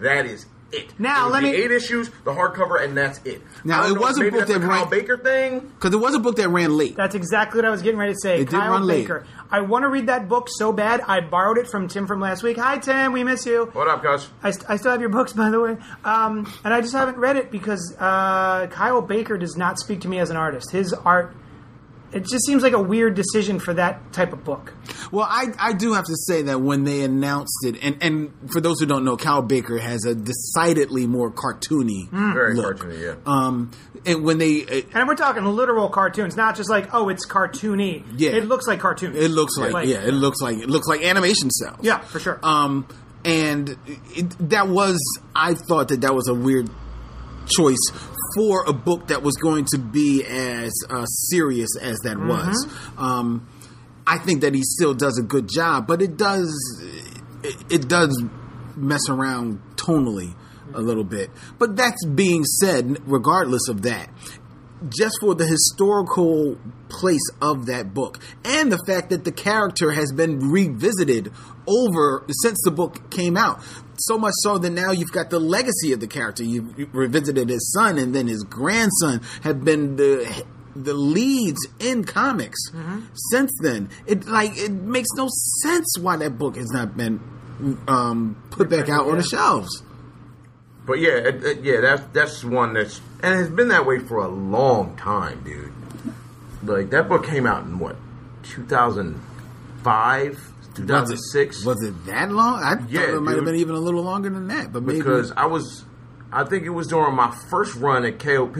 That 0.00 0.26
is 0.26 0.44
it. 0.72 0.92
Now, 0.98 1.22
It 1.22 1.24
was 1.24 1.32
let 1.34 1.40
the 1.42 1.50
me- 1.50 1.56
eight 1.56 1.70
issues, 1.70 2.10
the 2.24 2.32
hardcover, 2.32 2.82
and 2.82 2.96
that's 2.96 3.20
it. 3.26 3.42
Now, 3.62 3.84
it 3.86 3.92
know, 3.94 4.00
was 4.00 4.18
a 4.18 4.30
book 4.30 4.46
that 4.46 4.60
Kyle 4.62 4.68
ran- 4.80 4.88
Baker 4.90 5.16
thing. 5.18 5.60
Because 5.78 5.92
it 5.94 5.98
was 5.98 6.14
a 6.14 6.18
book 6.18 6.36
that 6.36 6.48
ran 6.48 6.76
late. 6.76 6.96
That's 6.96 7.14
exactly 7.14 7.58
what 7.58 7.66
I 7.66 7.70
was 7.70 7.82
getting 7.82 8.00
ready 8.00 8.14
to 8.14 8.18
say. 8.18 8.36
It 8.40 8.48
did 8.48 8.58
Kyle 8.58 8.70
run 8.72 8.82
late. 8.86 9.08
I 9.50 9.60
want 9.60 9.82
to 9.84 9.88
read 9.90 10.06
that 10.08 10.28
book 10.30 10.48
so 10.50 10.72
bad. 10.72 11.02
I 11.06 11.20
borrowed 11.20 11.58
it 11.58 11.68
from 11.68 11.86
Tim 11.88 12.06
from 12.06 12.20
last 12.20 12.42
week. 12.42 12.56
Hi, 12.56 12.78
Tim. 12.78 13.12
We 13.12 13.22
miss 13.22 13.44
you. 13.46 13.68
What 13.74 13.86
up, 13.86 14.02
guys? 14.02 14.26
I, 14.42 14.50
st- 14.50 14.64
I 14.70 14.76
still 14.76 14.92
have 14.92 15.00
your 15.02 15.10
books, 15.10 15.34
by 15.34 15.50
the 15.50 15.60
way. 15.60 15.76
Um, 16.04 16.50
and 16.64 16.72
I 16.72 16.80
just 16.80 16.94
haven't 16.94 17.18
read 17.18 17.36
it 17.36 17.50
because 17.52 17.94
uh, 18.00 18.66
Kyle 18.68 19.02
Baker 19.02 19.36
does 19.36 19.56
not 19.58 19.78
speak 19.78 20.00
to 20.00 20.08
me 20.08 20.18
as 20.18 20.30
an 20.30 20.36
artist. 20.38 20.70
His 20.72 20.94
art, 20.94 21.36
it 22.12 22.20
just 22.26 22.44
seems 22.46 22.62
like 22.62 22.72
a 22.72 22.82
weird 22.82 23.14
decision 23.14 23.58
for 23.58 23.74
that 23.74 24.12
type 24.12 24.32
of 24.32 24.44
book. 24.44 24.74
Well, 25.10 25.26
I, 25.28 25.46
I 25.58 25.72
do 25.72 25.94
have 25.94 26.04
to 26.04 26.16
say 26.16 26.42
that 26.42 26.60
when 26.60 26.84
they 26.84 27.02
announced 27.02 27.56
it, 27.64 27.76
and, 27.82 28.02
and 28.02 28.50
for 28.52 28.60
those 28.60 28.80
who 28.80 28.86
don't 28.86 29.04
know, 29.04 29.16
Kyle 29.16 29.42
Baker 29.42 29.78
has 29.78 30.04
a 30.04 30.14
decidedly 30.14 31.06
more 31.06 31.30
cartoony 31.30 32.10
Very 32.10 32.54
look. 32.54 32.78
cartoony, 32.78 33.00
yeah. 33.02 33.14
Um, 33.26 33.70
and 34.04 34.24
when 34.24 34.38
they, 34.38 34.52
it, 34.52 34.86
And 34.94 35.08
we're 35.08 35.14
talking 35.14 35.44
literal 35.44 35.88
cartoons, 35.88 36.36
not 36.36 36.56
just 36.56 36.68
like, 36.68 36.92
oh, 36.92 37.08
it's 37.08 37.26
cartoony. 37.26 38.04
Yeah. 38.16 38.30
It 38.32 38.46
looks 38.46 38.66
like 38.66 38.80
cartoons. 38.80 39.16
it 39.16 39.30
looks 39.30 39.56
like, 39.56 39.86
yeah, 39.86 40.02
it 40.02 40.12
looks 40.12 40.40
like 40.40 40.58
it 40.58 40.68
looks 40.68 40.86
like 40.88 41.02
animation 41.02 41.50
cells. 41.50 41.78
Yeah, 41.82 41.98
for 42.00 42.18
sure. 42.18 42.38
Um, 42.42 42.86
and 43.24 43.76
it, 44.14 44.50
that 44.50 44.68
was, 44.68 44.98
I 45.34 45.54
thought 45.54 45.88
that 45.88 46.00
that 46.00 46.14
was 46.14 46.28
a 46.28 46.34
weird 46.34 46.68
choice 47.46 47.78
for 48.34 48.64
a 48.66 48.72
book 48.72 49.08
that 49.08 49.22
was 49.22 49.36
going 49.36 49.66
to 49.72 49.78
be 49.78 50.24
as 50.24 50.72
uh, 50.88 51.04
serious 51.06 51.70
as 51.80 51.98
that 52.00 52.18
was. 52.18 52.66
Um, 52.96 53.48
I 54.06 54.18
think 54.18 54.40
that 54.40 54.54
he 54.54 54.62
still 54.64 54.94
does 54.94 55.18
a 55.18 55.22
good 55.22 55.48
job, 55.48 55.86
but 55.86 56.02
it 56.02 56.16
does 56.16 56.50
it, 57.42 57.56
it 57.70 57.88
does 57.88 58.22
mess 58.76 59.08
around 59.08 59.60
tonally 59.76 60.34
a 60.74 60.80
little 60.80 61.04
bit. 61.04 61.30
But 61.58 61.76
that's 61.76 62.04
being 62.06 62.44
said, 62.44 62.98
regardless 63.06 63.68
of 63.68 63.82
that, 63.82 64.08
just 64.88 65.18
for 65.20 65.34
the 65.34 65.46
historical 65.46 66.58
place 66.88 67.30
of 67.40 67.66
that 67.66 67.94
book 67.94 68.18
and 68.44 68.70
the 68.70 68.82
fact 68.86 69.10
that 69.10 69.24
the 69.24 69.32
character 69.32 69.92
has 69.92 70.12
been 70.12 70.50
revisited 70.50 71.32
over 71.66 72.24
since 72.42 72.58
the 72.64 72.70
book 72.70 73.10
came 73.10 73.36
out. 73.36 73.62
So 74.06 74.18
much 74.18 74.34
so 74.42 74.58
that 74.58 74.70
now 74.70 74.90
you've 74.92 75.12
got 75.12 75.30
the 75.30 75.38
legacy 75.40 75.92
of 75.92 76.00
the 76.00 76.06
character. 76.06 76.42
You've 76.44 76.94
revisited 76.94 77.48
his 77.48 77.72
son 77.72 77.98
and 77.98 78.14
then 78.14 78.26
his 78.28 78.42
grandson 78.44 79.20
have 79.42 79.64
been 79.64 79.96
the 79.96 80.44
the 80.74 80.94
leads 80.94 81.60
in 81.78 82.02
comics 82.04 82.58
since 83.30 83.52
then. 83.62 83.90
It 84.06 84.26
like 84.26 84.56
it 84.56 84.72
makes 84.72 85.08
no 85.16 85.28
sense 85.62 85.98
why 86.00 86.16
that 86.16 86.38
book 86.38 86.56
has 86.56 86.70
not 86.70 86.96
been 86.96 87.20
um, 87.88 88.42
put 88.50 88.70
back 88.70 88.88
out 88.88 89.06
on 89.06 89.16
the 89.18 89.22
shelves. 89.22 89.82
But 90.86 90.98
yeah, 90.98 91.10
it, 91.12 91.44
it- 91.44 91.62
yeah, 91.62 91.80
that's 91.80 92.02
that's 92.12 92.44
one 92.44 92.72
that's 92.74 93.00
and 93.22 93.38
it's 93.40 93.50
been 93.50 93.68
that 93.68 93.86
way 93.86 93.98
for 93.98 94.16
a 94.18 94.28
long 94.28 94.96
time, 94.96 95.42
dude. 95.44 95.72
Like 96.62 96.90
that 96.90 97.08
book 97.08 97.24
came 97.26 97.46
out 97.46 97.64
in 97.64 97.78
what, 97.78 97.96
two 98.42 98.64
thousand 100.74 100.86
five, 100.86 100.86
two 100.86 100.86
thousand 100.86 101.16
six. 101.18 101.64
Was 101.64 101.82
it 101.82 102.06
that 102.06 102.30
long? 102.30 102.62
I 102.62 102.76
Yeah, 102.88 103.00
thought 103.06 103.14
it 103.16 103.20
might 103.20 103.36
have 103.36 103.44
been 103.44 103.56
even 103.56 103.74
a 103.74 103.80
little 103.80 104.02
longer 104.02 104.30
than 104.30 104.48
that. 104.48 104.72
But 104.72 104.82
maybe 104.82 104.98
Because 104.98 105.32
I 105.32 105.46
was, 105.46 105.84
I 106.32 106.44
think 106.44 106.64
it 106.64 106.70
was 106.70 106.86
during 106.88 107.14
my 107.14 107.34
first 107.50 107.74
run 107.76 108.04
at 108.04 108.18
KOP 108.18 108.56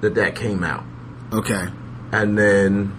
that 0.00 0.14
that 0.14 0.34
came 0.36 0.62
out, 0.64 0.84
okay. 1.32 1.66
and 2.12 2.36
then 2.38 2.96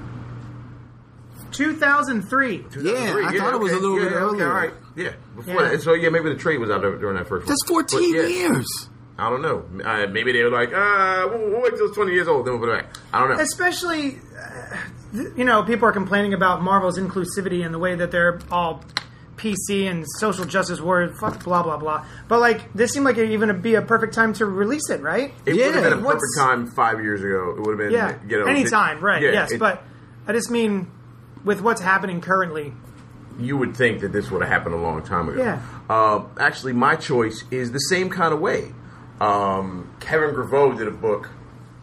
2003. 1.52 2.58
2003, 2.72 3.26
I 3.26 3.38
thought 3.38 3.54
it 3.54 3.60
was 3.60 3.72
a 3.72 3.76
little 3.80 3.98
bit 3.98 4.08
okay, 4.08 4.16
earlier. 4.16 4.48
all 4.48 4.54
right, 4.54 4.74
yeah, 4.96 5.14
before 5.36 5.56
Yeah. 5.64 5.70
that. 5.70 5.82
So 5.82 5.94
yeah, 5.94 6.10
maybe 6.10 6.30
the 6.30 6.36
trade 6.36 6.60
was 6.60 6.70
out 6.70 6.82
there 6.82 6.96
during 6.98 7.18
that 7.18 7.28
first. 7.28 7.48
That's 7.48 7.64
one. 7.70 7.86
14 7.88 8.00
But, 8.16 8.22
yeah, 8.22 8.28
years. 8.28 8.90
I 9.20 9.30
don't 9.32 9.42
know. 9.42 9.66
Uh, 9.84 10.06
maybe 10.12 10.32
they 10.32 10.44
were 10.44 10.52
like, 10.52 10.72
uh, 10.74 11.28
we'll, 11.32 11.50
we'll 11.50 11.62
wait 11.64 11.76
till 11.76 11.88
it's 11.88 11.96
20 11.96 12.12
years 12.14 12.28
old, 12.28 12.46
then 12.46 12.54
we'll 12.60 12.68
put 12.68 12.70
it 12.78 12.84
back. 12.84 12.96
I 13.12 13.20
don't 13.20 13.30
know. 13.36 13.42
Especially, 13.44 14.20
uh, 14.40 14.70
th- 14.70 14.82
you 15.14 15.46
know, 15.46 15.64
people 15.64 15.88
are 15.88 15.92
complaining 15.92 16.34
about 16.34 16.62
Marvel's 16.62 16.98
inclusivity 16.98 17.66
and 17.66 17.74
the 17.74 17.80
way 17.80 17.96
that 17.96 18.12
they're 18.12 18.40
all 18.52 18.84
PC 19.38 19.88
and 19.90 20.06
social 20.18 20.46
justice 20.46 20.82
warrior, 20.82 21.14
fuck, 21.20 21.44
blah, 21.44 21.62
blah, 21.64 21.78
blah. 21.78 22.06
But, 22.28 22.40
like, 22.40 22.74
this 22.74 22.92
seemed 22.94 23.06
like 23.06 23.18
it 23.18 23.30
even 23.32 23.50
would 23.50 23.62
be 23.62 23.76
a 23.76 23.82
perfect 23.82 24.14
time 24.14 24.34
to 24.34 24.46
release 24.46 24.90
it, 24.90 25.02
right? 25.02 25.34
It 25.46 25.54
would 25.56 25.62
have 25.62 25.74
been 25.76 25.86
a 25.86 25.90
perfect 25.98 26.06
what's- 26.06 26.38
time 26.38 26.68
five 26.68 27.04
years 27.04 27.24
ago. 27.24 27.52
It 27.56 27.62
would 27.62 27.70
have 27.70 27.78
been, 27.78 27.92
Yeah. 27.92 28.16
you 28.28 28.40
know, 28.40 28.46
Anytime, 28.48 29.00
right, 29.00 29.22
yeah, 29.22 29.32
yes. 29.32 29.52
it- 29.52 29.60
but 29.60 29.84
I 30.28 30.34
just 30.34 30.50
mean, 30.50 30.88
with 31.46 31.62
what's 31.62 31.82
happening 31.82 32.20
currently, 32.20 32.74
you 33.40 33.56
would 33.58 33.76
think 33.78 34.02
that 34.02 34.12
this 34.12 34.32
would 34.32 34.42
have 34.42 34.50
happened 34.52 34.74
a 34.74 34.80
long 34.80 35.04
time 35.04 35.30
ago. 35.30 35.38
Yeah. 35.42 35.60
Uh, 35.88 36.22
actually, 36.40 36.74
my 36.74 36.96
choice 36.96 37.44
is 37.52 37.72
the 37.72 37.80
same 37.80 38.10
kind 38.10 38.34
of 38.34 38.40
way. 38.40 38.74
Um, 39.22 39.88
Kevin 40.00 40.34
Grevioux 40.34 40.76
did 40.78 40.88
a 40.88 40.92
book 40.92 41.30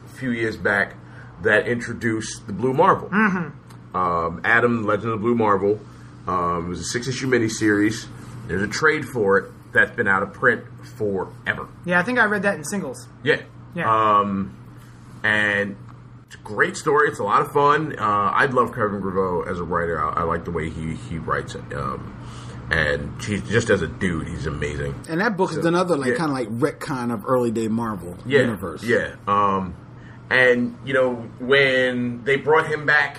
a 0.05 0.09
few 0.17 0.31
years 0.31 0.57
back 0.57 0.95
that 1.43 1.67
introduced 1.69 2.47
the 2.47 2.53
Blue 2.53 2.73
Marvel. 2.73 3.09
Mm-hmm. 3.09 3.97
Um, 3.97 4.41
Adam, 4.45 4.85
Legend 4.87 5.13
of 5.13 5.19
the 5.21 5.23
Blue 5.23 5.35
Marvel. 5.35 5.79
Um, 6.27 6.67
it 6.67 6.69
was 6.69 6.81
a 6.81 6.85
six 6.85 7.07
issue 7.07 7.27
miniseries. 7.29 8.07
There's 8.49 8.63
a 8.63 8.67
trade 8.69 9.05
for 9.07 9.39
it 9.39 9.51
that's 9.73 9.91
been 9.95 10.09
out 10.09 10.23
of 10.23 10.33
print 10.33 10.65
forever. 10.97 11.69
yeah, 11.85 11.99
I 11.99 12.03
think 12.03 12.19
I 12.19 12.25
read 12.25 12.43
that 12.43 12.55
in 12.57 12.65
singles. 12.65 13.07
Yeah. 13.23 13.41
Yeah. 13.75 14.19
Um, 14.21 14.57
and 15.23 15.77
it's 16.27 16.37
a 16.37 16.39
great 16.39 16.77
story. 16.77 17.09
It's 17.09 17.19
a 17.19 17.25
lot 17.25 17.43
of 17.43 17.53
fun. 17.53 17.99
Uh, 17.99 18.03
I 18.03 18.47
love 18.47 18.69
Kevin 18.75 19.01
Grevioux 19.01 19.49
as 19.51 19.59
a 19.59 19.65
writer. 19.65 20.03
I, 20.03 20.21
I 20.21 20.23
like 20.23 20.45
the 20.45 20.51
way 20.51 20.71
he 20.71 20.95
he 20.95 21.19
writes 21.19 21.55
it. 21.55 21.73
Um, 21.75 22.11
and 22.71 23.21
he's 23.23 23.47
just 23.49 23.69
as 23.71 23.83
a 23.83 23.87
dude, 23.87 24.27
he's 24.29 24.47
amazing. 24.47 24.95
And 25.09 25.21
that 25.21 25.37
book 25.37 25.53
is 25.53 25.65
another 25.67 25.97
like 25.97 26.13
yeah. 26.13 26.17
kind 26.17 26.31
of 26.31 26.37
like 26.37 26.49
retcon 26.79 27.13
of 27.13 27.25
early 27.27 27.51
day 27.51 27.69
Marvel 27.69 28.17
Yeah, 28.25 28.41
universe. 28.41 28.83
yeah. 28.83 29.17
Um, 29.27 29.75
and 30.31 30.77
you 30.85 30.95
know 30.95 31.15
when 31.41 32.25
they 32.25 32.37
brought 32.37 32.67
him 32.67 32.87
back 32.87 33.19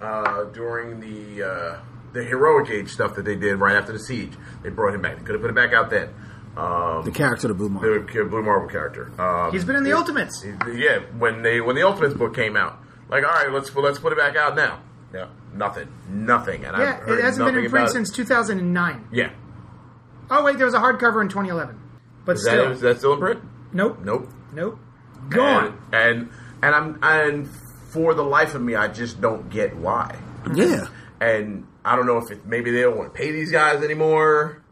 uh, 0.00 0.44
during 0.44 1.00
the 1.00 1.42
uh, 1.46 1.78
the 2.12 2.22
heroic 2.24 2.70
age 2.70 2.90
stuff 2.90 3.14
that 3.16 3.24
they 3.24 3.36
did 3.36 3.56
right 3.56 3.76
after 3.76 3.92
the 3.92 3.98
siege. 3.98 4.32
They 4.62 4.70
brought 4.70 4.94
him 4.94 5.02
back. 5.02 5.18
They 5.18 5.24
could 5.24 5.32
have 5.34 5.40
put 5.42 5.50
him 5.50 5.54
back 5.56 5.72
out 5.72 5.90
then. 5.90 6.08
Um, 6.56 7.04
The 7.04 7.12
character 7.12 7.50
of 7.50 7.58
Blue 7.58 7.68
Marvel. 7.68 8.00
the 8.02 8.24
Blue 8.24 8.42
Marvel 8.42 8.68
character. 8.68 9.12
Um, 9.20 9.52
He's 9.52 9.64
been 9.64 9.76
in 9.76 9.84
the 9.84 9.92
Ultimates. 9.92 10.44
Yeah, 10.72 11.00
when 11.18 11.42
they 11.42 11.60
when 11.60 11.76
the 11.76 11.82
Ultimates 11.86 12.14
book 12.14 12.34
came 12.34 12.56
out, 12.56 12.78
like 13.08 13.24
all 13.24 13.30
right, 13.30 13.52
let's 13.52 13.72
well, 13.74 13.84
let's 13.84 13.98
put 13.98 14.12
it 14.12 14.18
back 14.18 14.34
out 14.36 14.56
now. 14.56 14.80
Yeah, 15.14 15.28
nothing, 15.54 15.88
nothing, 16.10 16.64
and 16.64 16.76
Yeah, 16.76 16.96
I've 17.00 17.02
heard 17.02 17.18
it 17.20 17.24
hasn't 17.24 17.46
been 17.46 17.64
in 17.64 17.70
print 17.70 17.90
since 17.90 18.10
2009. 18.10 19.08
Yeah, 19.12 19.30
Oh 20.30 20.44
wait, 20.44 20.56
there 20.56 20.66
was 20.66 20.74
a 20.74 20.78
hardcover 20.80 21.22
in 21.22 21.28
2011, 21.28 21.80
but 22.26 22.36
is 22.36 22.42
still, 22.42 22.64
that, 22.66 22.72
is 22.72 22.80
that 22.80 22.98
still 22.98 23.14
in 23.14 23.20
print? 23.20 23.40
nope, 23.72 23.98
Nope. 24.02 24.28
nope, 24.52 24.78
gone. 25.30 25.78
And, 25.92 26.20
and 26.20 26.28
and 26.62 26.74
I'm 26.74 26.98
and 27.02 27.48
for 27.90 28.14
the 28.14 28.24
life 28.24 28.54
of 28.54 28.62
me, 28.62 28.74
I 28.74 28.88
just 28.88 29.20
don't 29.20 29.48
get 29.50 29.76
why. 29.76 30.18
Yeah. 30.54 30.86
And 31.20 31.66
I 31.84 31.96
don't 31.96 32.06
know 32.06 32.18
if 32.18 32.30
it, 32.30 32.46
maybe 32.46 32.70
they 32.70 32.82
don't 32.82 32.96
want 32.96 33.12
to 33.14 33.18
pay 33.18 33.30
these 33.32 33.50
guys 33.50 33.82
anymore. 33.82 34.62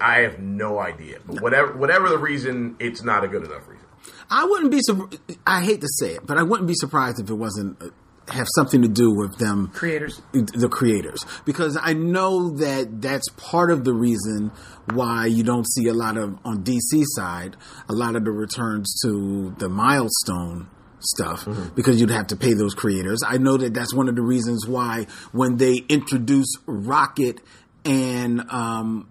I 0.00 0.20
have 0.20 0.38
no 0.38 0.78
idea. 0.78 1.18
But 1.26 1.40
whatever 1.40 1.72
whatever 1.76 2.08
the 2.08 2.18
reason, 2.18 2.76
it's 2.78 3.02
not 3.02 3.24
a 3.24 3.28
good 3.28 3.44
enough 3.44 3.66
reason. 3.68 3.86
I 4.30 4.44
wouldn't 4.44 4.70
be. 4.70 4.80
sur- 4.82 5.08
I 5.46 5.64
hate 5.64 5.80
to 5.80 5.88
say 5.98 6.14
it, 6.14 6.26
but 6.26 6.38
I 6.38 6.42
wouldn't 6.42 6.68
be 6.68 6.74
surprised 6.74 7.18
if 7.18 7.30
it 7.30 7.34
wasn't 7.34 7.82
uh, 7.82 7.88
have 8.32 8.46
something 8.54 8.82
to 8.82 8.88
do 8.88 9.10
with 9.12 9.38
them 9.38 9.68
Creators. 9.74 10.22
the 10.32 10.68
creators 10.70 11.24
because 11.44 11.76
I 11.80 11.94
know 11.94 12.50
that 12.58 13.00
that's 13.02 13.28
part 13.36 13.72
of 13.72 13.84
the 13.84 13.92
reason 13.92 14.52
why 14.94 15.26
you 15.26 15.42
don't 15.42 15.66
see 15.68 15.88
a 15.88 15.94
lot 15.94 16.16
of 16.16 16.38
on 16.44 16.62
DC 16.62 17.02
side 17.16 17.56
a 17.88 17.92
lot 17.92 18.16
of 18.16 18.24
the 18.24 18.30
returns 18.30 19.00
to 19.02 19.54
the 19.58 19.68
milestone 19.68 20.68
stuff 21.00 21.48
because 21.74 22.00
you'd 22.00 22.10
have 22.10 22.26
to 22.28 22.36
pay 22.36 22.52
those 22.52 22.74
creators. 22.74 23.22
I 23.26 23.38
know 23.38 23.56
that 23.56 23.72
that's 23.72 23.94
one 23.94 24.08
of 24.08 24.16
the 24.16 24.22
reasons 24.22 24.66
why 24.66 25.06
when 25.32 25.56
they 25.56 25.76
introduce 25.88 26.54
Rocket 26.66 27.40
and 27.84 28.42
um 28.50 29.08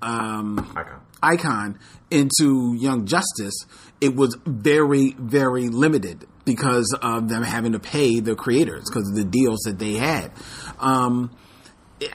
um 0.00 0.72
Icon. 0.76 1.00
icon 1.22 1.78
into 2.10 2.74
Young 2.78 3.06
Justice, 3.06 3.54
it 4.00 4.14
was 4.14 4.36
very, 4.46 5.14
very 5.18 5.68
limited 5.68 6.26
because 6.44 6.96
of 7.02 7.28
them 7.28 7.42
having 7.42 7.72
to 7.72 7.80
pay 7.80 8.20
the 8.20 8.36
creators 8.36 8.84
because 8.88 9.08
of 9.08 9.16
the 9.16 9.24
deals 9.24 9.60
that 9.60 9.78
they 9.78 9.94
had. 9.94 10.30
Um, 10.78 11.36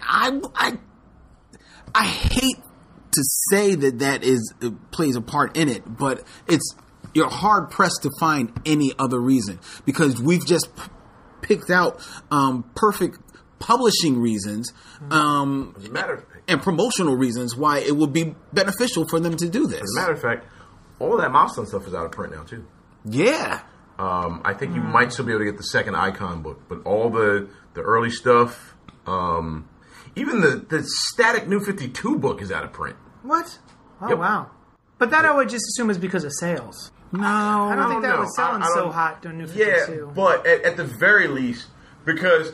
I, 0.02 0.40
I, 0.56 0.78
I 1.96 2.06
hate 2.06 2.58
to 3.12 3.22
say 3.52 3.76
that 3.76 4.00
that 4.00 4.24
is 4.24 4.54
uh, 4.62 4.72
plays 4.92 5.16
a 5.16 5.22
part 5.22 5.58
in 5.58 5.70
it, 5.70 5.84
but 5.86 6.24
it's 6.48 6.76
you're 7.14 7.30
hard 7.30 7.72
pressed 7.72 8.04
to 8.04 8.12
find 8.20 8.52
any 8.66 8.92
other 9.00 9.20
reason 9.20 9.60
because 9.86 10.22
we've 10.22 10.46
just 10.46 10.76
p- 10.76 10.84
picked 11.42 11.70
out 11.72 12.00
um, 12.32 12.70
perfect 12.76 13.18
publishing 13.60 14.20
reasons. 14.22 14.72
Um, 15.10 15.74
As 15.78 15.86
a 15.86 15.92
matter 15.92 16.14
of, 16.14 16.26
and 16.48 16.62
promotional 16.62 17.16
reasons 17.16 17.56
why 17.56 17.80
it 17.80 17.96
would 17.96 18.14
be 18.14 18.36
beneficial 18.54 19.08
for 19.08 19.20
them 19.20 19.36
to 19.38 19.50
do 19.50 19.68
this. 19.68 19.82
as 19.82 19.96
a 19.98 20.02
matter 20.02 20.14
of 20.14 20.22
fact, 20.22 20.46
all 21.00 21.18
that 21.18 21.32
milestone 21.32 21.66
stuff 21.66 21.88
is 21.88 21.94
out 21.94 22.06
of 22.06 22.12
print 22.12 22.34
now 22.34 22.44
too. 22.44 22.66
Yeah. 23.06 23.62
Um, 23.98 24.42
I 24.46 24.54
think 24.54 24.76
you 24.76 24.82
might 24.82 25.12
still 25.12 25.26
be 25.26 25.32
able 25.34 25.40
to 25.40 25.46
get 25.52 25.58
the 25.58 25.64
second 25.64 25.96
Icon 25.96 26.42
book, 26.42 26.62
but 26.70 26.84
all 26.86 27.10
the 27.10 27.50
the 27.74 27.82
early 27.82 28.10
stuff, 28.12 28.76
um, 29.06 29.68
even 30.16 30.42
the 30.42 30.66
the 30.70 30.84
static 30.84 31.48
New 31.48 31.60
Fifty 31.60 31.88
Two 31.90 32.18
book 32.18 32.42
is 32.42 32.52
out 32.52 32.64
of 32.64 32.74
print. 32.74 32.96
What? 33.24 33.60
Oh 34.02 34.10
Yep. 34.10 34.18
wow! 34.18 34.50
But 34.98 35.12
that 35.12 35.26
I 35.26 35.34
would 35.36 35.50
just 35.50 35.66
assume 35.68 35.90
is 35.90 35.98
because 35.98 36.24
of 36.24 36.32
sales. 36.34 36.92
No. 37.12 37.24
I 37.26 37.76
don't 37.76 37.90
think 37.90 38.02
that 38.04 38.16
know. 38.16 38.20
was 38.22 38.36
selling 38.36 38.62
I- 38.62 38.66
I 38.66 38.70
so 38.70 38.84
don't- 38.84 38.94
hot 38.94 39.22
during 39.22 39.40
New 39.40 39.48
52. 39.48 39.92
Yeah, 40.06 40.12
but 40.14 40.46
at, 40.46 40.62
at 40.64 40.78
the 40.78 40.84
very 40.84 41.28
least, 41.28 41.66
because, 42.06 42.54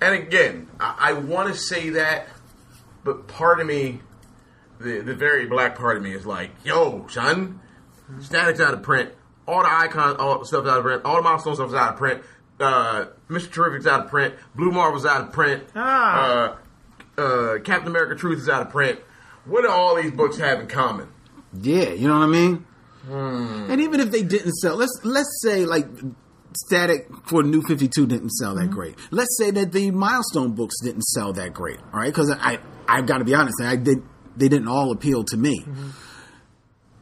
and 0.00 0.12
again, 0.14 0.66
I, 0.80 0.96
I 0.98 1.12
want 1.12 1.48
to 1.52 1.54
say 1.58 1.90
that, 1.90 2.26
but 3.04 3.28
part 3.28 3.60
of 3.60 3.66
me, 3.68 4.00
the 4.80 5.00
the 5.02 5.14
very 5.14 5.46
black 5.46 5.76
part 5.78 5.96
of 5.96 6.02
me 6.02 6.12
is 6.12 6.26
like, 6.26 6.50
yo, 6.64 7.06
son, 7.08 7.60
Static's 8.20 8.60
out 8.60 8.74
of 8.74 8.82
print, 8.82 9.12
all 9.46 9.62
the 9.62 9.70
icon 9.72 10.16
all 10.16 10.40
the 10.40 10.46
stuff's 10.46 10.68
out 10.68 10.78
of 10.78 10.84
print, 10.84 11.02
all 11.04 11.16
the 11.16 11.22
milestone 11.22 11.54
stuff's 11.54 11.72
out 11.74 11.92
of 11.92 11.96
print, 11.96 12.22
uh, 12.58 13.06
Mr. 13.30 13.52
Terrific's 13.52 13.86
out 13.86 14.04
of 14.06 14.10
print, 14.10 14.34
Blue 14.56 14.72
Marvel's 14.72 15.06
out 15.06 15.20
of 15.28 15.32
print, 15.32 15.62
Ah. 15.76 16.20
uh, 16.20 16.56
uh, 17.18 17.58
Captain 17.64 17.88
America 17.88 18.14
Truth 18.14 18.40
is 18.40 18.48
out 18.48 18.62
of 18.62 18.70
print. 18.70 19.00
What 19.44 19.62
do 19.62 19.70
all 19.70 19.94
these 19.96 20.12
books 20.12 20.38
have 20.38 20.60
in 20.60 20.66
common? 20.66 21.08
Yeah, 21.60 21.90
you 21.90 22.08
know 22.08 22.18
what 22.18 22.24
I 22.24 22.30
mean? 22.30 22.66
Hmm. 23.06 23.70
And 23.70 23.80
even 23.80 24.00
if 24.00 24.10
they 24.10 24.22
didn't 24.22 24.52
sell, 24.54 24.76
let's 24.76 25.00
let's 25.04 25.40
say 25.42 25.64
like 25.64 25.86
Static 26.56 27.08
for 27.24 27.42
New 27.42 27.62
Fifty 27.62 27.88
Two 27.88 28.06
didn't 28.06 28.30
sell 28.30 28.56
that 28.56 28.70
great. 28.70 28.96
Let's 29.10 29.36
say 29.38 29.50
that 29.52 29.72
the 29.72 29.90
Milestone 29.92 30.52
books 30.52 30.74
didn't 30.82 31.02
sell 31.02 31.32
that 31.34 31.54
great. 31.54 31.78
All 31.92 32.00
right, 32.00 32.12
because 32.12 32.30
I 32.30 32.58
I've 32.88 33.06
got 33.06 33.18
to 33.18 33.24
be 33.24 33.34
honest, 33.34 33.54
I 33.62 33.76
did 33.76 34.02
they 34.36 34.48
didn't 34.48 34.68
all 34.68 34.90
appeal 34.90 35.24
to 35.24 35.36
me. 35.36 35.64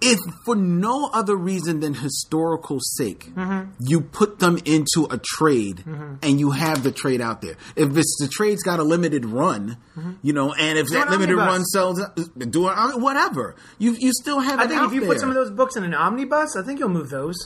If 0.04 0.18
for 0.44 0.54
no 0.54 1.08
other 1.12 1.36
reason 1.36 1.80
than 1.80 1.94
historical 1.94 2.78
sake, 2.80 3.34
mm-hmm. 3.34 3.70
you 3.80 4.00
put 4.00 4.38
them 4.38 4.58
into 4.64 5.06
a 5.10 5.18
trade 5.18 5.78
mm-hmm. 5.78 6.16
and 6.22 6.38
you 6.38 6.50
have 6.50 6.82
the 6.82 6.92
trade 6.92 7.20
out 7.20 7.40
there. 7.42 7.56
If 7.76 7.96
it's 7.96 8.16
the 8.20 8.28
trade's 8.28 8.62
got 8.62 8.78
a 8.80 8.84
limited 8.84 9.24
run, 9.24 9.78
mm-hmm. 9.96 10.12
you 10.22 10.32
know, 10.32 10.52
and 10.52 10.78
if 10.78 10.88
that 10.88 11.06
an 11.06 11.12
limited 11.12 11.38
omnibus. 11.38 11.52
run 11.52 11.64
sells, 11.64 12.00
do 12.36 12.68
it, 12.68 13.00
whatever. 13.00 13.56
You 13.78 13.96
you 13.98 14.12
still 14.12 14.40
have. 14.40 14.60
I 14.60 14.64
it 14.64 14.68
think 14.68 14.80
out 14.80 14.86
if 14.88 14.94
you 14.94 15.00
there. 15.00 15.08
put 15.10 15.20
some 15.20 15.28
of 15.28 15.34
those 15.34 15.50
books 15.50 15.76
in 15.76 15.84
an 15.84 15.94
omnibus, 15.94 16.56
I 16.56 16.62
think 16.62 16.80
you'll 16.80 16.88
move 16.88 17.10
those. 17.10 17.36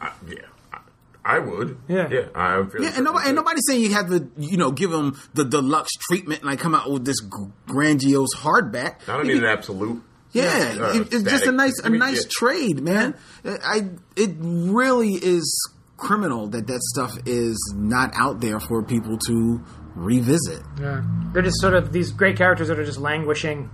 I, 0.00 0.12
yeah, 0.26 0.36
I, 0.72 0.78
I 1.24 1.38
would. 1.40 1.78
Yeah. 1.88 2.08
yeah. 2.10 2.28
I'm 2.34 2.70
feeling 2.70 2.88
Yeah, 2.88 2.94
and 2.96 3.04
nobody, 3.04 3.26
and 3.26 3.36
nobody's 3.36 3.64
saying 3.68 3.82
you 3.82 3.92
have 3.94 4.08
to, 4.08 4.30
you 4.38 4.56
know, 4.56 4.70
give 4.70 4.90
them 4.90 5.20
the 5.34 5.44
deluxe 5.44 5.92
treatment 6.08 6.40
and 6.40 6.50
like 6.50 6.60
come 6.60 6.74
out 6.74 6.90
with 6.90 7.04
this 7.04 7.20
grandiose 7.66 8.34
hardback. 8.36 8.96
I 9.08 9.16
don't 9.16 9.26
You 9.26 9.34
need 9.34 9.40
can- 9.40 9.48
an 9.48 9.58
absolute. 9.58 10.02
Yeah, 10.44 10.76
Uh, 10.86 10.92
it- 11.00 11.12
it's 11.14 11.22
just 11.30 11.46
a 11.46 11.52
nice, 11.52 11.78
a 11.84 11.88
nice 11.90 12.22
yeah. 12.24 12.30
trade, 12.30 12.82
man. 12.82 13.14
I, 13.44 13.90
it 14.16 14.30
really 14.40 15.14
is 15.14 15.70
criminal 15.96 16.46
that 16.48 16.66
that 16.66 16.80
stuff 16.82 17.16
is 17.26 17.56
not 17.76 18.12
out 18.14 18.40
there 18.40 18.60
for 18.60 18.82
people 18.82 19.18
to 19.26 19.60
revisit. 19.94 20.62
Yeah, 20.80 21.02
they're 21.32 21.42
just 21.42 21.60
sort 21.60 21.74
of 21.74 21.92
these 21.92 22.12
great 22.12 22.36
characters 22.36 22.68
that 22.68 22.78
are 22.78 22.84
just 22.84 23.00
languishing. 23.00 23.70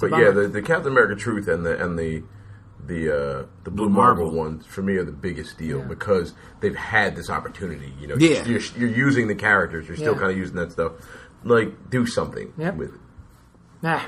But 0.00 0.10
yeah, 0.12 0.30
the, 0.30 0.48
the 0.48 0.62
Captain 0.62 0.92
America 0.92 1.14
Truth 1.14 1.46
and 1.48 1.64
the 1.66 1.82
and 1.82 1.98
the 1.98 2.22
the 2.86 3.10
uh, 3.14 3.46
the 3.64 3.70
Blue 3.70 3.90
Marvel, 3.90 4.24
Marvel. 4.24 4.38
ones 4.38 4.66
for 4.66 4.80
me 4.82 4.94
are 4.96 5.04
the 5.04 5.12
biggest 5.12 5.58
deal 5.58 5.82
because 5.82 6.32
they've 6.60 6.74
had 6.74 7.14
this 7.16 7.28
opportunity. 7.28 7.92
You 8.00 8.06
know, 8.08 8.16
Yeah. 8.18 8.44
you're, 8.46 8.62
you're 8.78 8.88
using 8.88 9.28
the 9.28 9.34
characters, 9.34 9.86
you're 9.86 9.96
still 9.98 10.14
Yeah. 10.14 10.18
kind 10.20 10.32
of 10.32 10.38
using 10.38 10.56
that 10.56 10.72
stuff. 10.72 10.92
Like, 11.44 11.90
do 11.90 12.06
something 12.06 12.52
Yep. 12.56 12.76
with 12.76 12.94
it. 12.94 13.00
Nah. 13.82 14.02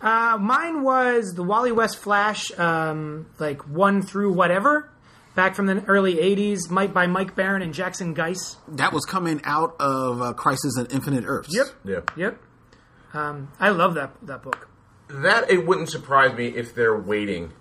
Uh, 0.00 0.38
mine 0.38 0.82
was 0.82 1.32
the 1.34 1.42
Wally 1.42 1.72
West 1.72 1.98
Flash, 1.98 2.56
um, 2.58 3.26
like 3.38 3.66
one 3.68 4.02
through 4.02 4.32
whatever, 4.32 4.88
back 5.34 5.54
from 5.56 5.66
the 5.66 5.82
early 5.86 6.14
'80s, 6.16 6.70
Mike 6.70 6.94
by 6.94 7.06
Mike 7.08 7.34
Baron 7.34 7.60
and 7.62 7.74
Jackson 7.74 8.14
Guice. 8.14 8.56
That 8.68 8.92
was 8.92 9.04
coming 9.04 9.40
out 9.44 9.74
of 9.80 10.22
uh, 10.22 10.32
Crisis 10.34 10.78
on 10.78 10.86
Infinite 10.86 11.24
Earths. 11.26 11.54
Yep. 11.54 11.66
Yeah, 11.84 12.00
Yep. 12.16 12.40
Um, 13.14 13.50
I 13.58 13.70
love 13.70 13.94
that 13.94 14.12
that 14.22 14.42
book. 14.42 14.68
that 15.08 15.50
it 15.50 15.66
wouldn't 15.66 15.90
surprise 15.90 16.36
me 16.36 16.48
if 16.48 16.74
they're 16.74 16.96
waiting, 16.98 17.52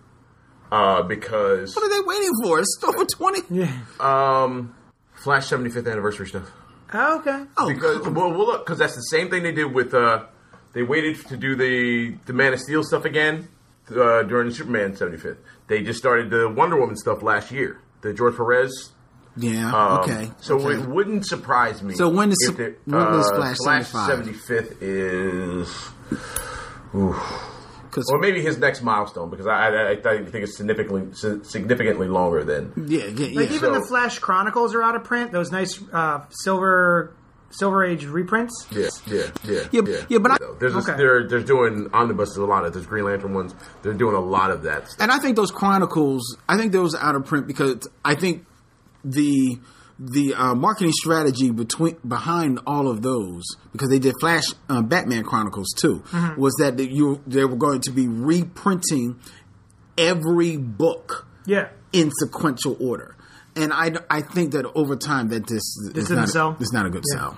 uh, 0.72 1.02
because 1.04 1.76
What 1.76 1.84
are 1.86 1.90
they 1.90 2.06
waiting 2.06 2.32
for? 2.44 2.60
It's 2.60 2.78
over 2.84 3.06
twenty. 3.12 3.40
Yeah. 3.50 3.72
um, 4.00 4.76
Flash 5.16 5.48
75th 5.50 5.90
anniversary 5.90 6.28
stuff. 6.28 6.52
Oh, 6.94 7.20
okay. 7.20 7.46
Oh, 7.58 7.74
Because 7.74 8.02
well, 8.08 8.30
well 8.32 8.46
look, 8.46 8.66
because 8.66 8.78
that's 8.78 8.96
the 8.96 9.02
same 9.02 9.30
thing 9.32 9.42
they 9.44 9.52
did 9.54 9.74
with. 9.74 9.94
Uh, 9.94 10.26
they 10.76 10.84
waited 10.84 11.26
to 11.30 11.38
do 11.38 11.56
the 11.56 12.16
the 12.28 12.34
Man 12.34 12.54
of 12.54 12.60
Steel 12.60 12.84
stuff 12.84 13.06
again 13.06 13.48
uh, 13.90 14.22
during 14.24 14.50
the 14.50 14.54
Superman 14.54 14.94
75th. 14.94 15.38
They 15.68 15.82
just 15.82 15.98
started 15.98 16.30
the 16.30 16.48
Wonder 16.48 16.80
Woman 16.80 16.96
stuff 16.96 17.24
last 17.24 17.52
year. 17.52 17.80
The 18.02 18.14
George 18.14 18.36
Perez. 18.36 18.92
yeah. 19.36 19.74
um, 19.74 20.00
okay. 20.02 20.30
So 20.42 20.60
okay. 20.60 20.80
it 20.80 20.88
wouldn't 20.88 21.26
surprise 21.26 21.82
me. 21.82 21.96
So 21.96 22.08
when 22.10 22.30
is- 22.32 22.38
if 22.50 22.58
they- 22.58 22.76
when 22.86 23.02
is 23.20 23.28
uh, 23.32 23.36
Flash 23.36 23.58
Flash 23.58 23.88
75? 23.88 24.26
75th 24.70 24.78
is. 24.82 25.90
'Cause- 27.92 28.10
Or 28.12 28.20
maybe 28.20 28.42
his 28.42 28.58
next 28.58 28.82
milestone 28.82 29.30
because 29.30 29.48
I, 29.48 29.70
I, 29.70 29.92
I 29.92 29.96
think 30.26 30.36
it's 30.44 30.58
significantly 30.58 31.14
significantly 31.44 32.08
longer 32.10 32.44
than 32.44 32.74
yeah, 32.88 33.06
yeah, 33.06 33.26
yeah. 33.28 33.40
Like 33.40 33.52
even 33.52 33.74
So- 33.74 33.80
the 33.80 33.86
Flash 33.88 34.20
Chronicles 34.20 34.76
are 34.76 34.84
out 34.84 34.96
of 34.96 35.04
print. 35.06 35.32
Those 35.32 35.52
nice 35.52 35.82
uh, 35.94 36.26
silver 36.30 37.16
Silver 37.58 37.84
Age 37.86 38.06
reprints. 38.06 38.68
Yeah, 38.72 38.88
yeah, 39.08 39.24
yeah, 39.44 39.60
Yeah, 39.72 39.82
yeah. 39.88 40.06
yeah, 40.10 40.18
but 40.20 40.32
I- 40.32 40.38
there's 40.60 40.74
this, 40.74 40.88
Okay. 40.90 40.98
they're 40.98 41.28
they're 41.28 41.42
doing 41.44 41.90
omnibuses 41.94 42.38
a 42.38 42.46
lot 42.46 42.66
of 42.66 42.74
there's 42.74 42.86
Green 42.86 43.06
Lantern 43.06 43.34
ones. 43.34 43.56
They're 43.82 43.94
doing 43.94 44.16
a 44.16 44.20
lot 44.20 44.52
of 44.52 44.64
that. 44.64 44.88
Stuff. 44.90 44.98
and 45.02 45.12
I 45.12 45.20
think 45.20 45.36
those 45.36 45.52
chronicles, 45.52 46.38
I 46.50 46.58
think 46.58 46.72
those 46.72 46.94
are 46.96 47.02
out 47.04 47.16
of 47.16 47.26
print 47.26 47.48
because 47.48 47.88
I 48.04 48.16
think 48.16 48.46
the 49.04 49.60
the 49.98 50.34
uh, 50.34 50.54
marketing 50.56 50.92
strategy 50.92 51.52
between 51.52 51.96
behind 52.06 52.60
all 52.68 52.90
of 52.90 53.02
those 53.02 53.44
because 53.72 53.90
they 53.90 54.00
did 54.00 54.14
Flash 54.20 54.44
uh, 54.68 54.82
Batman 54.82 55.24
Chronicles 55.24 55.68
too 55.78 56.04
was 56.36 56.54
that 56.60 56.78
you 56.80 57.22
they 57.26 57.46
were 57.46 57.56
going 57.56 57.80
to 57.82 57.92
be 57.92 58.06
reprinting 58.08 59.18
every 59.98 60.58
book 60.58 61.26
Yeah. 61.46 61.70
in 61.94 62.12
sequential 62.12 62.76
order. 62.80 63.16
and 63.56 63.72
I, 63.72 63.94
I 64.10 64.20
think 64.20 64.52
that 64.52 64.66
over 64.76 64.98
time 64.98 65.30
that 65.30 65.48
this, 65.48 65.64
this 65.94 66.04
is 66.04 66.08
didn't 66.10 66.16
not 66.18 66.30
sell? 66.30 66.50
A, 66.50 66.58
it's 66.60 66.74
not 66.74 66.86
a 66.86 66.90
good 66.90 67.06
sell. 67.14 67.38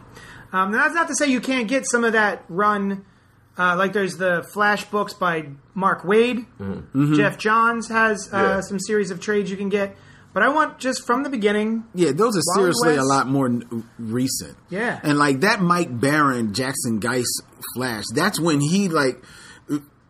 Um, 0.57 0.71
that's 0.71 0.93
not 0.95 1.07
to 1.09 1.15
say 1.15 1.27
you 1.27 1.41
can't 1.41 1.67
get 1.67 1.85
some 1.85 2.03
of 2.03 2.13
that 2.13 2.43
run. 2.49 3.05
Uh, 3.57 3.75
like 3.75 3.93
there's 3.93 4.17
the 4.17 4.47
Flash 4.53 4.85
books 4.85 5.13
by 5.13 5.47
Mark 5.73 6.03
Waid. 6.03 6.45
Geoff 7.15 7.37
Johns 7.37 7.89
has 7.89 8.29
uh, 8.33 8.37
Yeah. 8.37 8.61
some 8.61 8.79
series 8.79 9.09
of 9.11 9.19
trades 9.19 9.49
you 9.51 9.57
can 9.57 9.69
get. 9.69 9.95
But 10.33 10.43
I 10.43 10.49
want 10.49 10.77
just 10.77 11.05
from 11.07 11.23
the 11.23 11.29
beginning. 11.31 11.85
Yeah, 11.95 12.11
those 12.11 12.35
are 12.37 12.41
Wild 12.45 12.75
seriously 12.75 12.95
a 12.97 13.03
lot 13.03 13.27
more 13.27 13.47
n- 13.47 13.83
recent. 13.97 14.55
Yeah. 14.69 14.99
and 15.01 15.17
like 15.17 15.39
that 15.39 15.61
Mike 15.61 15.99
Baron, 15.99 16.53
Jackson 16.53 16.99
Guice 16.99 17.41
Flash. 17.75 18.03
That's 18.13 18.39
when 18.39 18.59
he 18.61 18.87
like. 18.89 19.21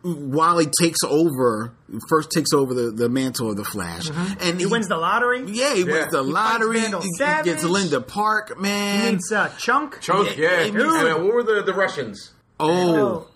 While 0.02 0.58
he 0.58 0.68
takes 0.80 0.98
over, 1.04 1.74
first 2.08 2.30
takes 2.30 2.52
over 2.52 2.74
the, 2.74 2.90
the 2.90 3.08
mantle 3.08 3.50
of 3.50 3.56
the 3.56 3.64
Flash, 3.64 4.08
and 4.08 4.16
Mm-hmm. 4.16 4.58
He 4.58 4.66
wins 4.66 4.88
the 4.88 4.96
lottery. 4.96 5.44
Yeah, 5.46 5.74
he 5.74 5.80
Yeah. 5.84 5.92
wins 5.92 6.12
the 6.12 6.22
He 6.24 6.30
lottery. 6.30 6.80
Vandal 6.80 7.00
He 7.02 7.10
Savage. 7.16 7.44
gets 7.46 7.64
Linda 7.64 8.00
Park, 8.00 8.60
man. 8.60 9.04
He 9.06 9.12
meets 9.12 9.32
uh, 9.32 9.50
Chunk. 9.58 10.00
Chunk, 10.00 10.36
Yeah, 10.36 10.50
yeah. 10.50 10.60
it 10.66 10.74
means- 10.74 10.92
And, 10.94 11.08
uh, 11.08 11.18
what 11.18 11.32
were 11.34 11.42
the, 11.42 11.62
the 11.62 11.74
Russians? 11.74 12.32
oh, 12.60 13.26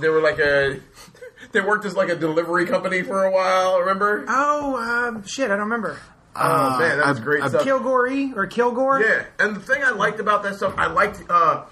They 0.00 0.08
were 0.08 0.20
like 0.20 0.38
a. 0.38 0.80
They 1.52 1.60
worked 1.62 1.86
as 1.86 1.94
like 1.96 2.10
a 2.10 2.16
delivery 2.16 2.66
company 2.66 3.02
for 3.02 3.24
a 3.24 3.30
while. 3.30 3.78
Remember? 3.80 4.24
Oh, 4.28 4.76
um, 4.76 5.24
shit, 5.26 5.46
I 5.46 5.56
don't 5.56 5.60
remember. 5.60 5.96
Oh 6.36 6.78
man, 6.78 6.98
that 6.98 7.06
was 7.08 7.18
I- 7.20 7.22
great 7.22 7.42
I- 7.42 7.48
stuff. 7.48 7.64
Kilgore 7.64 8.08
or 8.36 8.46
Kilgore? 8.46 9.00
Yeah, 9.00 9.24
and 9.38 9.56
the 9.56 9.60
thing 9.60 9.82
I 9.82 9.90
liked 9.90 10.20
about 10.20 10.42
that 10.42 10.56
stuff, 10.56 10.74
I 10.76 10.88
liked 10.88 11.22
uh, 11.30 11.64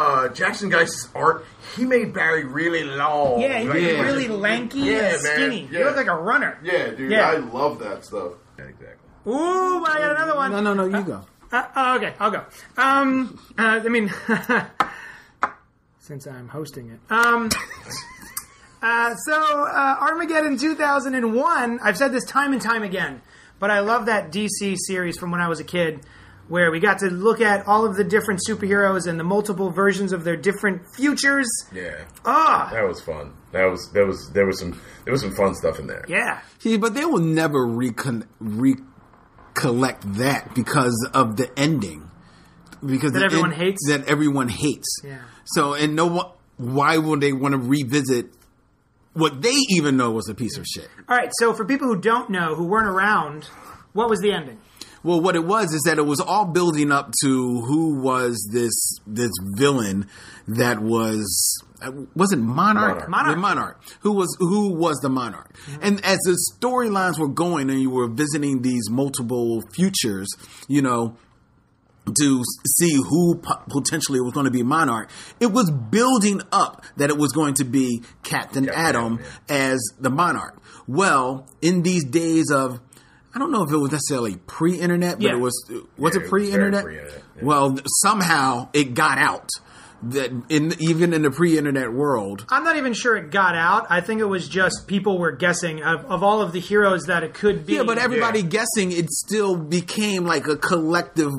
uh, 0.00 0.28
Jackson 0.30 0.70
Guice's 0.70 1.08
art. 1.14 1.44
He 1.76 1.84
made 1.84 2.12
Barry 2.14 2.44
really 2.44 2.84
long. 2.84 3.40
Yeah, 3.40 3.58
he 3.60 3.68
was 3.68 3.82
Yeah. 3.82 4.00
really 4.02 4.28
lanky 4.28 4.80
Yeah, 4.80 4.92
and 5.14 5.22
man. 5.22 5.34
skinny. 5.34 5.66
He 5.66 5.78
Yeah. 5.78 5.84
looked 5.84 5.96
like 5.98 6.06
a 6.08 6.16
runner. 6.16 6.58
Yeah, 6.62 6.88
dude, 6.88 7.10
Yeah. 7.10 7.28
I 7.30 7.36
love 7.36 7.78
that 7.80 8.04
stuff. 8.04 8.32
Exactly. 8.58 8.86
Ooh, 9.26 9.80
but 9.84 9.90
I 9.90 9.98
got 10.00 10.10
another 10.16 10.34
one. 10.36 10.50
no, 10.52 10.60
no, 10.60 10.74
no, 10.74 10.84
you 10.98 11.04
go. 11.04 11.20
Uh, 11.52 11.64
oh, 11.76 11.96
okay, 11.96 12.14
I'll 12.18 12.30
go. 12.30 12.44
Um, 12.78 13.38
uh, 13.58 13.80
I 13.84 13.88
mean, 13.88 14.10
since 15.98 16.26
I'm 16.26 16.48
hosting 16.48 16.90
it. 16.90 17.00
Um, 17.12 17.50
uh, 18.82 19.14
so 19.26 19.34
uh, 19.66 19.96
Armageddon 20.00 20.56
2001. 20.58 21.80
I've 21.82 21.96
said 21.98 22.12
this 22.12 22.24
time 22.24 22.52
and 22.52 22.62
time 22.62 22.82
again, 22.82 23.20
but 23.58 23.70
I 23.70 23.80
love 23.80 24.06
that 24.06 24.30
DC 24.32 24.76
series 24.78 25.18
from 25.18 25.30
when 25.30 25.40
I 25.40 25.48
was 25.48 25.60
a 25.60 25.64
kid, 25.64 26.00
where 26.50 26.70
we 26.70 26.80
got 26.80 26.98
to 26.98 27.06
look 27.06 27.40
at 27.40 27.66
all 27.66 27.86
of 27.86 27.96
the 27.96 28.04
different 28.04 28.40
superheroes 28.46 29.06
and 29.06 29.18
the 29.18 29.24
multiple 29.24 29.70
versions 29.70 30.12
of 30.12 30.24
their 30.24 30.36
different 30.36 30.82
futures. 30.96 31.48
Yeah, 31.72 32.04
Ah, 32.26 32.68
that 32.72 32.86
was 32.86 33.00
fun. 33.00 33.32
That 33.52 33.64
was 33.70 33.90
that 33.94 34.06
was 34.06 34.30
there 34.34 34.44
was 34.46 34.58
some 34.60 34.78
there 35.04 35.12
was 35.12 35.22
some 35.22 35.32
fun 35.32 35.54
stuff 35.54 35.78
in 35.78 35.86
there. 35.86 36.04
yeah. 36.08 36.40
See, 36.58 36.76
but 36.76 36.92
they 36.94 37.04
will 37.06 37.20
never 37.20 37.64
recon- 37.66 38.28
recollect 39.54 40.02
that 40.14 40.54
because 40.54 41.08
of 41.14 41.36
the 41.36 41.50
ending. 41.58 42.10
Because 42.84 43.12
That 43.12 43.18
the 43.20 43.24
everyone 43.26 43.52
hates? 43.52 43.86
That 43.88 44.06
everyone 44.08 44.48
hates. 44.48 44.88
Yeah. 45.04 45.18
So, 45.44 45.74
and 45.74 45.94
no 45.94 46.06
one. 46.06 46.26
Why 46.56 46.98
would 46.98 47.20
they 47.20 47.32
want 47.32 47.52
to 47.52 47.58
revisit 47.58 48.26
what 49.14 49.40
they 49.42 49.54
even 49.70 49.96
know 49.96 50.10
was 50.10 50.28
a 50.28 50.34
piece 50.34 50.56
of 50.58 50.66
shit? 50.66 50.88
All 51.08 51.16
right. 51.16 51.30
So 51.38 51.52
for 51.54 51.64
people 51.64 51.88
who 51.88 51.98
don't 52.00 52.28
know, 52.30 52.54
who 52.54 52.66
weren't 52.66 52.86
around, 52.88 53.44
what 53.94 54.08
was 54.10 54.20
the 54.20 54.32
ending? 54.32 54.58
Well, 55.02 55.20
what 55.20 55.34
it 55.34 55.44
was 55.44 55.72
is 55.72 55.82
that 55.82 55.98
it 55.98 56.06
was 56.06 56.20
all 56.20 56.46
building 56.46 56.92
up 56.92 57.12
to 57.22 57.60
who 57.62 58.00
was 58.00 58.48
this 58.52 58.98
this 59.06 59.30
villain 59.56 60.08
that 60.46 60.80
was 60.80 61.62
uh, 61.82 61.92
wasn't 62.14 62.42
Monarch 62.42 63.08
Monarch. 63.08 63.08
Monarch. 63.08 63.34
The 63.34 63.40
Monarch 63.40 63.82
who 64.00 64.12
was 64.12 64.36
who 64.38 64.74
was 64.74 64.98
the 64.98 65.08
Monarch 65.08 65.56
mm-hmm. 65.56 65.82
and 65.82 66.04
as 66.04 66.18
the 66.18 66.38
storylines 66.54 67.18
were 67.18 67.28
going 67.28 67.70
and 67.70 67.80
you 67.80 67.90
were 67.90 68.08
visiting 68.08 68.62
these 68.62 68.90
multiple 68.90 69.62
futures 69.72 70.28
you 70.68 70.82
know 70.82 71.16
to 72.18 72.42
see 72.78 72.94
who 72.94 73.36
po- 73.36 73.62
potentially 73.68 74.20
was 74.20 74.32
going 74.32 74.46
to 74.46 74.50
be 74.50 74.62
Monarch, 74.62 75.10
it 75.38 75.52
was 75.52 75.70
building 75.70 76.40
up 76.52 76.84
that 76.96 77.10
it 77.10 77.16
was 77.16 77.32
going 77.32 77.54
to 77.54 77.64
be 77.64 78.02
Captain 78.22 78.68
Atom 78.68 79.20
Atom, 79.20 79.20
as 79.48 79.80
the 80.00 80.10
Monarch. 80.10 80.60
Well, 80.86 81.46
in 81.62 81.82
these 81.82 82.04
days 82.04 82.50
of, 82.50 82.80
I 83.34 83.38
don't 83.38 83.52
know 83.52 83.62
if 83.62 83.70
it 83.70 83.76
was 83.76 83.92
necessarily 83.92 84.36
pre-internet, 84.46 85.18
but 85.18 85.22
Yeah. 85.22 85.32
it 85.36 85.40
was 85.40 85.54
was 85.96 86.14
Yeah, 86.14 86.20
it 86.20 86.24
it 86.26 86.28
pre-internet? 86.30 86.82
very 86.84 86.96
pre-internet, 86.96 87.22
yeah. 87.36 87.42
Well, 87.44 87.78
somehow 88.02 88.68
it 88.72 88.94
got 88.94 89.18
out 89.18 89.48
that 90.02 90.30
in 90.48 90.74
even 90.80 91.12
in 91.12 91.22
the 91.22 91.30
pre-internet 91.30 91.92
world, 91.92 92.44
I'm 92.48 92.64
not 92.64 92.76
even 92.76 92.92
sure 92.94 93.16
it 93.16 93.30
got 93.30 93.54
out. 93.54 93.86
I 93.90 94.00
think 94.00 94.20
it 94.20 94.24
was 94.24 94.48
just 94.48 94.86
people 94.86 95.18
were 95.18 95.30
guessing 95.32 95.82
of, 95.82 96.04
of 96.06 96.22
all 96.22 96.40
of 96.40 96.52
the 96.52 96.60
heroes 96.60 97.04
that 97.04 97.22
it 97.22 97.34
could 97.34 97.66
be. 97.66 97.74
Yeah, 97.74 97.82
but 97.84 97.98
everybody 97.98 98.40
Yeah. 98.40 98.46
guessing 98.46 98.92
it 98.92 99.10
still 99.10 99.56
became 99.56 100.24
like 100.24 100.46
a 100.48 100.56
collective, 100.56 101.30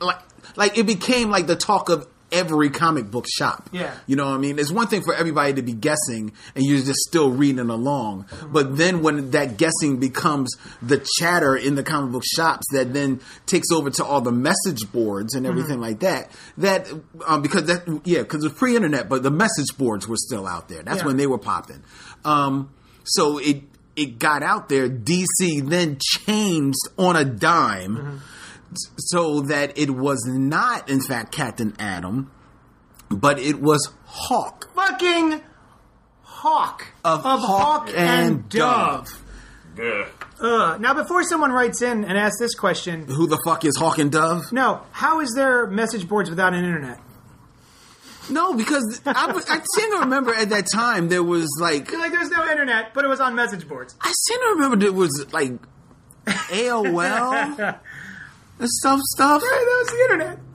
like 0.00 0.18
like 0.56 0.76
it 0.78 0.86
became 0.86 1.30
like 1.30 1.46
the 1.46 1.54
talk 1.56 1.88
of 1.90 2.08
every 2.32 2.70
comic 2.70 3.10
book 3.10 3.26
shop. 3.28 3.68
Yeah. 3.72 3.94
you 4.06 4.16
know 4.16 4.26
what 4.26 4.34
I 4.34 4.38
mean. 4.38 4.58
It's 4.58 4.70
one 4.70 4.86
thing 4.86 5.02
for 5.02 5.14
everybody 5.14 5.52
to 5.54 5.62
be 5.62 5.72
guessing 5.72 6.32
and 6.54 6.64
you're 6.64 6.78
just 6.78 7.00
still 7.08 7.30
reading 7.30 7.70
along, 7.70 8.26
but 8.52 8.76
then 8.76 9.02
when 9.02 9.30
that 9.32 9.56
guessing 9.56 9.98
becomes 9.98 10.56
the 10.80 11.04
chatter 11.18 11.56
in 11.56 11.74
the 11.74 11.82
comic 11.82 12.12
book 12.12 12.22
shops, 12.24 12.64
that 12.72 12.92
then 12.92 13.20
takes 13.46 13.70
over 13.72 13.90
to 13.90 14.04
all 14.04 14.20
the 14.20 14.32
message 14.32 14.90
boards 14.92 15.34
and 15.34 15.46
everything 15.46 15.80
like 15.80 16.00
that. 16.00 16.30
That 16.58 16.88
um, 17.26 17.42
because 17.42 17.64
that 17.66 17.82
yeah, 18.04 18.22
because 18.22 18.44
it's 18.44 18.54
pre-internet, 18.58 19.08
but 19.08 19.22
the 19.22 19.30
message 19.30 19.76
boards 19.76 20.06
were 20.06 20.16
still 20.16 20.46
out 20.46 20.68
there. 20.68 20.82
That's 20.82 21.00
Yeah. 21.00 21.06
when 21.06 21.16
they 21.16 21.26
were 21.26 21.38
popping. 21.38 21.82
Um, 22.24 22.70
so 23.04 23.38
it 23.38 23.62
it 23.96 24.18
got 24.18 24.42
out 24.42 24.68
there. 24.68 24.88
DC 24.88 25.68
then 25.68 25.98
changed 26.00 26.78
on 26.96 27.16
a 27.16 27.24
dime 27.24 28.22
so 28.74 29.40
that 29.42 29.76
it 29.78 29.90
was 29.90 30.24
not, 30.26 30.88
in 30.88 31.00
fact, 31.00 31.32
Captain 31.32 31.74
Atom, 31.78 32.30
but 33.10 33.38
it 33.38 33.60
was 33.60 33.90
Hawk. 34.04 34.70
fucking 34.74 35.40
Hawk 36.22 36.86
Of 37.04 37.22
Hawk 37.22 37.90
and 37.94 38.48
Dove. 38.48 39.08
Ugh. 39.80 40.06
Ugh. 40.40 40.80
Now, 40.80 40.94
before 40.94 41.22
someone 41.24 41.52
writes 41.52 41.82
in 41.82 42.04
and 42.04 42.16
asks 42.16 42.38
this 42.38 42.54
question, 42.54 43.06
Who 43.06 43.26
the 43.26 43.38
fuck 43.44 43.64
is 43.64 43.76
Hawk 43.76 43.98
and 43.98 44.10
Dove? 44.10 44.52
no, 44.52 44.82
how 44.92 45.20
is 45.20 45.32
there 45.34 45.66
message 45.66 46.08
boards 46.08 46.30
without 46.30 46.54
an 46.54 46.64
internet? 46.64 46.98
No, 48.30 48.54
because 48.54 49.02
I, 49.06 49.32
I 49.48 49.60
seem 49.76 49.90
to 49.92 49.98
remember 50.00 50.32
at 50.32 50.50
that 50.50 50.66
time 50.72 51.08
there 51.08 51.22
was 51.22 51.48
like 51.60 51.90
You're 51.90 52.00
like, 52.00 52.12
there's 52.12 52.30
no 52.30 52.48
internet, 52.48 52.94
but 52.94 53.04
it 53.04 53.08
was 53.08 53.20
on 53.20 53.34
message 53.34 53.66
boards. 53.68 53.96
I 54.00 54.12
seem 54.12 54.38
to 54.40 54.46
remember 54.54 54.76
there 54.76 54.92
was 54.92 55.26
like 55.32 55.52
AOL 56.26 57.58
and 57.58 57.76
stuff 58.68 59.00
stuff. 59.14 59.42
Right, 59.42 59.64
that 59.66 59.78
was 59.84 59.88
the 59.90 60.02
internet. 60.02 60.38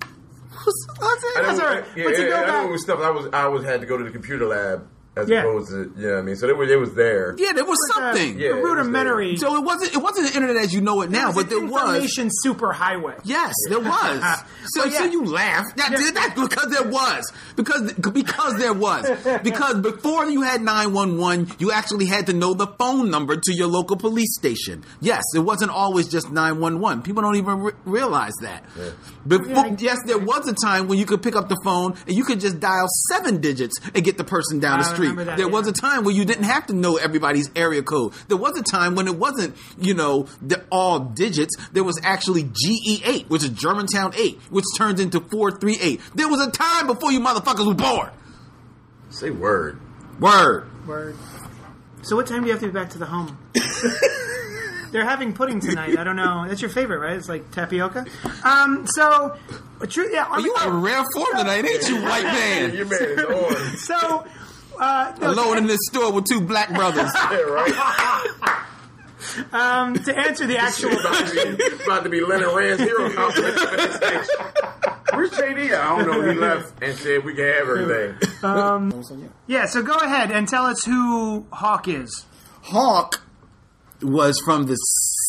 It? 0.68 1.44
That's 1.46 1.60
all 1.60 1.68
right. 1.68 1.84
yeah, 1.96 2.04
But 2.06 2.16
to 2.16 2.22
yeah, 2.24 2.30
go 2.30 2.36
I 2.36 2.42
know 2.42 2.48
back- 2.48 2.66
it 2.68 2.72
was 2.72 2.82
stuff. 2.84 3.00
I 3.00 3.10
was 3.12 3.28
I 3.34 3.48
was 3.48 3.64
had 3.64 3.82
to 3.82 3.88
go 3.88 3.98
to 3.98 4.04
the 4.04 4.10
computer 4.10 4.48
lab 4.48 4.88
as 5.18 5.30
Yeah. 5.30 5.40
opposed 5.42 5.70
to 5.70 5.92
you 5.98 6.08
know 6.08 6.20
I 6.20 6.22
mean. 6.22 6.36
So 6.36 6.48
it 6.50 6.58
was 6.58 6.70
it 6.70 6.80
was 6.80 6.94
there. 6.94 7.36
Yeah, 7.38 7.54
there 7.54 7.66
was 7.66 7.78
something. 7.94 8.40
Yeah, 8.40 8.50
the 8.54 8.58
it 8.60 8.64
rudimentary. 8.64 9.38
So 9.38 9.56
it 9.56 9.64
wasn't 9.64 9.94
it 9.94 10.02
wasn't 10.02 10.30
the 10.30 10.36
internet 10.36 10.58
as 10.64 10.74
you 10.74 10.82
know 10.82 11.02
it 11.02 11.10
now, 11.10 11.30
it 11.30 11.36
but 11.36 11.50
there 11.50 11.60
an 11.60 11.70
was. 11.70 11.82
information 11.82 12.30
superhighway. 12.46 13.20
Yes, 13.24 13.54
there 13.70 13.80
was. 13.80 14.24
So, 14.68 14.82
So, 14.82 14.86
yeah. 14.88 14.98
so 14.98 15.04
you 15.06 15.26
laugh. 15.26 15.64
That, 15.76 15.92
Yeah. 15.92 16.10
That's 16.12 16.40
because 16.42 16.70
there 16.72 16.90
was. 16.90 17.32
Because 17.56 17.94
because 17.94 18.58
there 18.58 18.74
was. 18.74 19.06
Because 19.44 19.76
before 19.80 20.26
you 20.26 20.42
had 20.42 20.62
911, 20.64 21.56
you 21.60 21.72
actually 21.72 22.08
had 22.08 22.26
to 22.28 22.34
know 22.34 22.54
the 22.56 22.66
phone 22.68 23.12
number 23.12 23.36
to 23.38 23.54
your 23.54 23.68
local 23.68 23.96
police 23.96 24.34
station. 24.36 24.84
Yes, 25.02 25.24
it 25.36 25.40
wasn't 25.40 25.70
always 25.72 26.08
just 26.08 26.32
911. 26.32 27.04
People 27.04 27.22
don't 27.22 27.36
even 27.36 27.60
re- 27.60 27.72
realize 27.86 28.34
that. 28.42 28.64
Before, 29.28 29.48
Yeah, 29.48 29.62
I- 29.62 29.76
yes, 29.78 29.98
there 30.06 30.18
was 30.18 30.48
a 30.48 30.54
time 30.54 30.88
when 30.88 30.98
you 30.98 31.06
could 31.06 31.22
pick 31.22 31.36
up 31.36 31.48
the 31.48 31.58
phone 31.64 31.94
and 32.08 32.16
you 32.16 32.24
could 32.24 32.40
just 32.40 32.60
dial 32.60 32.88
seven 33.10 33.40
digits 33.42 33.80
and 33.94 34.04
get 34.04 34.18
the 34.18 34.24
person 34.24 34.60
down 34.60 34.80
the 34.80 34.86
street. 34.86 35.05
Remember 35.10 35.26
that, 35.26 35.38
there 35.38 35.48
was 35.48 35.68
a 35.68 35.72
time 35.72 36.04
where 36.04 36.14
you 36.14 36.26
didn't 36.26 36.46
have 36.46 36.68
to 36.68 36.74
know 36.74 36.98
everybody's 36.98 37.50
area 37.56 37.82
code. 37.82 38.14
There 38.28 38.38
was 38.38 38.58
a 38.58 38.64
time 38.64 38.96
when 38.96 39.08
it 39.08 39.16
wasn't, 39.16 39.56
you 39.80 39.94
know, 39.94 40.28
the, 40.42 40.64
all 40.72 41.00
digits. 41.00 41.56
There 41.72 41.84
was 41.84 42.00
actually 42.04 42.44
GE8, 42.44 43.30
which 43.30 43.44
is 43.44 43.50
Germantown 43.50 44.14
8, 44.16 44.40
which 44.50 44.66
turns 44.78 45.00
into 45.00 45.20
438. 45.20 46.02
There 46.16 46.28
was 46.30 46.46
a 46.46 46.52
time 46.52 46.88
before 46.88 47.12
you 47.12 47.20
motherfuckers 47.20 47.68
were 47.68 47.74
born. 47.74 48.10
Say 49.10 49.32
word. 49.32 49.80
Word. 50.20 50.68
Word. 50.88 51.16
So 52.02 52.16
what 52.16 52.28
time 52.28 52.42
do 52.42 52.48
you 52.48 52.54
have 52.54 52.62
to 52.62 52.68
be 52.68 52.74
back 52.74 52.92
to 52.92 52.98
the 52.98 53.06
home? 53.06 53.38
They're 54.92 55.04
having 55.04 55.34
pudding 55.34 55.60
tonight. 55.60 55.98
I 55.98 56.06
don't 56.06 56.16
know. 56.16 56.46
That's 56.48 56.62
your 56.62 56.70
favorite, 56.70 57.00
right? 57.00 57.18
It's 57.18 57.28
like 57.28 57.52
tapioca. 57.52 58.06
Um. 58.46 58.86
So, 58.88 59.36
true. 59.90 60.10
Yeah. 60.10 60.24
Are 60.26 60.40
you 60.40 60.56
in 60.64 60.82
rare 60.82 61.04
form 61.14 61.28
tonight, 61.36 61.66
ain't 61.66 61.90
you, 61.90 62.02
white 62.02 62.24
man? 62.24 62.74
Your 62.78 62.86
man 62.86 63.02
is 63.02 63.20
on. 63.26 63.78
So, 63.78 64.26
uh, 64.80 65.16
no, 65.20 65.32
Alone 65.32 65.58
in 65.60 65.68
this 65.68 65.80
store 65.90 66.12
with 66.12 66.26
two 66.26 66.42
black 66.42 66.74
brothers. 66.74 67.12
yeah, 67.16 67.38
right. 67.38 68.64
um, 69.54 69.96
to 69.96 70.18
answer 70.18 70.46
the 70.48 70.58
actual 70.58 70.92
about, 70.92 71.28
to 71.28 71.56
be, 71.58 71.84
about 71.84 72.04
to 72.04 72.10
be 72.10 72.22
Leonard 72.22 72.56
Rand's 72.56 72.82
hero 72.84 73.10
complex. 73.12 73.62
Where's 75.14 75.32
JD? 75.32 75.78
I 75.78 76.04
don't 76.04 76.08
know. 76.08 76.30
He 76.30 76.38
left 76.38 76.84
and 76.84 76.98
said 76.98 77.24
we 77.24 77.36
can 77.36 77.46
have 77.46 77.70
everything. 77.70 78.18
Yeah, 79.48 79.66
so 79.66 79.82
go 79.82 79.96
ahead 79.96 80.32
and 80.32 80.48
tell 80.48 80.66
us 80.66 80.84
who 80.84 81.46
Hawk 81.52 81.88
is. 81.88 82.26
Hawk 82.64 83.22
was 84.02 84.42
from 84.44 84.66
the 84.66 84.78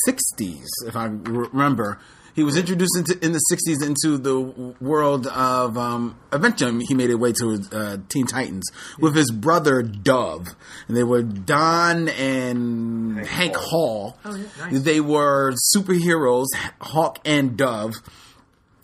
'60s, 0.09 0.66
if 0.86 0.97
I 0.97 1.05
remember. 1.07 1.99
He 2.37 2.45
was 2.45 2.59
introduced 2.59 2.97
into, 2.99 3.24
in 3.24 3.32
the 3.32 3.41
'60s 3.51 3.82
into 3.82 4.18
the 4.18 4.39
world 4.78 5.26
of 5.26 5.78
um, 5.78 6.18
eventually 6.30 6.84
he 6.84 6.95
made 6.95 7.09
his 7.09 7.16
way 7.16 7.32
to 7.32 7.64
uh, 7.72 7.97
Teen 8.11 8.26
Titans 8.26 8.70
with 8.99 9.16
his 9.16 9.30
brother 9.30 9.82
Dove, 9.82 10.55
and 10.87 10.97
they 10.97 11.03
were 11.03 11.22
Don 11.22 12.09
and 12.09 13.26
Hank, 13.26 13.57
Hall. 13.57 14.18
Oh, 14.22 14.37
yeah, 14.37 14.45
nice. 14.59 14.82
They 14.82 15.01
were 15.01 15.55
superheroes, 15.74 16.49
Hawk 16.78 17.20
and 17.24 17.57
Dove, 17.57 17.95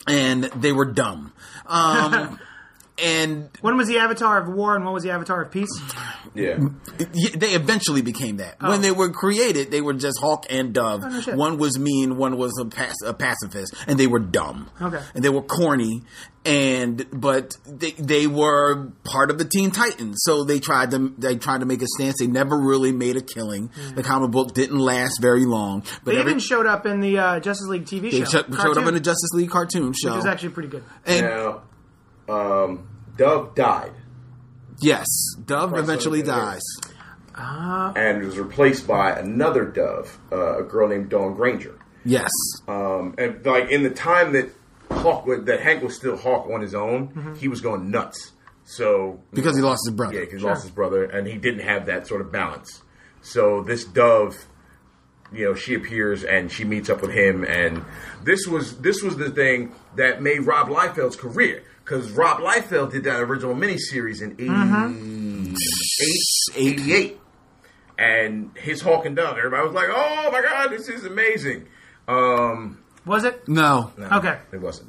and 0.09 0.45
they 0.45 0.73
were 0.73 0.87
dumb. 0.87 1.35
Um, 1.67 2.41
and 3.03 3.49
when 3.61 3.77
was 3.77 3.89
the 3.89 3.99
avatar 3.99 4.39
of 4.41 4.49
war, 4.49 4.75
and 4.77 4.85
one 4.85 4.93
was 4.95 5.03
the 5.03 5.11
avatar 5.11 5.43
of 5.43 5.51
peace. 5.51 5.71
Yeah. 6.35 6.59
They 6.99 7.55
eventually 7.55 8.03
became 8.03 8.37
that. 8.39 8.61
When 8.63 8.81
they 8.81 8.91
were 8.93 9.11
created, 9.11 9.71
they 9.71 9.81
were 9.81 9.93
just 9.95 10.19
Hawk 10.21 10.47
and 10.51 10.73
Dove. 10.73 11.03
Oh, 11.05 11.09
no 11.09 11.21
shit. 11.21 11.35
one 11.37 11.59
was 11.59 11.79
mean, 11.79 12.17
one 12.17 12.37
was 12.39 12.53
a, 12.61 12.65
pac- 12.67 12.95
a 13.05 13.13
pacifist, 13.15 13.75
and 13.87 13.99
they 13.99 14.07
were 14.07 14.19
dumb. 14.19 14.71
Okay. 14.81 15.01
and 15.15 15.23
they 15.25 15.29
were 15.29 15.43
corny, 15.43 16.03
and 16.45 17.07
but 17.13 17.57
they 17.67 17.93
they 17.93 18.27
were 18.27 18.87
part 19.05 19.31
of 19.31 19.39
the 19.39 19.45
Teen 19.45 19.71
Titans. 19.71 20.23
So 20.25 20.45
they 20.45 20.59
tried 20.61 20.91
to 20.93 21.13
they 21.19 21.37
tried 21.37 21.61
to 21.61 21.67
make 21.67 21.83
a 21.83 21.87
stance. 21.87 22.17
They 22.19 22.27
never 22.27 22.59
really 22.59 22.93
made 22.93 23.17
a 23.17 23.23
killing. 23.23 23.71
The 23.95 24.03
comic 24.03 24.31
book 24.31 24.55
didn't 24.55 24.79
last 24.79 25.19
very 25.21 25.45
long, 25.45 25.85
but 26.05 26.13
They 26.13 26.19
every, 26.21 26.33
even 26.33 26.41
showed 26.41 26.67
up 26.67 26.87
in 26.87 27.01
the 27.01 27.19
uh, 27.19 27.41
Justice 27.41 27.69
League 27.69 27.85
TV 27.85 28.11
they 28.11 28.21
show. 28.21 28.25
showed, 28.25 28.55
showed 28.55 28.79
up 28.79 28.87
in 28.87 28.95
the 28.95 29.01
Justice 29.01 29.31
League 29.35 29.51
cartoon 29.51 29.93
show. 29.93 30.11
which 30.11 30.17
was 30.17 30.27
actually 30.27 30.51
pretty 30.51 30.69
good. 30.69 30.85
and 31.07 31.27
Now, 31.27 31.63
um, 32.33 32.89
Dove 33.17 33.55
died 33.55 33.93
yes, 34.81 35.07
Dove 35.47 35.75
eventually 35.77 36.23
they- 36.23 36.29
dies. 36.29 36.63
and 37.37 38.25
was 38.25 38.39
replaced 38.39 38.87
by 38.87 39.11
another 39.13 39.65
Dove, 39.65 40.19
uh, 40.33 40.59
a 40.59 40.63
girl 40.65 40.89
named 40.89 41.09
Dawn 41.09 41.35
Granger. 41.35 41.75
Yes, 42.05 42.31
Um, 42.69 43.15
and 43.19 43.45
like 43.47 43.71
in 43.71 43.83
the 43.85 43.91
time 43.91 44.33
that 44.33 44.51
Hawk 44.91 45.25
was- 45.27 45.45
that 45.45 45.61
Hank 45.61 45.83
was 45.83 45.95
still 45.97 46.17
Hawk 46.17 46.49
on 46.53 46.61
his 46.61 46.75
own, 46.75 47.09
Mm-hmm. 47.09 47.35
he 47.35 47.49
was 47.49 47.61
going 47.61 47.91
nuts. 47.91 48.33
So 48.65 49.21
because 49.33 49.57
he 49.57 49.63
lost 49.63 49.81
his 49.87 49.95
brother. 49.95 50.15
yeah, 50.15 50.25
'cause 50.25 50.41
he 50.41 50.47
lost 50.47 50.63
his 50.63 50.71
brother, 50.73 51.05
and 51.05 51.27
he 51.27 51.37
didn't 51.39 51.61
have 51.67 51.87
that 51.87 52.07
sort 52.07 52.21
of 52.21 52.31
balance. 52.33 52.83
So 53.21 53.63
this 53.63 53.85
Dove, 53.85 54.47
you 55.33 55.45
know, 55.47 55.55
she 55.55 55.75
appears 55.75 56.25
and 56.25 56.51
she 56.51 56.65
meets 56.65 56.89
up 56.91 57.01
with 57.03 57.11
him, 57.13 57.45
and 57.45 57.85
this 58.25 58.47
was 58.47 58.79
this 58.79 59.03
was 59.03 59.17
the 59.17 59.31
thing 59.31 59.75
that 59.97 60.21
made 60.23 60.41
Rob 60.41 60.69
Liefeld's 60.69 61.17
career 61.17 61.63
because 61.85 62.11
Rob 62.13 62.39
Liefeld 62.41 62.93
did 62.93 63.05
that 63.05 63.21
original 63.21 63.55
miniseries 63.55 64.21
in 64.23 64.33
88, 64.39 65.57
88. 66.57 67.21
and 67.99 68.51
his 68.57 68.81
Hawk 68.81 69.05
and 69.07 69.17
Dove. 69.17 69.37
Everybody 69.39 69.65
was 69.67 69.75
like, 69.75 69.89
"Oh 69.91 70.31
my 70.33 70.43
god, 70.43 70.71
this 70.71 70.89
is 70.89 71.05
amazing." 71.05 71.67
Um, 72.09 72.79
Was 73.07 73.25
it? 73.25 73.47
No, 73.49 73.93
no, 73.97 74.09
Okay. 74.19 74.39
it 74.53 74.61
wasn't. 74.61 74.89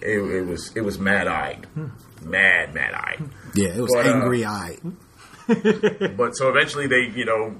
It, 0.00 0.18
it 0.18 0.42
was 0.46 0.72
it 0.76 0.82
was 0.82 0.98
mad 0.98 1.26
eyed, 1.28 1.66
mad 2.22 2.74
mad 2.74 2.94
eyed. 2.94 3.22
yeah, 3.54 3.68
it 3.68 3.80
was 3.80 3.90
But, 3.94 4.06
uh, 4.06 4.10
angry 4.14 4.44
eyed. 4.44 4.80
But 6.16 6.36
so 6.36 6.48
eventually 6.48 6.86
they, 6.86 7.10
you 7.14 7.24
know, 7.26 7.54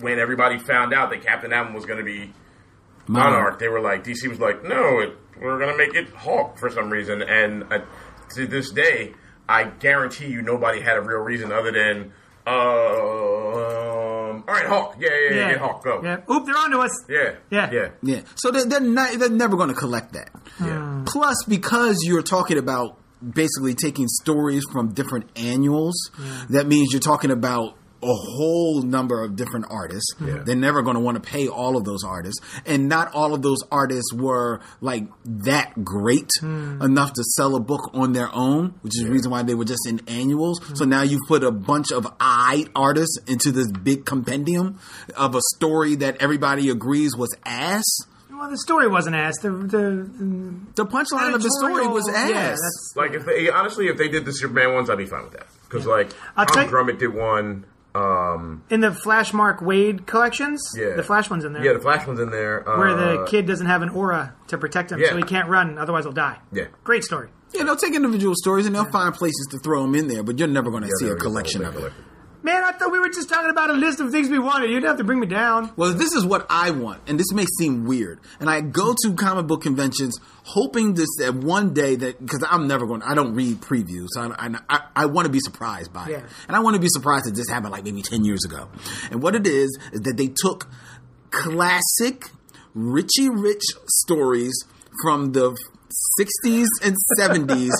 when 0.00 0.18
everybody 0.18 0.58
found 0.58 0.92
out 0.92 1.10
that 1.10 1.22
Captain 1.22 1.52
Atom 1.52 1.74
was 1.74 1.86
going 1.86 1.98
to 1.98 2.04
be 2.04 2.32
Monarch, 3.06 3.58
they 3.58 3.68
were 3.68 3.80
like, 3.80 4.04
DC 4.04 4.28
was 4.28 4.38
like, 4.38 4.62
no, 4.64 5.00
it, 5.00 5.16
we're 5.40 5.58
going 5.58 5.70
to 5.70 5.76
make 5.76 5.94
it 5.94 6.08
Hawk 6.14 6.58
for 6.58 6.70
some 6.70 6.90
reason. 6.90 7.22
And 7.22 7.64
uh, 7.72 7.80
to 8.36 8.46
this 8.46 8.70
day, 8.70 9.14
I 9.48 9.64
guarantee 9.64 10.28
you 10.28 10.42
nobody 10.42 10.80
had 10.80 10.96
a 10.96 11.00
real 11.00 11.18
reason 11.20 11.50
other 11.52 11.72
than, 11.72 12.12
um, 12.46 14.44
all 14.46 14.54
right, 14.54 14.66
Hawk. 14.66 14.96
Yeah, 14.98 15.08
yeah, 15.10 15.36
yeah, 15.36 15.50
get 15.50 15.60
Hawk, 15.60 15.84
go. 15.84 16.00
Yeah. 16.02 16.20
Oop, 16.30 16.46
they're 16.46 16.56
onto 16.56 16.78
us. 16.78 17.04
Yeah. 17.08 17.34
Yeah. 17.50 17.70
Yeah. 17.72 17.88
Yeah. 18.02 18.20
So 18.36 18.50
they're, 18.50 18.64
they're 18.64 18.80
not 18.80 19.18
they're 19.18 19.28
never 19.28 19.56
going 19.56 19.68
to 19.68 19.74
collect 19.74 20.12
that. 20.12 20.30
Yeah. 20.60 21.04
Plus, 21.06 21.36
because 21.48 21.98
you're 22.04 22.22
talking 22.22 22.58
about 22.58 22.98
basically 23.22 23.74
taking 23.74 24.08
stories 24.08 24.64
from 24.72 24.92
different 24.94 25.30
annuals, 25.36 25.94
that 26.48 26.66
means 26.66 26.92
you're 26.92 27.00
talking 27.00 27.30
about 27.30 27.76
a 28.02 28.14
whole 28.14 28.82
number 28.82 29.22
of 29.22 29.36
different 29.36 29.66
artists. 29.70 30.14
Yeah. 30.20 30.42
They're 30.44 30.56
never 30.56 30.82
going 30.82 30.94
to 30.94 31.00
want 31.00 31.22
to 31.22 31.28
pay 31.28 31.48
all 31.48 31.76
of 31.76 31.84
those 31.84 32.04
artists, 32.04 32.40
and 32.66 32.88
not 32.88 33.12
all 33.14 33.34
of 33.34 33.42
those 33.42 33.58
artists 33.70 34.12
were 34.12 34.60
like 34.80 35.04
that 35.24 35.84
great 35.84 36.30
hmm. 36.40 36.80
enough 36.80 37.12
to 37.14 37.24
sell 37.24 37.54
a 37.56 37.60
book 37.60 37.90
on 37.92 38.12
their 38.12 38.34
own, 38.34 38.74
which 38.82 38.96
is 38.96 39.04
the 39.04 39.10
reason 39.10 39.30
why 39.30 39.42
they 39.42 39.54
were 39.54 39.64
just 39.64 39.86
in 39.86 40.00
annuals. 40.08 40.60
Hmm. 40.62 40.74
So 40.74 40.84
now 40.84 41.02
you've 41.02 41.26
put 41.28 41.44
a 41.44 41.50
bunch 41.50 41.92
of 41.92 42.06
I 42.18 42.66
artists 42.74 43.18
into 43.26 43.52
this 43.52 43.70
big 43.70 44.04
compendium 44.04 44.78
of 45.16 45.34
a 45.34 45.40
story 45.56 45.96
that 45.96 46.16
everybody 46.20 46.70
agrees 46.70 47.16
was 47.16 47.34
ass. 47.44 47.84
Well, 48.30 48.48
the 48.48 48.56
story 48.56 48.88
wasn't 48.88 49.16
ass. 49.16 49.34
The, 49.42 49.50
the, 49.50 49.76
mm, 49.76 50.74
The 50.74 50.86
punchline 50.86 51.34
of 51.34 51.42
the 51.42 51.50
story 51.50 51.86
was 51.86 52.08
ass. 52.08 52.30
Yeah, 52.30 52.54
Like, 52.96 53.12
if 53.12 53.26
they, 53.26 53.50
honestly, 53.50 53.88
if 53.88 53.98
they 53.98 54.08
did 54.08 54.24
the 54.24 54.32
Superman 54.32 54.72
ones, 54.72 54.88
I'd 54.88 54.96
be 54.96 55.04
fine 55.04 55.24
with 55.24 55.34
that. 55.34 55.46
Because, 55.68 55.86
like, 55.86 56.10
I'll 56.38 56.46
Tom 56.46 56.54
tell 56.54 56.64
you- 56.64 56.70
Drummond 56.70 56.98
did 56.98 57.12
one. 57.14 57.66
Um, 57.94 58.62
in 58.70 58.80
the 58.80 58.92
Flash 58.92 59.32
Mark 59.32 59.60
Waid 59.60 60.06
collections, 60.06 60.60
yeah. 60.76 60.94
the 60.96 61.02
Flash 61.02 61.28
one's 61.30 61.44
in 61.44 61.52
there. 61.52 61.64
Yeah, 61.64 61.72
the 61.72 61.80
Flash 61.80 62.06
one's 62.06 62.20
in 62.20 62.30
there. 62.30 62.68
Uh, 62.68 62.78
where 62.78 62.94
the 62.94 63.26
kid 63.28 63.46
doesn't 63.46 63.66
have 63.66 63.82
an 63.82 63.88
aura 63.90 64.34
to 64.48 64.58
protect 64.58 64.92
him, 64.92 65.00
Yeah. 65.00 65.10
so 65.10 65.16
he 65.16 65.22
can't 65.22 65.48
run, 65.48 65.78
otherwise 65.78 66.04
he'll 66.04 66.12
die. 66.12 66.38
Yeah. 66.52 66.64
Great 66.84 67.04
story. 67.04 67.28
Yeah, 67.52 67.64
they'll 67.64 67.76
take 67.76 67.94
individual 67.94 68.34
stories 68.36 68.66
and 68.66 68.74
they'll 68.76 68.84
find 68.90 69.12
places 69.12 69.48
to 69.50 69.58
throw 69.58 69.82
them 69.82 69.94
in 69.96 70.06
there, 70.06 70.22
but 70.22 70.38
you're 70.38 70.46
never 70.46 70.70
going 70.70 70.84
to 70.84 70.88
Yeah, 71.00 71.08
see 71.08 71.12
a 71.12 71.16
collection 71.16 71.64
of 71.64 71.74
it. 71.74 71.78
collection. 71.78 72.04
Man, 72.42 72.64
I 72.64 72.72
thought 72.72 72.90
we 72.90 72.98
were 72.98 73.10
just 73.10 73.28
talking 73.28 73.50
about 73.50 73.68
a 73.70 73.74
list 73.74 74.00
of 74.00 74.10
things 74.10 74.28
we 74.30 74.38
wanted. 74.38 74.70
You'd 74.70 74.82
have 74.84 74.96
to 74.96 75.04
bring 75.04 75.20
me 75.20 75.26
down. 75.26 75.72
Well, 75.76 75.92
this 75.92 76.14
is 76.14 76.24
what 76.24 76.46
I 76.48 76.70
want, 76.70 77.02
and 77.06 77.20
this 77.20 77.32
may 77.32 77.44
seem 77.58 77.84
weird. 77.84 78.18
And 78.40 78.48
I 78.48 78.62
go 78.62 78.94
to 79.04 79.14
comic 79.14 79.46
book 79.46 79.62
conventions 79.62 80.18
hoping 80.44 80.94
this 80.94 81.08
that 81.18 81.34
one 81.34 81.74
day 81.74 81.96
that 81.96 82.18
because 82.18 82.42
I'm 82.48 82.66
never 82.66 82.86
going, 82.86 83.02
I 83.02 83.14
don't 83.14 83.34
read 83.34 83.60
previews. 83.60 84.08
I 84.16 84.28
I, 84.38 84.58
I, 84.68 84.80
I 84.96 85.06
want 85.06 85.26
to 85.26 85.32
be 85.32 85.40
surprised 85.40 85.92
by 85.92 86.08
Yeah. 86.08 86.16
it, 86.18 86.24
and 86.48 86.56
I 86.56 86.60
want 86.60 86.74
to 86.76 86.80
be 86.80 86.88
surprised 86.88 87.26
that 87.26 87.34
this 87.34 87.48
happened 87.48 87.72
like 87.72 87.84
maybe 87.84 88.00
ten 88.02 88.24
years 88.24 88.44
ago. 88.44 88.68
And 89.10 89.22
what 89.22 89.34
it 89.34 89.46
is 89.46 89.78
is 89.92 90.00
that 90.02 90.16
they 90.16 90.28
took 90.34 90.66
classic 91.30 92.30
Richie 92.74 93.28
Rich 93.28 93.62
stories 93.86 94.64
from 95.02 95.32
the 95.32 95.56
60s 96.20 96.66
and 96.82 96.96
70s 97.18 97.70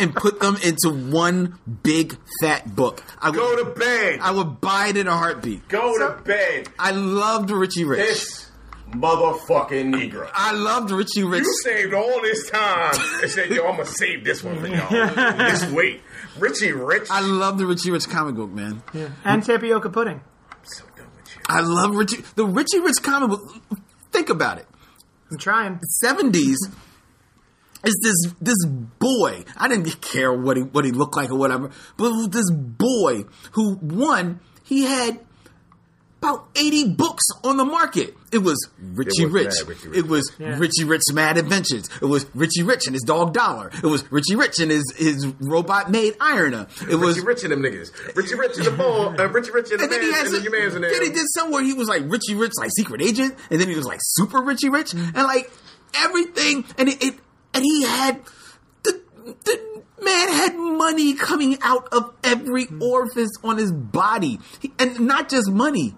and 0.00 0.14
put 0.14 0.40
them 0.40 0.56
into 0.64 0.90
one 0.90 1.58
big 1.82 2.16
fat 2.40 2.74
book. 2.74 3.02
I 3.20 3.30
would, 3.30 3.36
Go 3.36 3.64
to 3.64 3.70
bed. 3.78 4.20
I 4.22 4.30
would 4.30 4.60
buy 4.60 4.88
it 4.88 4.96
in 4.96 5.06
a 5.06 5.16
heartbeat. 5.16 5.68
Go 5.68 5.98
to 5.98 6.22
bed. 6.22 6.68
I 6.78 6.90
loved 6.92 7.50
Richie 7.50 7.84
Rich. 7.84 7.98
This 8.00 8.50
motherfucking 8.90 9.94
Negro. 9.94 10.28
I 10.32 10.52
loved 10.52 10.90
Richie 10.90 11.24
Rich. 11.24 11.44
You 11.44 11.54
saved 11.62 11.94
all 11.94 12.22
this 12.22 12.48
time 12.50 12.94
and 13.22 13.30
said, 13.30 13.50
yo, 13.50 13.66
I'm 13.66 13.74
going 13.76 13.86
to 13.86 13.92
save 13.92 14.24
this 14.24 14.42
one 14.42 14.58
for 14.60 14.66
y'all. 14.66 14.88
Just 15.50 15.70
wait. 15.70 16.00
Richie 16.38 16.72
Rich. 16.72 17.08
I 17.10 17.20
love 17.20 17.58
the 17.58 17.66
Richie 17.66 17.90
Rich 17.90 18.08
comic 18.08 18.34
book, 18.34 18.50
man. 18.50 18.82
And 19.24 19.44
tapioca 19.44 19.90
pudding. 19.90 20.20
I'm 20.50 20.58
so 20.64 20.84
done 20.96 21.06
with. 21.16 21.38
I 21.48 21.60
love 21.60 21.94
Richie. 21.96 22.22
The 22.34 22.46
Richie 22.46 22.80
Rich 22.80 23.02
comic 23.02 23.30
book. 23.30 23.42
Think 24.10 24.30
about 24.30 24.58
it. 24.58 24.66
I'm 25.30 25.36
trying. 25.36 25.80
Seventies 26.00 26.56
is 27.84 27.98
this 28.02 28.32
this 28.40 28.64
boy. 28.98 29.44
I 29.56 29.68
didn't 29.68 30.00
care 30.00 30.32
what 30.32 30.56
he 30.56 30.62
what 30.62 30.84
he 30.84 30.90
looked 30.92 31.16
like 31.16 31.30
or 31.30 31.36
whatever, 31.36 31.70
but 31.96 32.28
this 32.28 32.50
boy 32.50 33.24
who 33.52 33.74
one 33.76 34.40
he 34.64 34.84
had 34.84 35.20
about 36.20 36.48
eighty 36.56 36.88
books 36.88 37.22
on 37.44 37.56
the 37.56 37.64
market. 37.64 38.14
It 38.32 38.38
was 38.38 38.68
Richie 38.78 39.24
was 39.24 39.32
Rich. 39.32 39.46
mad 39.46 39.68
Richie 39.68 39.88
Rich. 39.88 39.98
It 39.98 40.06
was 40.08 40.32
Yeah. 40.38 40.58
Richie 40.58 40.84
Rich 40.84 41.02
Mad 41.12 41.38
Adventures. 41.38 41.88
It 42.02 42.04
was 42.06 42.26
Richie 42.34 42.62
Rich 42.64 42.86
and 42.86 42.94
his 42.94 43.04
dog 43.04 43.32
Dollar. 43.32 43.70
It 43.72 43.86
was 43.86 44.10
Richie 44.12 44.34
Rich 44.34 44.58
and 44.58 44.70
his 44.70 44.82
his 44.96 45.26
robot 45.40 45.90
maid 45.90 46.18
Irona. 46.18 46.68
It 46.90 46.96
was 46.96 47.16
Richie 47.16 47.26
Rich 47.26 47.44
and 47.44 47.52
them 47.52 47.62
niggas. 47.62 48.16
Richie 48.16 48.34
Rich 48.34 48.56
and 48.58 48.66
the 48.66 48.70
ball. 48.72 49.18
Uh, 49.18 49.28
Richie 49.32 49.52
Rich 49.52 49.70
and 49.70 49.78
the 49.80 49.84
And 49.84 49.92
then 49.92 50.00
he 50.02 50.08
man. 50.10 50.14
had 50.16 50.26
And 50.26 50.34
some, 50.34 50.42
then 50.42 50.60
man's 50.60 50.74
in 50.74 50.82
there. 50.82 50.90
then 50.90 51.02
he 51.04 51.10
did 51.10 51.26
somewhere 51.34 51.62
he 51.62 51.72
was 51.72 51.88
like 51.88 52.02
Richie 52.06 52.34
Rich, 52.34 52.52
like 52.58 52.70
secret 52.76 53.00
agent, 53.00 53.36
and 53.50 53.60
then 53.60 53.68
he 53.68 53.76
was 53.76 53.86
like 53.86 54.00
super 54.02 54.42
Richie 54.42 54.68
Rich, 54.70 54.92
and 54.94 55.14
like 55.14 55.50
everything, 55.94 56.64
and 56.76 56.88
it, 56.88 57.02
it 57.02 57.14
and 57.54 57.64
he 57.64 57.82
had 57.84 58.20
the 58.82 59.00
the 59.44 59.82
man 60.02 60.28
had 60.28 60.56
money 60.56 61.14
coming 61.14 61.58
out 61.62 61.88
of 61.92 62.14
every 62.24 62.66
orifice 62.80 63.30
on 63.42 63.58
his 63.58 63.72
body, 63.72 64.38
he, 64.60 64.72
and 64.78 65.00
not 65.00 65.28
just 65.28 65.50
money, 65.50 65.94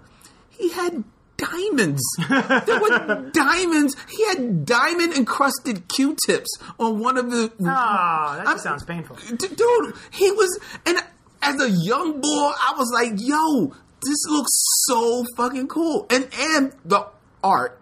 he 0.51 0.71
had. 0.71 1.05
Diamonds. 1.37 2.03
there 2.29 2.81
were 2.83 3.31
diamonds. 3.33 3.97
He 4.11 4.27
had 4.29 4.67
diamond 4.67 5.15
encrusted 5.15 5.89
Q-tips 5.89 6.59
on 6.79 6.99
one 6.99 7.17
of 7.17 7.31
the. 7.31 7.51
Ah, 7.65 8.35
that 8.37 8.47
I'm- 8.47 8.57
just 8.57 8.65
sounds 8.65 8.85
painful. 8.85 9.17
D- 9.17 9.49
dude, 9.49 9.95
he 10.13 10.31
was, 10.33 10.61
and 10.85 10.99
as 11.41 11.59
a 11.63 11.71
young 11.71 12.21
boy, 12.21 12.53
I 12.61 12.75
was 12.77 12.91
like, 12.93 13.13
yo, 13.17 13.69
this 14.03 14.19
looks 14.29 14.51
so 14.87 15.25
fucking 15.35 15.69
cool. 15.69 16.07
And 16.11 16.29
and 16.39 16.75
the 16.85 17.07
art 17.43 17.81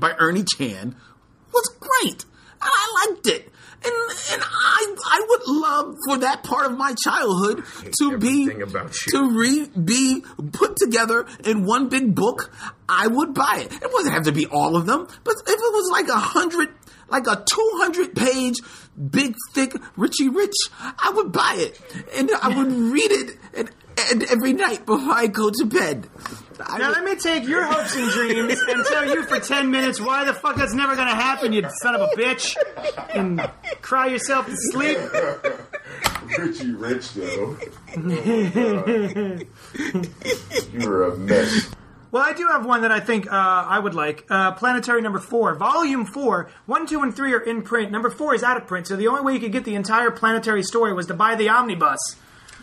by 0.00 0.14
Ernie 0.18 0.44
Chan 0.56 0.96
was 1.52 1.68
great. 1.78 2.24
I 2.72 3.06
liked 3.08 3.26
it. 3.26 3.50
And, 3.86 3.92
and 4.32 4.42
I 4.42 4.96
I 5.12 5.26
would 5.28 5.42
love 5.46 5.96
for 6.06 6.18
that 6.18 6.42
part 6.42 6.70
of 6.70 6.78
my 6.78 6.94
childhood 6.94 7.64
to 8.00 8.16
be 8.18 8.46
to 8.48 9.30
re, 9.30 9.66
be 9.66 10.24
put 10.52 10.76
together 10.76 11.26
in 11.44 11.66
one 11.66 11.90
big 11.90 12.14
book. 12.14 12.50
I 12.88 13.06
would 13.08 13.34
buy 13.34 13.58
it. 13.58 13.72
It 13.72 13.82
doesn't 13.82 14.12
have 14.12 14.24
to 14.24 14.32
be 14.32 14.46
all 14.46 14.76
of 14.76 14.86
them, 14.86 15.06
but 15.22 15.34
if 15.34 15.48
it 15.48 15.72
was 15.72 15.90
like 15.92 16.08
a 16.08 16.18
hundred, 16.18 16.70
like 17.08 17.26
a 17.26 17.44
two 17.44 17.70
hundred 17.74 18.14
page, 18.16 18.56
big 19.10 19.34
thick 19.52 19.74
Richie 19.96 20.30
Rich, 20.30 20.56
I 20.80 21.12
would 21.14 21.30
buy 21.32 21.56
it 21.58 21.80
and 22.16 22.30
I 22.42 22.56
would 22.56 22.72
read 22.92 23.10
it 23.10 23.38
and, 23.54 23.70
and 24.10 24.22
every 24.24 24.52
night 24.52 24.84
before 24.86 25.12
I 25.14 25.26
go 25.26 25.50
to 25.50 25.64
bed. 25.64 26.08
I 26.60 26.78
Now 26.78 26.88
would- 26.88 26.96
let 26.98 27.04
me 27.04 27.16
take 27.16 27.46
your 27.46 27.64
hopes 27.64 27.96
and 27.96 28.10
dreams 28.10 28.60
and 28.68 28.84
tell 28.86 29.04
you 29.08 29.24
for 29.24 29.40
ten 29.40 29.70
minutes 29.70 30.00
why 30.00 30.24
the 30.24 30.32
fuck 30.34 30.56
that's 30.56 30.74
never 30.74 30.94
gonna 30.96 31.14
happen, 31.14 31.52
you 31.52 31.62
son 31.82 31.94
of 31.94 32.00
a 32.02 32.08
bitch, 32.16 32.56
and 33.14 33.48
cry 33.82 34.06
yourself 34.06 34.46
to 34.46 34.54
sleep. 34.56 34.98
Richie 36.38 36.72
Rich 36.72 37.14
though. 37.14 37.56
You're 40.72 41.04
a 41.04 41.16
mess. 41.16 41.70
Well, 42.10 42.22
I 42.22 42.32
do 42.32 42.46
have 42.46 42.64
one 42.64 42.82
that 42.82 42.92
I 42.92 43.00
think 43.00 43.26
uh, 43.26 43.30
I 43.34 43.78
would 43.78 43.94
like. 43.94 44.24
Uh, 44.30 44.52
Planetary 44.52 45.02
number 45.02 45.18
four, 45.18 45.54
volume 45.56 46.04
four. 46.06 46.48
One, 46.66 46.86
two, 46.86 47.02
and 47.02 47.14
three 47.14 47.32
are 47.34 47.40
in 47.40 47.62
print. 47.62 47.90
Number 47.90 48.08
four 48.08 48.34
is 48.36 48.44
out 48.44 48.56
of 48.56 48.68
print, 48.68 48.86
so 48.86 48.94
the 48.94 49.08
only 49.08 49.22
way 49.22 49.32
you 49.34 49.40
could 49.40 49.50
get 49.52 49.64
the 49.64 49.74
entire 49.74 50.12
Planetary 50.12 50.62
story 50.62 50.92
was 50.92 51.06
to 51.06 51.14
buy 51.14 51.34
the 51.34 51.48
omnibus. 51.48 51.98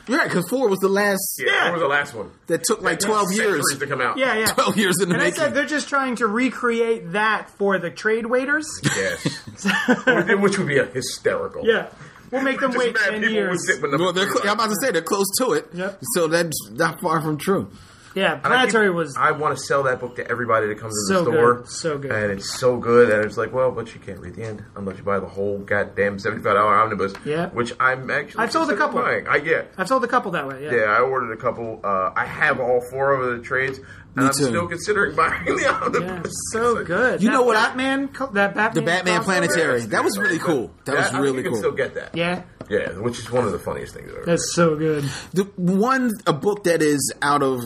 You're 0.07 0.17
right, 0.17 0.27
because 0.27 0.47
four 0.49 0.67
was 0.67 0.79
the 0.79 0.87
last 0.89 1.39
Yeah, 1.39 1.51
that 1.65 1.73
was 1.73 1.81
the 1.81 1.87
last 1.87 2.13
one. 2.13 2.31
that 2.47 2.63
took 2.63 2.81
like 2.81 2.99
twelve 2.99 3.31
years. 3.33 3.63
To 3.79 3.87
come 3.87 4.01
out. 4.01 4.17
Yeah, 4.17 4.35
yeah. 4.37 4.45
12 4.47 4.77
years 4.77 4.95
in 5.01 5.09
the 5.09 5.15
And 5.15 5.21
I 5.21 5.25
making. 5.27 5.39
said 5.39 5.53
they're 5.53 5.65
just 5.65 5.87
trying 5.89 6.15
to 6.17 6.27
recreate 6.27 7.11
that 7.13 7.49
for 7.51 7.77
the 7.77 7.89
trade 7.91 8.25
waiters. 8.25 8.67
Yes. 8.83 9.23
Which 10.41 10.57
would 10.57 10.67
be 10.67 10.77
a 10.79 10.85
hysterical. 10.85 11.65
yeah, 11.65 11.89
we'll 12.31 12.41
make 12.41 12.59
them 12.59 12.71
Just 12.71 12.83
wait 12.85 12.95
ten 12.95 13.21
years. 13.23 13.49
would 13.51 13.59
sit 13.61 13.81
with 13.81 13.91
the- 13.91 13.97
Well, 13.97 14.11
they're, 14.13 14.29
cl- 14.29 14.43
I'm 14.47 14.53
about 14.55 14.69
to 14.69 14.75
say 14.81 14.91
they're 14.91 15.01
close 15.01 15.27
to 15.39 15.51
it. 15.53 15.67
Yep. 15.73 15.99
So 16.15 16.27
that's 16.27 16.69
not 16.71 16.99
far 17.01 17.21
from 17.21 17.37
true. 17.37 17.69
Yeah, 18.13 18.33
And 18.33 18.45
I 18.45 18.49
Planetary 18.65 18.87
keep- 18.89 18.95
was 18.95 19.15
I 19.17 19.31
want 19.31 19.57
to 19.57 19.63
sell 19.63 19.83
that 19.83 19.99
book 19.99 20.15
to 20.17 20.27
everybody 20.29 20.67
that 20.67 20.79
comes 20.79 20.93
in 21.09 21.15
So 21.15 21.23
the 21.23 21.31
store. 21.31 21.53
good, 21.55 21.69
so 21.69 21.97
good. 21.97 22.11
And 22.11 22.31
it's 22.31 22.59
so 22.59 22.77
good. 22.77 23.09
And 23.09 23.23
it's 23.25 23.37
like, 23.37 23.53
well, 23.53 23.71
but 23.71 23.93
you 23.93 23.99
can't 24.01 24.19
read 24.19 24.35
the 24.35 24.43
end 24.43 24.63
unless 24.75 24.97
you 24.97 25.03
buy 25.03 25.19
the 25.19 25.27
whole 25.27 25.59
goddamn 25.59 26.19
seventy-five 26.19 26.53
dollar 26.55 26.75
omnibus. 26.75 27.13
Yeah. 27.25 27.49
Which 27.49 27.73
I'm 27.79 28.09
actually. 28.11 28.43
I've 28.43 28.51
sold 28.51 28.69
a 28.71 28.75
couple. 28.75 29.01
Buying. 29.01 29.27
I 29.27 29.37
yeah. 29.37 29.63
I've 29.77 29.87
sold 29.87 30.03
a 30.03 30.07
couple 30.07 30.31
that 30.31 30.47
way. 30.47 30.63
Yeah. 30.65 30.73
Yeah, 30.75 30.81
I 30.83 30.99
ordered 31.01 31.31
a 31.31 31.37
couple. 31.37 31.79
Uh, 31.83 32.11
I 32.15 32.25
have 32.25 32.59
all 32.59 32.81
four 32.91 33.13
of 33.13 33.37
the 33.37 33.43
trades, 33.43 33.79
and 34.15 34.25
I'm 34.27 34.33
too. 34.33 34.45
still 34.45 34.67
considering 34.67 35.15
buying 35.15 35.45
the 35.45 35.61
Yeah, 35.61 35.79
omnibus. 35.81 36.33
so 36.51 36.83
good. 36.83 37.21
You 37.23 37.29
That 37.29 37.33
know 37.35 37.43
what 37.43 37.55
I- 37.55 37.67
Batman, 37.67 38.09
co- 38.09 38.27
that 38.33 38.55
Batman, 38.55 38.73
The 38.73 38.81
Batman 38.91 39.21
crossover? 39.21 39.23
Planetary. 39.23 39.81
That 39.85 40.03
was 40.03 40.17
really 40.19 40.39
cool. 40.39 40.71
That 40.85 40.97
was 40.97 41.05
I 41.07 41.09
think 41.11 41.23
really 41.23 41.37
you 41.37 41.43
can 41.43 41.51
cool. 41.53 41.59
still 41.59 41.71
get 41.71 41.95
that. 41.95 42.09
Yeah, 42.15 42.41
Yeah, 42.69 42.89
which 42.99 43.19
is 43.19 43.31
one 43.31 43.45
of 43.45 43.51
the 43.53 43.59
funniest 43.59 43.93
things 43.93 44.09
I've 44.11 44.17
ever. 44.17 44.25
that's 44.25 44.53
so 44.53 44.75
good. 44.75 45.05
The 45.33 45.43
one 45.55 46.11
a 46.27 46.33
book 46.33 46.65
that 46.65 46.81
is 46.81 47.13
out 47.21 47.41
of 47.43 47.61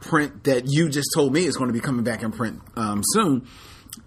print 0.00 0.44
that 0.44 0.64
you 0.66 0.88
just 0.88 1.08
told 1.14 1.32
me 1.32 1.44
is 1.44 1.56
going 1.56 1.68
to 1.68 1.74
be 1.74 1.80
coming 1.80 2.04
back 2.04 2.22
in 2.22 2.32
print 2.32 2.60
um, 2.76 3.02
soon 3.04 3.46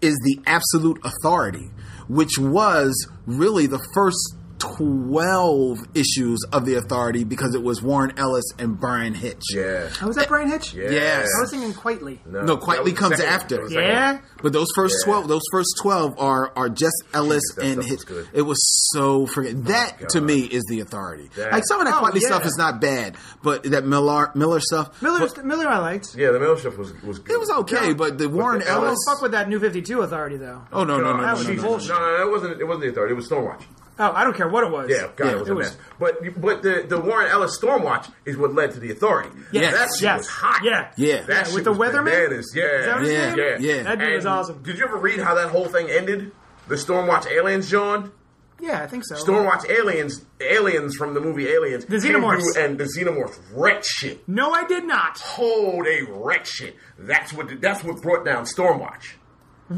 is 0.02 0.16
the 0.24 0.40
Absolute 0.46 1.00
Authority, 1.04 1.70
which 2.08 2.38
was 2.38 3.08
really 3.26 3.68
the 3.68 3.84
first 3.94 4.36
twelve 4.62 5.80
issues 5.94 6.40
of 6.52 6.66
the 6.66 6.76
Authority 6.76 7.24
because 7.24 7.56
it 7.56 7.62
was 7.64 7.82
Warren 7.82 8.14
Ellis 8.18 8.46
and 8.60 8.80
Bryan 8.80 9.14
Hitch. 9.14 9.44
Yeah. 9.54 9.90
Oh, 10.02 10.08
was 10.08 10.16
that 10.16 10.28
Bryan 10.28 10.50
Hitch? 10.50 10.74
Yeah. 10.74 10.90
Yes. 10.92 11.28
I 11.38 11.42
was 11.42 11.52
thinking 11.52 11.74
Quitely. 11.74 12.20
No, 12.26 12.46
that 12.46 12.60
Quitely 12.62 12.96
comes 12.96 13.18
second 13.18 13.34
after. 13.34 13.56
That 13.58 13.62
was 13.64 13.72
the 13.72 13.76
second 13.76 13.90
Yeah. 13.90 14.18
But 14.42 14.54
those 14.54 14.68
first 14.76 14.96
Yeah. 15.00 15.06
twelve, 15.12 15.28
those 15.28 15.44
first 15.52 15.70
twelve 15.82 16.16
are 16.20 16.52
are 16.56 16.70
just 16.70 17.04
Ellis 17.14 17.44
that 17.56 17.66
and 17.66 17.84
Hitch. 17.84 17.92
was 17.92 18.04
good. 18.06 18.28
It 18.34 18.42
was 18.44 18.58
so 18.94 19.28
freaking. 19.28 19.60
Oh, 19.68 19.72
that 19.72 20.10
to 20.10 20.22
me 20.22 20.42
is 20.42 20.64
the 20.70 20.80
authority. 20.80 21.30
That- 21.36 21.52
like 21.52 21.64
some 21.68 21.80
of 21.80 21.86
that 21.88 21.96
Oh, 21.96 22.06
Quitely 22.06 22.22
yeah. 22.22 22.28
stuff 22.28 22.46
is 22.46 22.56
not 22.58 22.82
bad, 22.82 23.16
but 23.44 23.64
that 23.64 23.86
Millar 23.86 24.32
Millar 24.36 24.60
stuff, 24.60 25.02
Millar, 25.02 25.20
but 25.20 25.46
Millar, 25.46 25.68
I 25.68 25.80
liked. 25.80 26.16
Yeah, 26.16 26.32
the 26.32 26.40
Millar 26.40 26.58
stuff 26.58 26.78
was 26.78 26.94
was 27.04 27.20
good. 27.20 27.34
it 27.36 27.40
was 27.40 27.50
okay. 27.50 27.88
Yeah. 27.90 27.94
But 27.94 28.18
the 28.18 28.30
Warren 28.30 28.60
the 28.60 28.70
Ellis, 28.70 28.98
don't 29.06 29.16
fuck 29.16 29.22
with 29.22 29.32
that 29.34 29.50
New 29.50 29.60
Fifty 29.60 29.82
Two 29.82 30.02
Authority 30.02 30.38
though. 30.38 30.62
oh 30.74 30.84
no 30.84 30.98
no 30.98 31.04
no 31.14 31.18
no 31.18 31.22
That 31.22 31.28
no, 31.28 31.34
was 31.34 31.44
no, 31.48 31.54
Jesus. 31.54 31.64
no, 31.64 31.70
bullshit. 31.70 31.90
No, 31.90 32.00
no, 32.00 32.28
it 32.28 32.32
wasn't. 32.32 32.62
It 32.62 32.66
wasn't 32.66 32.84
the 32.84 32.90
authority. 32.90 33.14
It 33.14 33.16
was 33.18 33.30
Stormwatch. 33.30 33.62
Oh, 34.04 34.12
I 34.14 34.24
don't 34.24 34.36
care 34.36 34.48
what 34.50 34.64
it 34.64 34.72
was. 34.72 34.90
Yeah, 34.90 35.10
God, 35.16 35.26
Yeah, 35.26 35.32
it 35.34 35.40
was 35.40 35.48
it 35.48 35.52
a 35.52 35.56
was- 35.56 35.68
mess. 35.68 35.78
But 36.00 36.42
but 36.42 36.62
the 36.64 36.86
the 36.88 37.00
Warren 37.00 37.30
Ellis 37.30 37.60
Stormwatch 37.62 38.12
is 38.26 38.36
what 38.36 38.54
led 38.56 38.72
to 38.72 38.80
the 38.80 38.92
authority. 38.92 39.30
Yes, 39.52 39.74
that 39.74 39.90
shit 39.94 40.02
yes. 40.04 40.18
was 40.20 40.28
hot. 40.28 40.62
Yeah. 40.64 40.92
Yeah. 40.98 41.22
that 41.22 41.30
Yeah, 41.30 41.44
shit 41.44 41.54
with 41.54 41.64
the 41.66 41.72
was 41.72 41.90
Weatherman? 41.94 42.06
bananas. 42.06 42.52
Yeah, 42.56 42.64
Is 42.64 42.86
that 42.86 42.96
what 42.96 43.04
his 43.04 43.12
Yeah, 43.14 43.36
name? 43.36 43.58
yeah. 43.60 43.84
That 43.84 44.00
dude 44.00 44.16
was 44.16 44.26
awesome. 44.26 44.64
Did 44.64 44.78
you 44.80 44.86
ever 44.86 44.98
read 44.98 45.20
how 45.20 45.36
that 45.36 45.50
whole 45.50 45.66
thing 45.68 45.90
ended? 45.90 46.32
The 46.68 46.76
Stormwatch 46.76 47.28
aliens, 47.30 47.70
John. 47.70 48.12
Yeah, 48.60 48.82
I 48.84 48.88
think 48.88 49.04
so. 49.06 49.16
Stormwatch 49.16 49.68
aliens, 49.70 50.24
aliens 50.40 50.96
from 50.96 51.14
the 51.16 51.20
movie 51.20 51.48
Aliens, 51.48 51.84
The 51.86 51.98
Xenomorphs. 51.98 52.56
and 52.58 52.78
the 52.78 52.84
Xenomorphs 52.84 53.38
wrecked 53.54 53.86
shit. 53.86 54.28
No, 54.28 54.52
I 54.52 54.66
did 54.68 54.86
not. 54.86 55.20
Oh, 55.40 55.84
they 55.84 56.02
wrecked 56.08 56.46
shit. 56.48 56.76
That's 57.00 57.34
what 57.34 57.60
that's 57.60 57.84
what 57.84 58.02
brought 58.04 58.24
down 58.24 58.46
Stormwatch. 58.46 59.14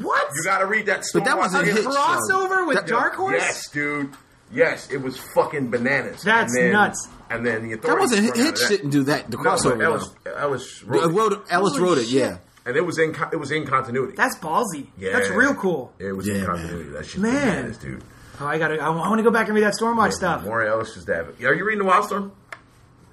What? 0.01 0.29
You 0.35 0.43
got 0.43 0.59
to 0.59 0.65
read 0.65 0.85
that 0.87 1.01
Stormwatch. 1.01 1.13
But 1.13 1.25
that 1.25 1.37
wasn't 1.37 1.67
a 1.67 1.71
Hitch, 1.71 1.85
crossover 1.85 2.67
with 2.67 2.77
That- 2.77 2.87
Dark 2.87 3.15
Horse? 3.15 3.35
Yes, 3.37 3.69
dude. 3.69 4.11
Yes, 4.51 4.89
it 4.91 5.01
was 5.01 5.17
fucking 5.35 5.69
bananas. 5.71 6.21
That's 6.23 6.55
And 6.55 6.65
then- 6.65 6.71
nuts. 6.73 7.07
And 7.29 7.45
then 7.45 7.63
the 7.63 7.69
that 7.75 7.79
authorities 7.79 8.11
wasn't 8.11 8.27
brought 8.27 8.39
out 8.39 8.45
Hitch 8.45 8.59
that- 8.61 8.69
didn't 8.69 8.89
do 8.91 9.03
that. 9.03 9.31
The 9.31 9.37
No, 9.37 9.43
crossover. 9.43 9.81
Ellis, 9.83 10.09
though. 10.23 10.31
Ellis 10.35 10.83
Uh, 10.83 10.87
wrote, 10.87 11.03
it. 11.03 11.07
wrote, 11.15 11.45
Ellis 11.49 11.79
wrote 11.79 11.97
it. 11.97 12.07
Yeah. 12.07 12.37
and 12.65 12.77
it 12.77 12.85
was 12.85 12.97
in 12.99 13.13
it 13.33 13.35
was 13.39 13.51
in 13.51 13.65
continuity. 13.65 14.13
That's 14.15 14.37
ballsy. 14.37 14.87
Yeah. 14.97 15.11
That's 15.13 15.29
real 15.31 15.53
cool. 15.55 15.91
It 15.99 16.13
was 16.15 16.27
Yeah, 16.27 16.35
in 16.35 16.39
man. 16.41 16.49
continuity. 16.49 16.89
That 16.91 17.05
shit's 17.05 17.17
Man. 17.17 17.33
bananas, 17.55 17.77
dude. 17.77 18.03
Oh, 18.39 18.45
I 18.47 18.57
gotta. 18.57 18.79
I 18.81 18.89
want 18.89 19.17
to 19.19 19.23
go 19.23 19.31
back 19.31 19.47
and 19.47 19.55
read 19.55 19.63
that 19.65 19.73
Stormwatch 19.79 20.11
stuff. 20.13 20.43
More 20.45 20.63
Ellis 20.63 20.95
is 20.95 21.05
that. 21.05 21.25
Are 21.43 21.53
you 21.53 21.65
reading 21.65 21.85
the 21.85 21.91
Wildstorm? 21.91 22.31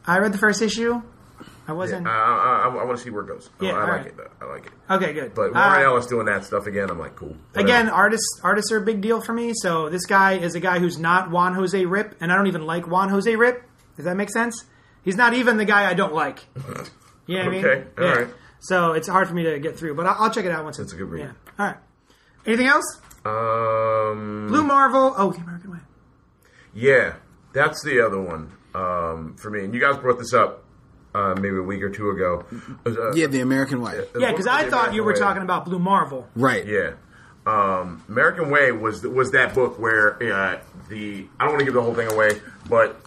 I 0.06 0.18
read 0.18 0.32
the 0.32 0.38
first 0.38 0.60
issue. 0.62 1.02
I 1.70 1.72
wasn't. 1.72 2.06
I, 2.06 2.10
I, 2.10 2.68
I, 2.68 2.84
want 2.84 2.98
to 2.98 3.02
see 3.04 3.10
where 3.10 3.22
it 3.22 3.28
goes. 3.28 3.48
I- 3.60 3.64
Yeah, 3.64 3.70
I, 3.72 3.74
like 3.78 3.82
alright. 3.88 4.06
it. 4.06 4.16
Though. 4.16 4.30
I 4.46 4.50
like 4.50 4.66
it. 4.66 4.72
okay, 4.90 5.12
good. 5.12 5.34
But 5.34 5.50
Uh, 5.50 5.52
Warren 5.54 5.82
Ellis 5.84 6.06
doing 6.06 6.26
that 6.26 6.44
stuff 6.44 6.66
again, 6.66 6.90
I'm 6.90 6.98
like, 6.98 7.14
cool. 7.16 7.36
Whatever. 7.52 7.60
Again, 7.66 7.88
artists 7.88 8.40
artists 8.42 8.72
are 8.72 8.78
a 8.78 8.84
big 8.84 9.00
deal 9.00 9.20
for 9.20 9.32
me. 9.32 9.52
So 9.54 9.88
this 9.88 10.04
guy 10.06 10.32
is 10.38 10.54
a 10.54 10.60
guy 10.60 10.78
who's 10.80 10.98
not 10.98 11.30
Juan 11.30 11.54
Jose 11.54 11.80
Ryp, 11.82 12.14
and 12.20 12.32
I 12.32 12.36
don't 12.36 12.48
even 12.48 12.66
like 12.66 12.86
Juan 12.88 13.08
Jose 13.08 13.32
Ryp. 13.32 13.62
Does 13.96 14.04
that 14.04 14.16
make 14.16 14.30
sense? 14.30 14.64
He's 15.04 15.16
not 15.16 15.32
even 15.34 15.56
the 15.56 15.64
guy 15.64 15.88
I 15.88 15.94
don't 15.94 16.12
like. 16.14 16.40
You 17.26 17.36
know 17.38 17.44
what 17.44 17.48
I 17.48 17.50
mean? 17.54 17.64
Okay, 17.64 17.84
all 17.96 18.14
right. 18.24 18.28
So 18.58 18.92
it's 18.94 19.06
hard 19.06 19.28
for 19.28 19.34
me 19.34 19.44
to 19.44 19.60
get 19.60 19.78
through, 19.78 19.94
but 19.94 20.04
I'll, 20.04 20.16
I'll 20.24 20.30
check 20.32 20.46
it 20.46 20.50
out 20.50 20.64
once 20.64 20.80
it's 20.80 20.92
a 20.92 20.96
good 20.96 21.08
read. 21.08 21.20
Yeah. 21.26 21.32
All 21.60 21.66
right. 21.66 21.76
Anything 22.44 22.66
else? 22.66 23.00
um, 23.24 24.46
Blue 24.48 24.64
Marvel. 24.64 25.14
Oh, 25.16 25.30
the 25.30 25.38
American 25.40 25.70
Way. 25.70 25.78
Yeah, 26.74 27.14
that's 27.52 27.82
the 27.84 28.04
other 28.04 28.20
one 28.20 28.52
um, 28.74 29.36
for 29.36 29.50
me. 29.50 29.64
And 29.64 29.72
you 29.74 29.80
guys 29.80 29.96
brought 29.98 30.18
this 30.18 30.32
up 30.34 30.64
uh, 31.14 31.34
maybe 31.36 31.56
a 31.56 31.62
week 31.62 31.82
or 31.82 31.90
two 31.90 32.10
ago. 32.10 32.44
Uh, 32.86 33.12
Yeah, 33.14 33.26
the 33.26 33.40
American 33.40 33.80
way. 33.80 34.00
Yeah, 34.18 34.30
because 34.30 34.46
I 34.46 34.64
the 34.64 34.70
thought 34.70 34.94
you 34.94 35.02
were 35.02 35.12
Way. 35.12 35.18
talking 35.18 35.42
about 35.42 35.64
Blue 35.64 35.78
Marvel. 35.78 36.28
Right. 36.34 36.64
Yeah. 36.66 36.92
Um, 37.46 38.04
American 38.08 38.50
Way 38.50 38.70
was 38.72 39.02
was 39.02 39.30
that 39.32 39.54
book 39.54 39.78
where 39.78 40.14
uh, 40.22 40.60
the 40.88 41.26
I 41.38 41.44
don't 41.44 41.54
want 41.54 41.60
to 41.60 41.64
give 41.64 41.74
the 41.74 41.82
whole 41.82 41.94
thing 41.94 42.12
away, 42.12 42.40
but 42.68 43.00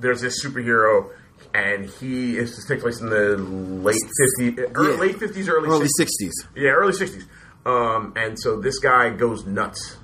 there's 0.00 0.20
this 0.20 0.44
superhero 0.44 1.10
and 1.52 1.86
he 1.86 2.36
is 2.38 2.54
this 2.56 2.66
takes 2.66 2.82
place 2.82 3.00
in 3.00 3.10
the 3.10 3.36
late 3.36 3.96
50s, 4.40 4.70
early, 4.74 4.92
Yeah. 4.94 5.00
late 5.00 5.16
50s, 5.18 5.48
early, 5.48 5.68
Early 5.68 5.86
60s. 5.86 6.06
60s. 6.22 6.30
Yeah, 6.56 6.70
early 6.70 6.92
60s. 6.92 7.24
Um, 7.66 8.12
and 8.16 8.38
so 8.40 8.60
this 8.60 8.78
guy 8.78 9.10
goes 9.10 9.44
nuts. 9.46 9.96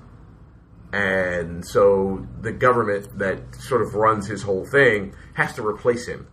And 0.93 1.65
so 1.67 2.27
the 2.41 2.53
government 2.53 3.19
that 3.19 3.55
sort 3.57 3.83
of 3.83 3.95
runs 3.95 4.27
his 4.27 4.43
whole 4.43 4.67
thing 4.67 5.15
has 5.35 5.55
to 5.55 5.67
replace 5.67 6.07
him. 6.07 6.27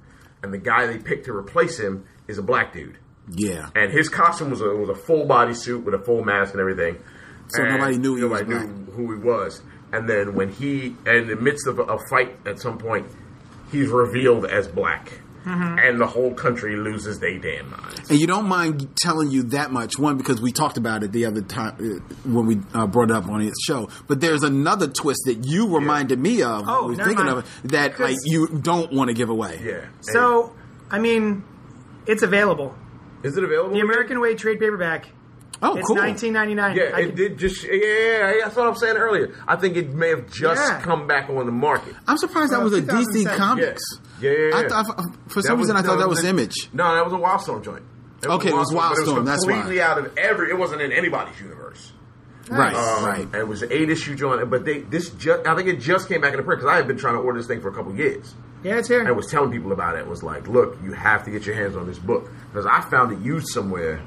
And 0.48 0.54
the 0.54 0.60
guy 0.60 0.88
they 0.88 0.98
picked 0.98 1.26
to 1.26 1.34
replace 1.34 1.78
him 1.78 2.06
is 2.30 2.38
a 2.38 2.41
black 2.41 2.72
dude. 2.72 2.98
Yeah. 3.30 3.70
And 3.76 3.91
his 3.91 4.08
costume 4.08 4.50
was 4.50 4.62
a, 4.62 4.70
was 4.70 4.88
a 4.88 4.95
full 4.95 5.26
body 5.26 5.54
suit 5.54 5.84
with 5.84 5.93
a 5.93 6.00
full 6.00 6.24
mask 6.24 6.54
and 6.54 6.62
everything. 6.62 7.04
So 7.50 7.64
And 7.64 7.74
nobody 7.74 7.98
knew 7.98 8.16
he 8.16 8.24
was 8.24 8.48
nobody 8.48 8.68
knew 8.70 8.91
who 8.93 9.14
he 9.14 9.20
was. 9.20 9.62
And 9.91 10.08
then 10.08 10.36
when 10.36 10.48
he, 10.48 10.95
in 11.06 11.28
the 11.28 11.36
midst 11.36 11.68
of 11.68 11.80
a, 11.80 11.84
a 11.84 12.00
fight 12.10 12.38
at 12.45 12.62
some 12.62 12.78
point, 12.78 13.08
he's 13.74 13.89
revealed 13.89 14.45
as 14.45 14.70
black. 14.70 15.20
Mm-hmm. 15.48 15.80
And 15.80 16.02
the 16.02 16.08
whole 16.08 16.34
country 16.34 16.76
loses 16.76 17.20
their 17.20 17.38
damn 17.39 17.70
minds. 17.72 18.10
And 18.10 18.20
you 18.20 18.28
don't 18.28 18.48
mind 18.48 18.95
telling 18.98 19.32
you 19.32 19.43
that 19.43 19.72
much. 19.72 19.98
One, 19.98 20.18
because 20.18 20.41
we 20.41 20.52
talked 20.52 20.78
about 20.78 21.04
it 21.04 21.12
the 21.14 21.26
other 21.26 21.41
time 21.41 21.76
uh, 21.80 22.30
when 22.30 22.45
we 22.45 22.60
uh, 22.74 22.86
brought 22.88 23.10
it 23.12 23.16
up 23.16 23.28
on 23.30 23.41
its 23.41 23.64
show. 23.66 23.88
But 24.08 24.20
there's 24.20 24.43
another 24.43 24.88
twist 24.88 25.22
that 25.26 25.45
you 25.45 25.74
reminded 25.74 26.20
me 26.20 26.41
of. 26.43 26.66
Oh, 26.68 26.88
when 26.88 26.89
we 26.89 26.91
were 26.91 26.98
never 26.98 27.10
thinking 27.10 27.26
mind. 27.28 27.38
of 27.39 27.64
it, 27.66 27.72
that 27.72 27.91
'Cause- 27.95 28.00
like 28.12 28.18
you 28.26 28.48
don't 28.48 28.91
want 28.91 29.08
to 29.08 29.14
give 29.14 29.30
away. 29.30 29.62
Yeah. 29.64 29.86
So, 30.02 30.54
I 30.91 31.00
mean, 31.00 31.43
it's 32.06 32.24
available. 32.24 32.76
Is 33.24 33.38
it 33.38 33.43
available? 33.43 33.74
The 33.74 33.80
American 33.82 34.20
Way 34.20 34.36
trade 34.36 34.60
paperback. 34.60 35.08
Oh, 35.62 35.76
It's 35.78 35.88
cool. 35.88 35.95
nineteen 35.95 36.34
ninety 36.34 36.53
nine. 36.53 36.76
Yeah, 36.76 36.97
it 36.97 37.16
did 37.16 37.38
just. 37.38 37.64
Yeah, 37.64 37.72
yeah, 37.74 37.82
yeah, 37.82 38.34
that's 38.43 38.55
what 38.55 38.68
I'm 38.68 38.76
saying 38.76 38.97
earlier. 38.97 39.34
I 39.47 39.55
think 39.55 39.76
it 39.76 39.91
may 39.93 40.10
have 40.10 40.32
just 40.32 40.62
Yeah. 40.62 40.82
come 40.82 41.08
back 41.08 41.30
on 41.30 41.45
the 41.45 41.51
market. 41.51 41.95
I'm 42.08 42.18
surprised 42.18 42.51
that 42.53 42.62
was 42.62 42.74
a 42.74 42.82
DC 42.82 43.24
2007. 43.26 43.38
Comics. 43.39 43.82
Yeah, 44.22 44.32
yeah, 44.32 44.38
yeah. 44.49 44.55
I 44.58 44.68
thought, 44.68 45.01
for 45.30 45.41
some 45.41 45.55
That 45.58 45.62
reason, 45.62 45.76
I 45.76 45.82
thought 45.82 45.97
that 45.99 46.10
was 46.10 46.20
an- 46.24 46.28
Image. 46.30 46.70
No, 46.74 46.93
that 46.93 47.03
was 47.03 47.14
a 47.14 47.18
Wildstorm 47.18 47.64
joint. 47.64 47.84
That 48.22 48.32
Okay, 48.32 48.49
it 48.49 48.53
was 48.55 48.72
but 48.74 48.93
Wildstorm, 48.95 49.26
that's 49.26 49.45
why. 49.45 49.53
completely 49.53 49.82
out 49.82 49.97
of 49.97 50.12
every. 50.18 50.49
It 50.49 50.58
wasn't 50.58 50.82
in 50.82 50.91
anybody's 50.91 51.39
universe. 51.39 51.91
Right, 52.49 52.74
Um, 52.76 53.05
right. 53.05 53.24
and 53.24 53.36
It 53.36 53.47
was 53.47 53.62
an 53.62 53.70
eight 53.72 53.89
issue 53.89 54.16
joint, 54.16 54.49
but 54.49 54.64
they 54.64 54.80
this 54.82 55.10
just 55.10 55.45
I 55.45 55.55
think 55.55 55.68
it 55.68 55.80
just 55.82 56.08
came 56.08 56.22
back 56.22 56.32
in 56.32 56.38
the 56.38 56.43
print 56.43 56.62
because 56.62 56.72
I 56.72 56.78
had 56.78 56.88
been 56.88 56.97
trying 56.97 57.16
to 57.16 57.20
order 57.20 57.39
this 57.39 57.47
thing 57.47 57.62
for 57.62 57.68
a 57.70 57.74
couple 57.74 57.93
years. 57.95 58.34
Yeah, 58.64 58.76
it's 58.78 58.88
here. 58.88 59.05
I 59.08 59.12
was 59.12 59.28
telling 59.28 59.51
people 59.51 59.72
about 59.72 59.95
it. 59.95 59.99
It 59.99 60.08
was 60.08 60.24
like, 60.24 60.47
look, 60.47 60.78
you 60.84 60.93
have 60.93 61.24
to 61.26 61.32
get 61.32 61.45
your 61.45 61.55
hands 61.55 61.76
on 61.76 61.88
this 61.88 61.99
book 61.99 62.30
because 62.51 62.66
I 62.66 62.82
found 62.89 63.12
it 63.12 63.20
used 63.20 63.47
somewhere 63.49 63.99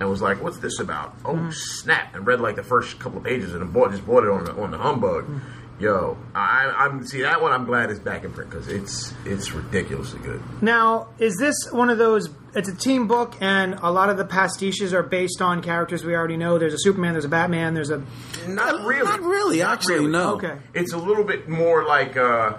and 0.00 0.08
was 0.08 0.22
like, 0.22 0.42
what's 0.42 0.58
this 0.58 0.80
about? 0.80 1.14
Oh 1.24 1.34
Mm-hmm. 1.34 1.50
snap! 1.52 2.14
And 2.14 2.26
read 2.26 2.40
like 2.40 2.56
the 2.56 2.62
first 2.62 2.98
couple 2.98 3.18
of 3.18 3.24
pages 3.24 3.54
and 3.54 3.72
bought 3.72 3.90
just 3.90 4.06
bought 4.06 4.24
it 4.24 4.30
on 4.30 4.44
the 4.44 4.52
on 4.54 4.70
the 4.70 4.78
humbug. 4.78 5.24
Mm-hmm. 5.24 5.38
Yo, 5.80 6.18
I, 6.34 6.74
I'm 6.76 7.06
see 7.06 7.22
that 7.22 7.40
one. 7.40 7.52
I'm 7.52 7.64
glad 7.64 7.88
it's 7.90 8.00
back 8.00 8.24
in 8.24 8.32
print 8.32 8.50
because 8.50 8.66
it's 8.66 9.14
it's 9.24 9.52
ridiculously 9.52 10.18
good. 10.18 10.42
Now, 10.60 11.10
is 11.20 11.36
this 11.36 11.54
one 11.70 11.88
of 11.88 11.98
those? 11.98 12.28
It's 12.56 12.68
a 12.68 12.74
team 12.74 13.06
book, 13.06 13.36
and 13.40 13.74
a 13.74 13.88
lot 13.92 14.10
of 14.10 14.16
the 14.16 14.24
pastiches 14.24 14.92
are 14.92 15.04
based 15.04 15.40
on 15.40 15.62
characters 15.62 16.04
we 16.04 16.16
already 16.16 16.36
know. 16.36 16.58
There's 16.58 16.74
a 16.74 16.78
Superman, 16.80 17.12
there's 17.12 17.26
a 17.26 17.28
Batman, 17.28 17.74
there's 17.74 17.90
a. 17.90 18.02
Not 18.48 18.84
really. 18.84 19.04
Not 19.04 19.20
really, 19.22 19.62
actually, 19.62 19.94
really. 20.00 20.10
no. 20.10 20.34
Okay. 20.34 20.56
It's 20.74 20.92
a 20.92 20.98
little 20.98 21.22
bit 21.22 21.48
more 21.48 21.84
like 21.84 22.16
uh, 22.16 22.54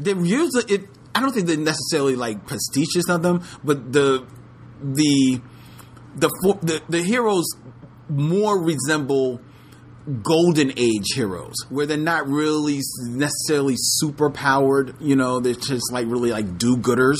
They 0.00 0.12
usually 0.14 0.64
it. 0.68 0.88
I 1.14 1.20
don't 1.20 1.32
think 1.34 1.46
they're 1.46 1.58
necessarily 1.58 2.16
like 2.16 2.46
pastiches 2.46 3.10
of 3.10 3.20
them, 3.22 3.42
but 3.62 3.92
the 3.92 4.24
the 4.82 5.42
the 6.16 6.28
the, 6.62 6.82
the 6.88 7.02
heroes 7.02 7.44
more 8.08 8.62
resemble 8.62 9.40
golden 10.22 10.72
age 10.76 11.06
heroes 11.14 11.54
where 11.70 11.86
they're 11.86 11.96
not 11.96 12.28
really 12.28 12.80
necessarily 13.08 13.74
super 13.76 14.28
powered 14.28 14.94
you 15.00 15.16
know 15.16 15.40
they're 15.40 15.54
just 15.54 15.90
like 15.92 16.06
really 16.08 16.30
like 16.30 16.58
do-gooders 16.58 17.16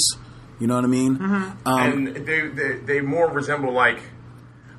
you 0.61 0.67
know 0.67 0.75
what 0.75 0.85
i 0.85 0.89
mean 0.89 1.17
um, 1.23 1.57
and 1.67 2.09
they, 2.27 2.47
they 2.49 2.73
they 2.85 3.01
more 3.01 3.31
resemble 3.31 3.73
like 3.73 4.01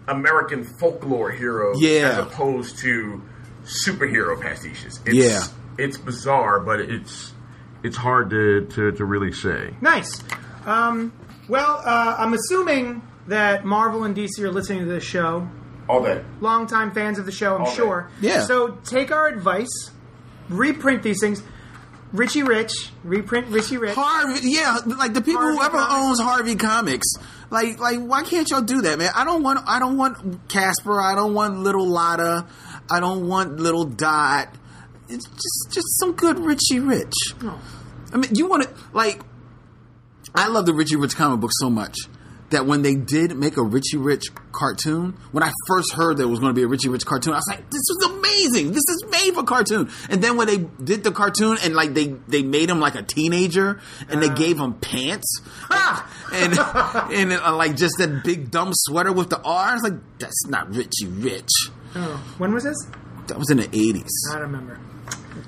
American 0.07 0.63
folklore 0.79 1.31
heroes 1.31 1.77
Yeah. 1.81 2.09
as 2.09 2.17
opposed 2.19 2.77
to 2.79 3.23
superhero 3.63 4.39
pastiches. 4.39 4.99
It's, 5.03 5.15
Yeah. 5.15 5.43
it's 5.79 5.97
bizarre, 5.97 6.59
but 6.59 6.79
it's 6.79 7.33
it's 7.81 7.97
hard 7.97 8.29
to, 8.29 8.65
to, 8.67 8.91
to 8.91 9.03
really 9.03 9.31
say. 9.31 9.73
Nice. 9.81 10.23
Um, 10.67 11.11
well, 11.49 11.81
uh, 11.83 12.17
I'm 12.19 12.33
assuming 12.35 13.01
that 13.27 13.65
Marvel 13.65 14.03
and 14.03 14.15
DC 14.15 14.39
are 14.39 14.51
listening 14.51 14.79
to 14.79 14.85
this 14.85 15.03
show. 15.03 15.47
All 15.87 16.01
that. 16.03 16.23
Longtime 16.41 16.91
fans 16.91 17.19
of 17.19 17.25
the 17.25 17.31
show, 17.31 17.55
I'm 17.55 17.61
Okay. 17.63 17.75
sure. 17.75 18.09
Yeah. 18.21 18.41
So 18.45 18.77
take 18.85 19.11
our 19.11 19.27
advice, 19.27 19.91
reprint 20.49 21.03
these 21.03 21.19
things. 21.19 21.43
Richie 22.13 22.43
Rich, 22.43 22.71
reprint 23.03 23.47
Richie 23.47 23.77
Rich. 23.77 23.95
Harvey, 23.95 24.39
yeah, 24.49 24.77
like 24.85 25.13
the 25.13 25.21
people 25.21 25.41
Harvey 25.41 25.57
whoever 25.57 25.77
Comics. 25.77 25.93
owns 25.93 26.19
Harvey 26.21 26.55
Comics, 26.55 27.07
like, 27.49 27.77
like 27.79 27.99
why 27.99 28.23
can't 28.23 28.49
y'all 28.49 28.61
do 28.61 28.81
that, 28.83 28.97
man? 28.99 29.11
I 29.13 29.25
don't 29.25 29.43
want, 29.43 29.59
I 29.67 29.79
don't 29.79 29.97
want 29.97 30.47
Casper, 30.47 31.01
I 31.01 31.13
don't 31.13 31.33
want 31.33 31.59
Little 31.59 31.85
Lotta, 31.85 32.45
I 32.89 32.99
don't 33.01 33.27
want 33.27 33.57
Little 33.59 33.83
Dot. 33.85 34.47
It's 35.09 35.25
just, 35.27 35.73
just 35.73 35.99
some 35.99 36.13
good 36.13 36.39
Richie 36.39 36.79
Rich. 36.79 37.13
Oh. 37.43 37.59
I 38.13 38.17
mean, 38.17 38.33
you 38.33 38.47
want 38.47 38.63
to 38.63 38.69
like, 38.93 39.19
I 40.33 40.47
love 40.47 40.65
the 40.65 40.73
Richie 40.73 40.95
Rich 40.95 41.15
comic 41.17 41.41
book 41.41 41.51
so 41.53 41.69
much 41.69 41.97
that 42.55 42.65
when 42.65 42.83
they 42.83 42.95
did 42.95 43.35
make 43.35 43.57
a 43.57 43.61
Richie 43.61 43.97
Rich 43.97 44.27
cartoon, 44.53 45.17
when 45.33 45.43
I 45.43 45.51
first 45.67 45.91
heard 45.93 46.15
there 46.15 46.27
was 46.27 46.39
going 46.39 46.51
to 46.51 46.55
be 46.55 46.63
a 46.63 46.67
Richie 46.67 46.87
Rich 46.87 47.05
cartoon, 47.05 47.33
I 47.33 47.37
was 47.37 47.47
like, 47.49 47.69
"This 47.69 47.81
is 47.81 48.05
amazing! 48.05 48.71
This 48.71 48.83
is 48.89 49.03
made 49.11 49.33
for 49.33 49.43
cartoon." 49.43 49.89
And 50.09 50.21
then 50.23 50.37
when 50.37 50.47
they 50.47 50.57
did 50.57 51.03
the 51.03 51.11
cartoon 51.11 51.57
and 51.61 51.75
like 51.75 51.93
they 51.93 52.15
they 52.29 52.43
made 52.43 52.69
him 52.69 52.79
like 52.79 52.95
a 52.95 53.03
teenager 53.03 53.81
and 54.07 54.23
they 54.23 54.29
gave 54.29 54.57
him 54.57 54.73
pants 54.75 55.41
and 56.33 56.57
and 56.57 57.33
uh, 57.33 57.55
like 57.57 57.75
just 57.75 57.97
that 57.97 58.23
big 58.23 58.51
dumb 58.51 58.71
sweater 58.73 59.11
with 59.11 59.29
the 59.29 59.41
R, 59.41 59.67
I 59.67 59.73
was 59.73 59.83
like, 59.83 60.19
"That's 60.19 60.47
not 60.47 60.73
Richie 60.73 61.07
Rich." 61.07 61.51
Oh, 61.93 62.23
when 62.37 62.53
was 62.53 62.63
this? 62.63 62.77
That 63.27 63.37
was 63.37 63.49
in 63.49 63.57
the 63.57 63.67
eighties. 63.73 64.11
I 64.31 64.35
don't 64.35 64.43
remember. 64.43 64.79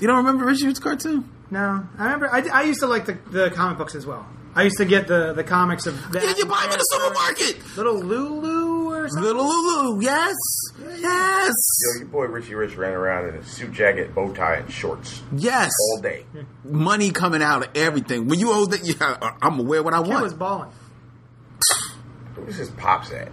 You 0.02 0.08
don't 0.08 0.18
remember 0.18 0.46
Richie 0.46 0.68
Rich 0.68 0.82
cartoon? 0.82 1.30
No, 1.50 1.88
I 1.98 2.04
remember. 2.04 2.30
I, 2.30 2.42
I 2.50 2.64
used 2.64 2.82
to 2.82 2.88
like 2.88 3.06
the, 3.06 3.18
the 3.32 3.50
comic 3.52 3.78
books 3.78 3.96
as 3.96 4.06
well. 4.06 4.28
I 4.58 4.64
used 4.64 4.78
to 4.78 4.86
get 4.86 5.08
the, 5.08 5.34
the 5.34 5.44
comics 5.44 5.86
of 5.86 6.12
that. 6.14 6.24
Yeah, 6.24 6.34
you 6.36 6.48
buy 6.48 6.64
them 6.64 6.72
in 6.72 6.80
the 6.80 6.84
supermarket. 6.84 7.78
Little 7.78 8.00
Lulu 8.00 8.92
or 8.92 9.08
something. 9.08 9.24
Little 9.24 9.46
Lulu, 9.46 10.02
yes, 10.02 10.34
yes, 11.00 11.54
Yo, 11.84 12.00
your 12.00 12.08
boy 12.08 12.26
Richie 12.26 12.56
Rich 12.56 12.76
ran 12.76 12.94
around 12.94 13.30
in 13.30 13.36
a 13.36 13.44
suit 13.46 13.72
jacket, 13.72 14.16
bow 14.16 14.34
tie, 14.34 14.56
and 14.56 14.74
shorts 14.74 15.22
yes. 15.32 15.70
all 15.80 16.02
day. 16.02 16.26
Money 16.64 17.12
coming 17.12 17.44
out 17.44 17.68
of 17.68 17.78
everything. 17.78 18.28
When 18.28 18.40
you 18.40 18.52
owe 18.52 18.66
that, 18.66 18.84
yeah, 18.84 19.36
I'm 19.44 19.58
gonna 19.58 19.64
wear 19.64 19.84
what 19.84 19.94
I 19.94 20.00
want. 20.00 20.14
Kid 20.14 20.22
was 20.24 20.34
want. 20.34 20.40
balling. 20.40 20.72
Where's 22.36 22.56
his 22.56 22.72
pops 22.72 23.12
at? 23.12 23.32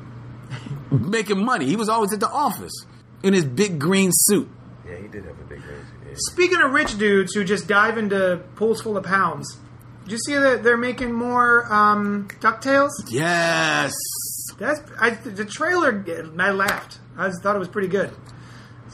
Making 0.91 1.43
money. 1.43 1.65
He 1.65 1.77
was 1.77 1.89
always 1.89 2.13
at 2.13 2.21
the 2.21 2.29
office 2.29 2.85
in 3.23 3.33
his 3.33 3.47
big 3.47 3.79
green 3.79 4.11
suit. 4.13 4.51
Yeah, 4.87 4.97
he 4.97 5.09
did 5.09 5.25
have 5.25 5.41
a 5.41 5.45
big 5.45 5.61
nose. 5.61 5.85
Yeah. 6.07 6.13
Speaking 6.17 6.61
of 6.61 6.71
rich 6.73 6.99
dudes 6.99 7.33
who 7.33 7.45
just 7.45 7.67
dive 7.67 7.97
into 7.97 8.43
pools 8.57 8.83
full 8.83 8.99
of 8.99 9.05
pounds, 9.05 9.57
did 10.05 10.13
you 10.13 10.19
see 10.19 10.35
that 10.35 10.63
they're 10.63 10.77
making 10.77 11.13
more 11.13 11.71
um, 11.73 12.29
Ducktales? 12.41 12.91
Yes. 13.09 13.93
That's 14.59 14.81
I, 15.01 15.11
the 15.11 15.45
trailer. 15.45 16.05
I 16.39 16.51
laughed. 16.51 16.99
I 17.17 17.29
just 17.29 17.43
thought 17.43 17.57
it 17.57 17.59
was 17.59 17.69
pretty 17.69 17.89
good. 17.89 18.11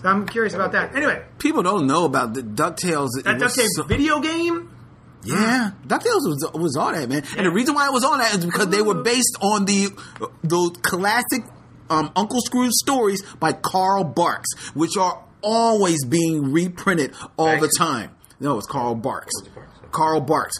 So 0.01 0.09
I'm 0.09 0.27
curious 0.27 0.55
about 0.55 0.73
that. 0.73 0.95
Anyway, 0.97 1.23
People 1.39 1.63
don't 1.63 1.87
know 1.87 2.05
about 2.05 2.33
the 2.35 2.43
Ducktales. 2.43 3.09
That 3.25 3.39
Ducktales 3.39 3.69
so- 3.77 3.83
video 3.83 4.21
game. 4.21 4.71
Yeah, 5.23 5.73
DuckTales 5.87 6.25
was 6.25 6.51
was 6.55 6.77
on 6.77 6.95
that 6.95 7.07
man, 7.07 7.23
and 7.37 7.45
the 7.45 7.51
reason 7.51 7.75
why 7.75 7.87
it 7.87 7.93
was 7.93 8.05
on 8.05 8.21
that 8.21 8.39
is 8.39 8.47
because 8.47 8.69
they 8.69 8.81
were 8.81 9.03
based 9.03 9.37
on 9.43 9.67
the 9.67 9.89
the 10.43 10.79
classic 10.81 11.45
um, 11.91 12.11
Uncle 12.17 12.41
Scrooge 12.41 12.73
stories 12.73 13.23
by 13.39 13.53
Carl 13.53 14.03
Barks, 14.05 14.49
which 14.73 14.97
are 14.97 15.23
always 15.43 16.07
being 16.07 16.53
reprinted 16.53 17.13
all 17.37 17.61
the 17.61 17.71
time. 17.77 18.13
No, 18.41 18.57
it's 18.57 18.67
Carl 18.67 18.95
Barks. 18.95 19.35
Barks? 19.55 19.70
Carl 19.93 20.21
Barks. 20.21 20.57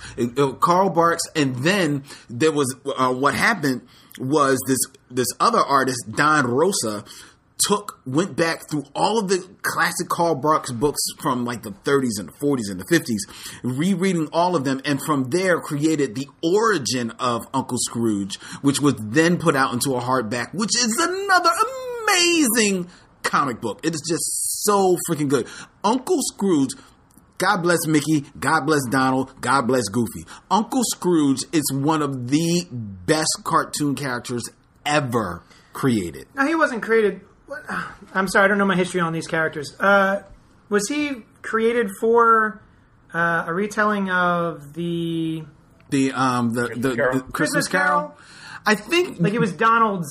Carl 0.61 0.91
Barks, 0.91 1.23
and 1.35 1.57
then 1.57 2.05
there 2.29 2.53
was 2.53 2.75
uh, 2.97 3.13
what 3.13 3.35
happened 3.35 3.83
was 4.19 4.59
this 4.67 4.79
this 5.11 5.29
other 5.39 5.59
artist 5.59 5.99
Don 6.11 6.47
Rosa 6.47 7.05
took 7.67 8.01
went 8.07 8.37
back 8.37 8.69
through 8.71 8.85
all 8.95 9.19
of 9.19 9.29
the 9.29 9.47
classic 9.63 10.09
Carl 10.09 10.35
Barks 10.35 10.73
books 10.73 11.01
from 11.21 11.45
like 11.45 11.63
the 11.63 11.73
30s 11.73 12.19
and 12.19 12.29
the 12.29 12.33
40s 12.43 12.71
and 12.71 12.81
the 12.81 12.85
50s, 12.85 13.19
rereading 13.63 14.29
all 14.33 14.57
of 14.57 14.65
them, 14.65 14.81
and 14.85 15.01
from 15.05 15.31
there 15.31 15.61
created 15.61 16.15
the 16.15 16.27
origin 16.43 17.11
of 17.19 17.47
Uncle 17.53 17.79
Scrooge, 17.79 18.37
which 18.63 18.81
was 18.81 18.95
then 18.99 19.39
put 19.39 19.57
out 19.57 19.73
into 19.73 19.95
a 19.95 20.01
hardback, 20.01 20.55
which 20.55 20.75
is 20.77 20.97
another 20.99 21.51
amazing 22.07 22.89
comic 23.23 23.61
book. 23.61 23.81
It 23.83 23.95
is 23.95 24.03
just 24.09 24.65
so 24.65 24.97
freaking 25.09 25.29
good. 25.29 25.47
Uncle 25.85 26.19
Scrooge. 26.33 26.71
God 27.41 27.63
bless 27.63 27.87
Mickey. 27.87 28.27
God 28.39 28.67
bless 28.67 28.83
Donald. 28.91 29.33
God 29.41 29.63
bless 29.67 29.89
Goofy. 29.89 30.27
Uncle 30.51 30.83
Scrooge 30.85 31.43
is 31.53 31.63
one 31.73 32.03
of 32.03 32.29
the 32.29 32.67
best 32.71 33.41
cartoon 33.45 33.95
characters 33.95 34.43
ever 34.85 35.43
created. 35.73 36.27
Now 36.35 36.47
he 36.47 36.55
wasn't 36.55 36.83
created. 36.83 37.23
I'm 38.15 38.29
sorry, 38.29 38.45
I 38.45 38.49
don't 38.49 38.59
know 38.59 38.67
my 38.67 38.77
history 38.77 39.01
on 39.01 39.15
these 39.15 39.27
characters. 39.27 39.75
Uh, 39.81 40.23
was 40.69 40.87
he 40.89 41.23
created 41.41 41.89
for 41.99 42.63
uh, 43.15 43.45
a 43.47 43.55
retelling 43.55 44.11
of 44.11 44.75
the 44.75 45.43
The 45.89 46.13
um 46.13 46.53
the 46.53 46.69
the, 46.77 46.95
Carol? 46.95 47.15
the 47.15 47.21
Christmas, 47.23 47.33
Christmas 47.33 47.69
Carol. 47.69 48.01
Carol? 48.01 48.19
I 48.67 48.75
think 48.75 49.19
like 49.19 49.33
it 49.33 49.41
was 49.41 49.53
Donald's? 49.55 50.09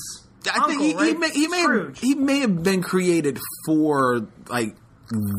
I 0.52 0.68
think 0.68 0.82
he, 0.82 0.90
uncle, 0.96 1.06
he 1.06 1.14
may 1.14 1.30
he 1.30 1.48
may 1.48 1.60
have, 1.62 1.98
he 1.98 2.16
may 2.16 2.40
have 2.40 2.64
been 2.64 2.82
created 2.82 3.38
for 3.68 4.28
like 4.48 4.76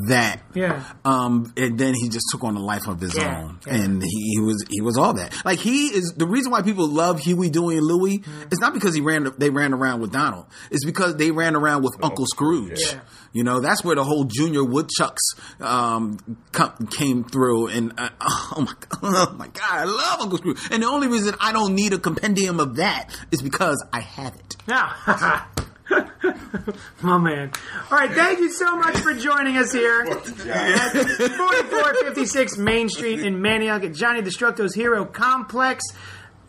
that. 0.09 0.41
Yeah. 0.55 0.83
Um, 1.05 1.53
and 1.57 1.79
then 1.79 1.95
he 1.95 2.09
just 2.09 2.27
took 2.33 2.43
on 2.45 2.57
a 2.57 2.61
life 2.61 2.89
of 2.89 3.01
his 3.01 3.17
Yeah, 3.17 3.43
own, 3.45 3.61
yeah. 3.67 3.75
and 3.75 4.03
he, 4.03 4.33
he 4.35 4.41
was 4.41 4.65
he 4.69 4.81
was 4.81 4.97
all 4.97 5.15
that. 5.15 5.35
Like 5.45 5.59
he 5.59 5.87
is 5.89 6.15
the 6.17 6.27
reason 6.27 6.51
why 6.51 6.63
people 6.63 6.89
love 6.89 7.21
Huey, 7.21 7.51
Dewey, 7.51 7.77
and 7.77 7.87
Louie. 7.87 8.19
Mm-hmm. 8.19 8.43
It's 8.51 8.61
not 8.61 8.75
because 8.75 8.95
he 8.95 9.01
ran 9.01 9.31
they 9.39 9.51
ran 9.51 9.73
around 9.73 10.01
with 10.01 10.13
Donald. 10.13 10.47
It's 10.71 10.85
because 10.85 11.17
they 11.17 11.31
ran 11.31 11.55
around 11.57 11.83
with 11.83 11.95
Uncle 12.03 12.27
Scrooge. 12.27 12.81
Yeah. 12.81 13.01
You 13.33 13.45
know, 13.45 13.61
that's 13.61 13.85
where 13.85 13.95
the 13.95 14.03
whole 14.03 14.25
Junior 14.25 14.65
Woodchucks 14.65 15.23
um, 15.61 16.19
co- 16.51 16.73
came 16.91 17.23
through. 17.23 17.69
And 17.69 17.93
uh, 17.97 18.09
oh 18.21 18.67
my, 18.67 18.73
oh 19.05 19.35
my 19.39 19.47
God, 19.47 19.63
I 19.71 19.85
love 19.85 20.21
Uncle 20.23 20.39
Scrooge. 20.39 20.59
And 20.73 20.83
the 20.83 20.89
only 20.89 21.07
reason 21.07 21.35
I 21.41 21.53
don't 21.53 21.77
need 21.77 21.93
a 21.93 21.99
compendium 21.99 22.59
of 22.59 22.77
that 22.77 23.09
is 23.31 23.41
because 23.41 23.85
I 23.93 24.01
have 24.01 24.35
it. 24.35 24.57
Yeah. 24.67 25.45
My 27.03 27.19
man. 27.19 27.51
All 27.91 27.99
right, 27.99 28.11
thank 28.11 28.39
you 28.39 28.51
so 28.53 28.77
much 28.77 28.97
for 28.99 29.15
joining 29.15 29.57
us 29.57 29.73
here 29.73 30.03
at 30.03 30.25
4456 30.25 32.59
Main 32.59 32.89
Street 32.89 33.21
in 33.21 33.37
Manayunk 33.37 33.85
at 33.85 33.95
Johnny 33.95 34.23
Destructo's 34.23 34.75
Hero 34.75 35.05
Complex. 35.05 35.85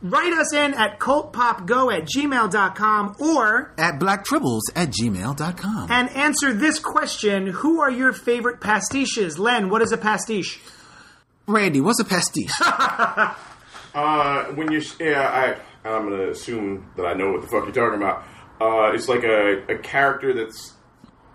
Write 0.04 0.34
us 0.34 0.52
in 0.54 0.74
at 0.74 1.00
cultpopgo 1.00 1.94
at 1.96 2.08
gmail.com 2.08 3.16
or 3.20 3.72
At 3.78 4.00
blacktribbles 4.00 4.62
at 4.76 4.90
gmail.com. 4.90 5.92
and 5.92 6.10
answer 6.10 6.54
this 6.54 6.80
question 6.80 7.46
Who 7.48 7.82
are 7.82 7.92
your 7.92 8.12
favorite 8.12 8.60
pastiches? 8.60 9.38
Len, 9.38 9.70
what 9.70 9.84
is 9.84 9.92
a 9.92 9.98
pastiche? 9.98 10.60
Randy, 11.48 11.82
what's 11.82 12.00
a 12.00 12.06
pastiche? 12.06 12.52
Uh, 13.94 14.46
when 14.54 14.72
you 14.72 14.82
yeah, 15.02 15.58
I 15.84 15.90
I'm 15.90 16.10
gonna 16.10 16.30
assume 16.30 16.90
that 16.96 17.06
I 17.06 17.14
know 17.14 17.34
what 17.34 17.42
the 17.42 17.48
fuck 17.48 17.66
you're 17.66 17.74
talking 17.74 18.02
about. 18.02 18.24
Uh, 18.62 18.92
it's 18.94 19.08
like 19.08 19.24
a, 19.24 19.64
a 19.74 19.78
character 19.80 20.34
that's 20.34 20.74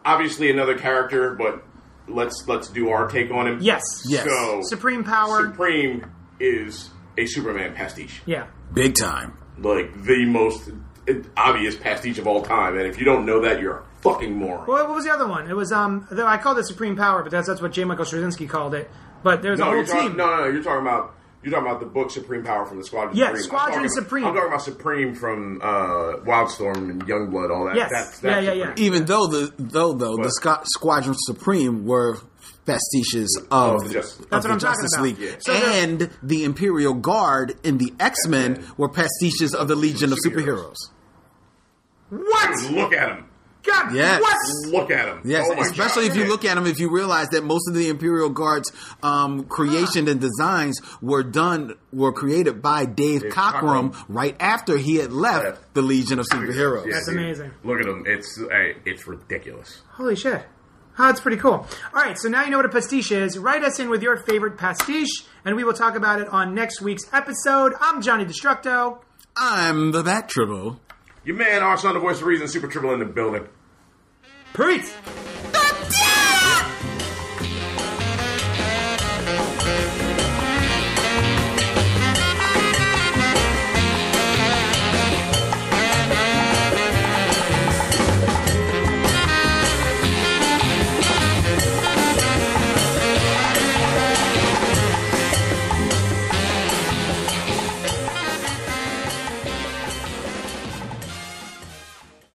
obviously 0.04 0.50
another 0.50 0.78
character, 0.78 1.34
but 1.34 1.64
let's 2.08 2.44
let's 2.46 2.68
do 2.68 2.90
our 2.90 3.08
take 3.08 3.30
on 3.30 3.46
him. 3.48 3.58
Yes. 3.60 3.82
Yes. 4.06 4.24
So 4.24 4.60
Supreme 4.62 5.02
power. 5.04 5.46
Supreme 5.50 6.06
is 6.38 6.90
a 7.18 7.26
Superman 7.26 7.74
pastiche, 7.74 8.22
Yeah. 8.26 8.46
Big 8.72 8.94
time. 8.94 9.36
like 9.58 9.92
the 10.04 10.26
most 10.26 10.70
obvious 11.36 11.76
pastiche 11.76 12.18
of 12.18 12.26
all 12.26 12.42
time. 12.42 12.76
And 12.76 12.86
if 12.86 12.98
you 12.98 13.04
don't 13.04 13.24
know 13.24 13.40
that, 13.42 13.60
you're 13.60 13.78
a 13.78 13.84
fucking 14.02 14.34
moron. 14.34 14.66
Well, 14.66 14.86
what 14.86 14.94
was 14.94 15.04
the 15.04 15.10
other 15.12 15.26
one? 15.26 15.48
It 15.48 15.56
was 15.56 15.72
um. 15.72 16.06
though 16.10 16.26
I 16.26 16.36
called 16.36 16.58
it 16.58 16.66
Supreme 16.66 16.94
Power, 16.96 17.22
but 17.22 17.32
that's 17.32 17.48
that's 17.48 17.60
what 17.62 17.72
J. 17.72 17.84
Michael 17.84 18.04
Straczynski 18.04 18.48
called 18.48 18.74
it. 18.74 18.90
But 19.22 19.42
there's 19.42 19.58
a 19.60 19.64
whole 19.64 19.74
you're 19.74 19.84
talking, 19.86 20.08
team. 20.10 20.16
no, 20.18 20.26
no, 20.26 20.36
no. 20.44 20.46
You're 20.50 20.62
talking 20.62 20.82
about 20.82 21.14
you're 21.47 21.55
talking 21.55 21.68
about 21.70 21.78
the 21.80 21.86
book 21.86 22.11
Supreme 22.11 22.42
Power 22.42 22.66
from 22.66 22.78
the 22.78 22.84
Squadron. 22.84 23.16
Yeah, 23.16 23.26
Supreme. 23.26 23.42
Squadron 23.44 23.68
I'm 23.78 23.88
talking, 23.88 23.88
Supreme. 24.03 24.24
I'm 24.24 24.34
talking 24.34 24.49
about 24.49 24.62
Supreme 24.62 25.14
from 25.14 25.61
uh, 25.62 25.66
Wildstorm 26.24 26.76
and 26.90 27.07
Youngblood, 27.07 27.55
all 27.55 27.66
that. 27.66 27.76
Yes. 27.76 27.90
That's, 27.92 28.22
Yeah, 28.22 28.30
that's 28.34 28.47
yeah, 28.47 28.53
yeah. 28.53 28.64
Supreme. 28.70 28.84
Even 28.86 29.05
though 29.05 29.26
the 29.28 29.53
though 29.57 29.92
though 29.92 30.16
the 30.16 30.22
What? 30.22 30.61
Squ- 30.61 30.64
Squadron 30.66 31.14
Supreme 31.18 31.86
were 31.86 32.18
pastiches 32.66 33.40
of, 33.53 33.74
Of 33.76 33.88
the 33.88 33.94
Justice- 33.94 34.18
of 34.24 34.28
That's 34.30 34.44
the 34.44 34.49
what 34.51 34.55
I'm 34.55 34.59
talking 34.59 34.82
Justice 34.82 34.94
about. 34.94 35.03
League, 35.05 35.18
Yeah. 35.20 35.36
So 35.38 35.53
and 35.53 36.11
the 36.22 36.42
Imperial 36.42 36.94
Guard 36.94 37.55
in 37.62 37.78
the 37.78 37.94
X 38.01 38.26
Men 38.26 38.64
were 38.76 38.88
pastiches 38.88 39.55
of 39.55 39.68
the 39.68 39.76
Legion 39.76 40.12
of 40.12 40.18
Superheroes. 40.26 40.74
Superheroes. 42.11 42.11
What? 42.11 42.72
Look 42.72 42.92
at 42.92 43.09
him. 43.18 43.25
God. 43.66 43.94
Yes. 43.94 44.20
What? 44.22 44.72
Look 44.72 44.90
at 44.90 45.08
him. 45.08 45.20
Yes, 45.24 45.46
Oh 45.50 45.60
especially 45.60 46.08
God. 46.08 46.16
if 46.16 46.22
you 46.22 46.28
look 46.28 46.44
at 46.44 46.54
them, 46.54 46.66
if 46.66 46.78
you 46.78 46.90
realize 46.90 47.28
that 47.30 47.44
most 47.44 47.68
of 47.68 47.74
the 47.74 47.88
Imperial 47.88 48.30
Guard's 48.30 48.72
um, 49.02 49.44
creation 49.44 50.08
and 50.08 50.20
designs 50.20 50.80
were 51.02 51.22
done, 51.22 51.74
were 51.92 52.12
created 52.12 52.62
by 52.62 52.84
Dave, 52.84 53.22
Dave 53.22 53.32
Cockrum, 53.32 53.92
Cockrum. 53.92 54.04
right 54.08 54.36
after 54.40 54.76
he 54.78 54.96
had 54.96 55.12
left 55.12 55.44
Left. 55.44 55.74
the 55.74 55.82
Legion 55.82 56.18
of 56.18 56.26
Superheroes. 56.32 56.86
Yeah, 56.86 56.92
That's 56.94 57.08
dude. 57.08 57.18
amazing. 57.18 57.50
Look 57.64 57.80
at 57.80 57.86
him. 57.86 58.04
It's 58.06 58.38
hey, 58.50 58.76
it's 58.84 59.06
ridiculous. 59.06 59.82
Holy 59.90 60.16
shit. 60.16 60.44
Oh, 60.98 61.06
that's 61.08 61.20
pretty 61.20 61.36
cool. 61.36 61.52
All 61.52 61.66
right, 61.92 62.16
so 62.16 62.28
now 62.30 62.44
you 62.44 62.50
know 62.50 62.56
what 62.56 62.64
a 62.64 62.70
pastiche 62.70 63.12
is. 63.12 63.36
Write 63.38 63.62
us 63.62 63.78
in 63.78 63.90
with 63.90 64.02
your 64.02 64.16
favorite 64.16 64.56
pastiche, 64.56 65.24
and 65.44 65.54
we 65.54 65.62
will 65.62 65.74
talk 65.74 65.94
about 65.94 66.22
it 66.22 66.28
on 66.28 66.54
next 66.54 66.80
week's 66.80 67.04
episode. 67.12 67.74
I'm 67.82 68.00
Johnny 68.00 68.24
Destructo. 68.24 69.00
I'm 69.36 69.92
the 69.92 70.02
Bat 70.02 70.30
Triple. 70.30 70.80
Your 71.26 71.34
man 71.34 71.60
Arson, 71.60 71.92
the 71.92 71.98
voice 71.98 72.20
of 72.20 72.26
reason, 72.28 72.46
Super 72.46 72.68
Triple 72.68 72.92
in 72.92 73.00
the 73.00 73.04
building. 73.04 73.48
Preach! 74.52 74.86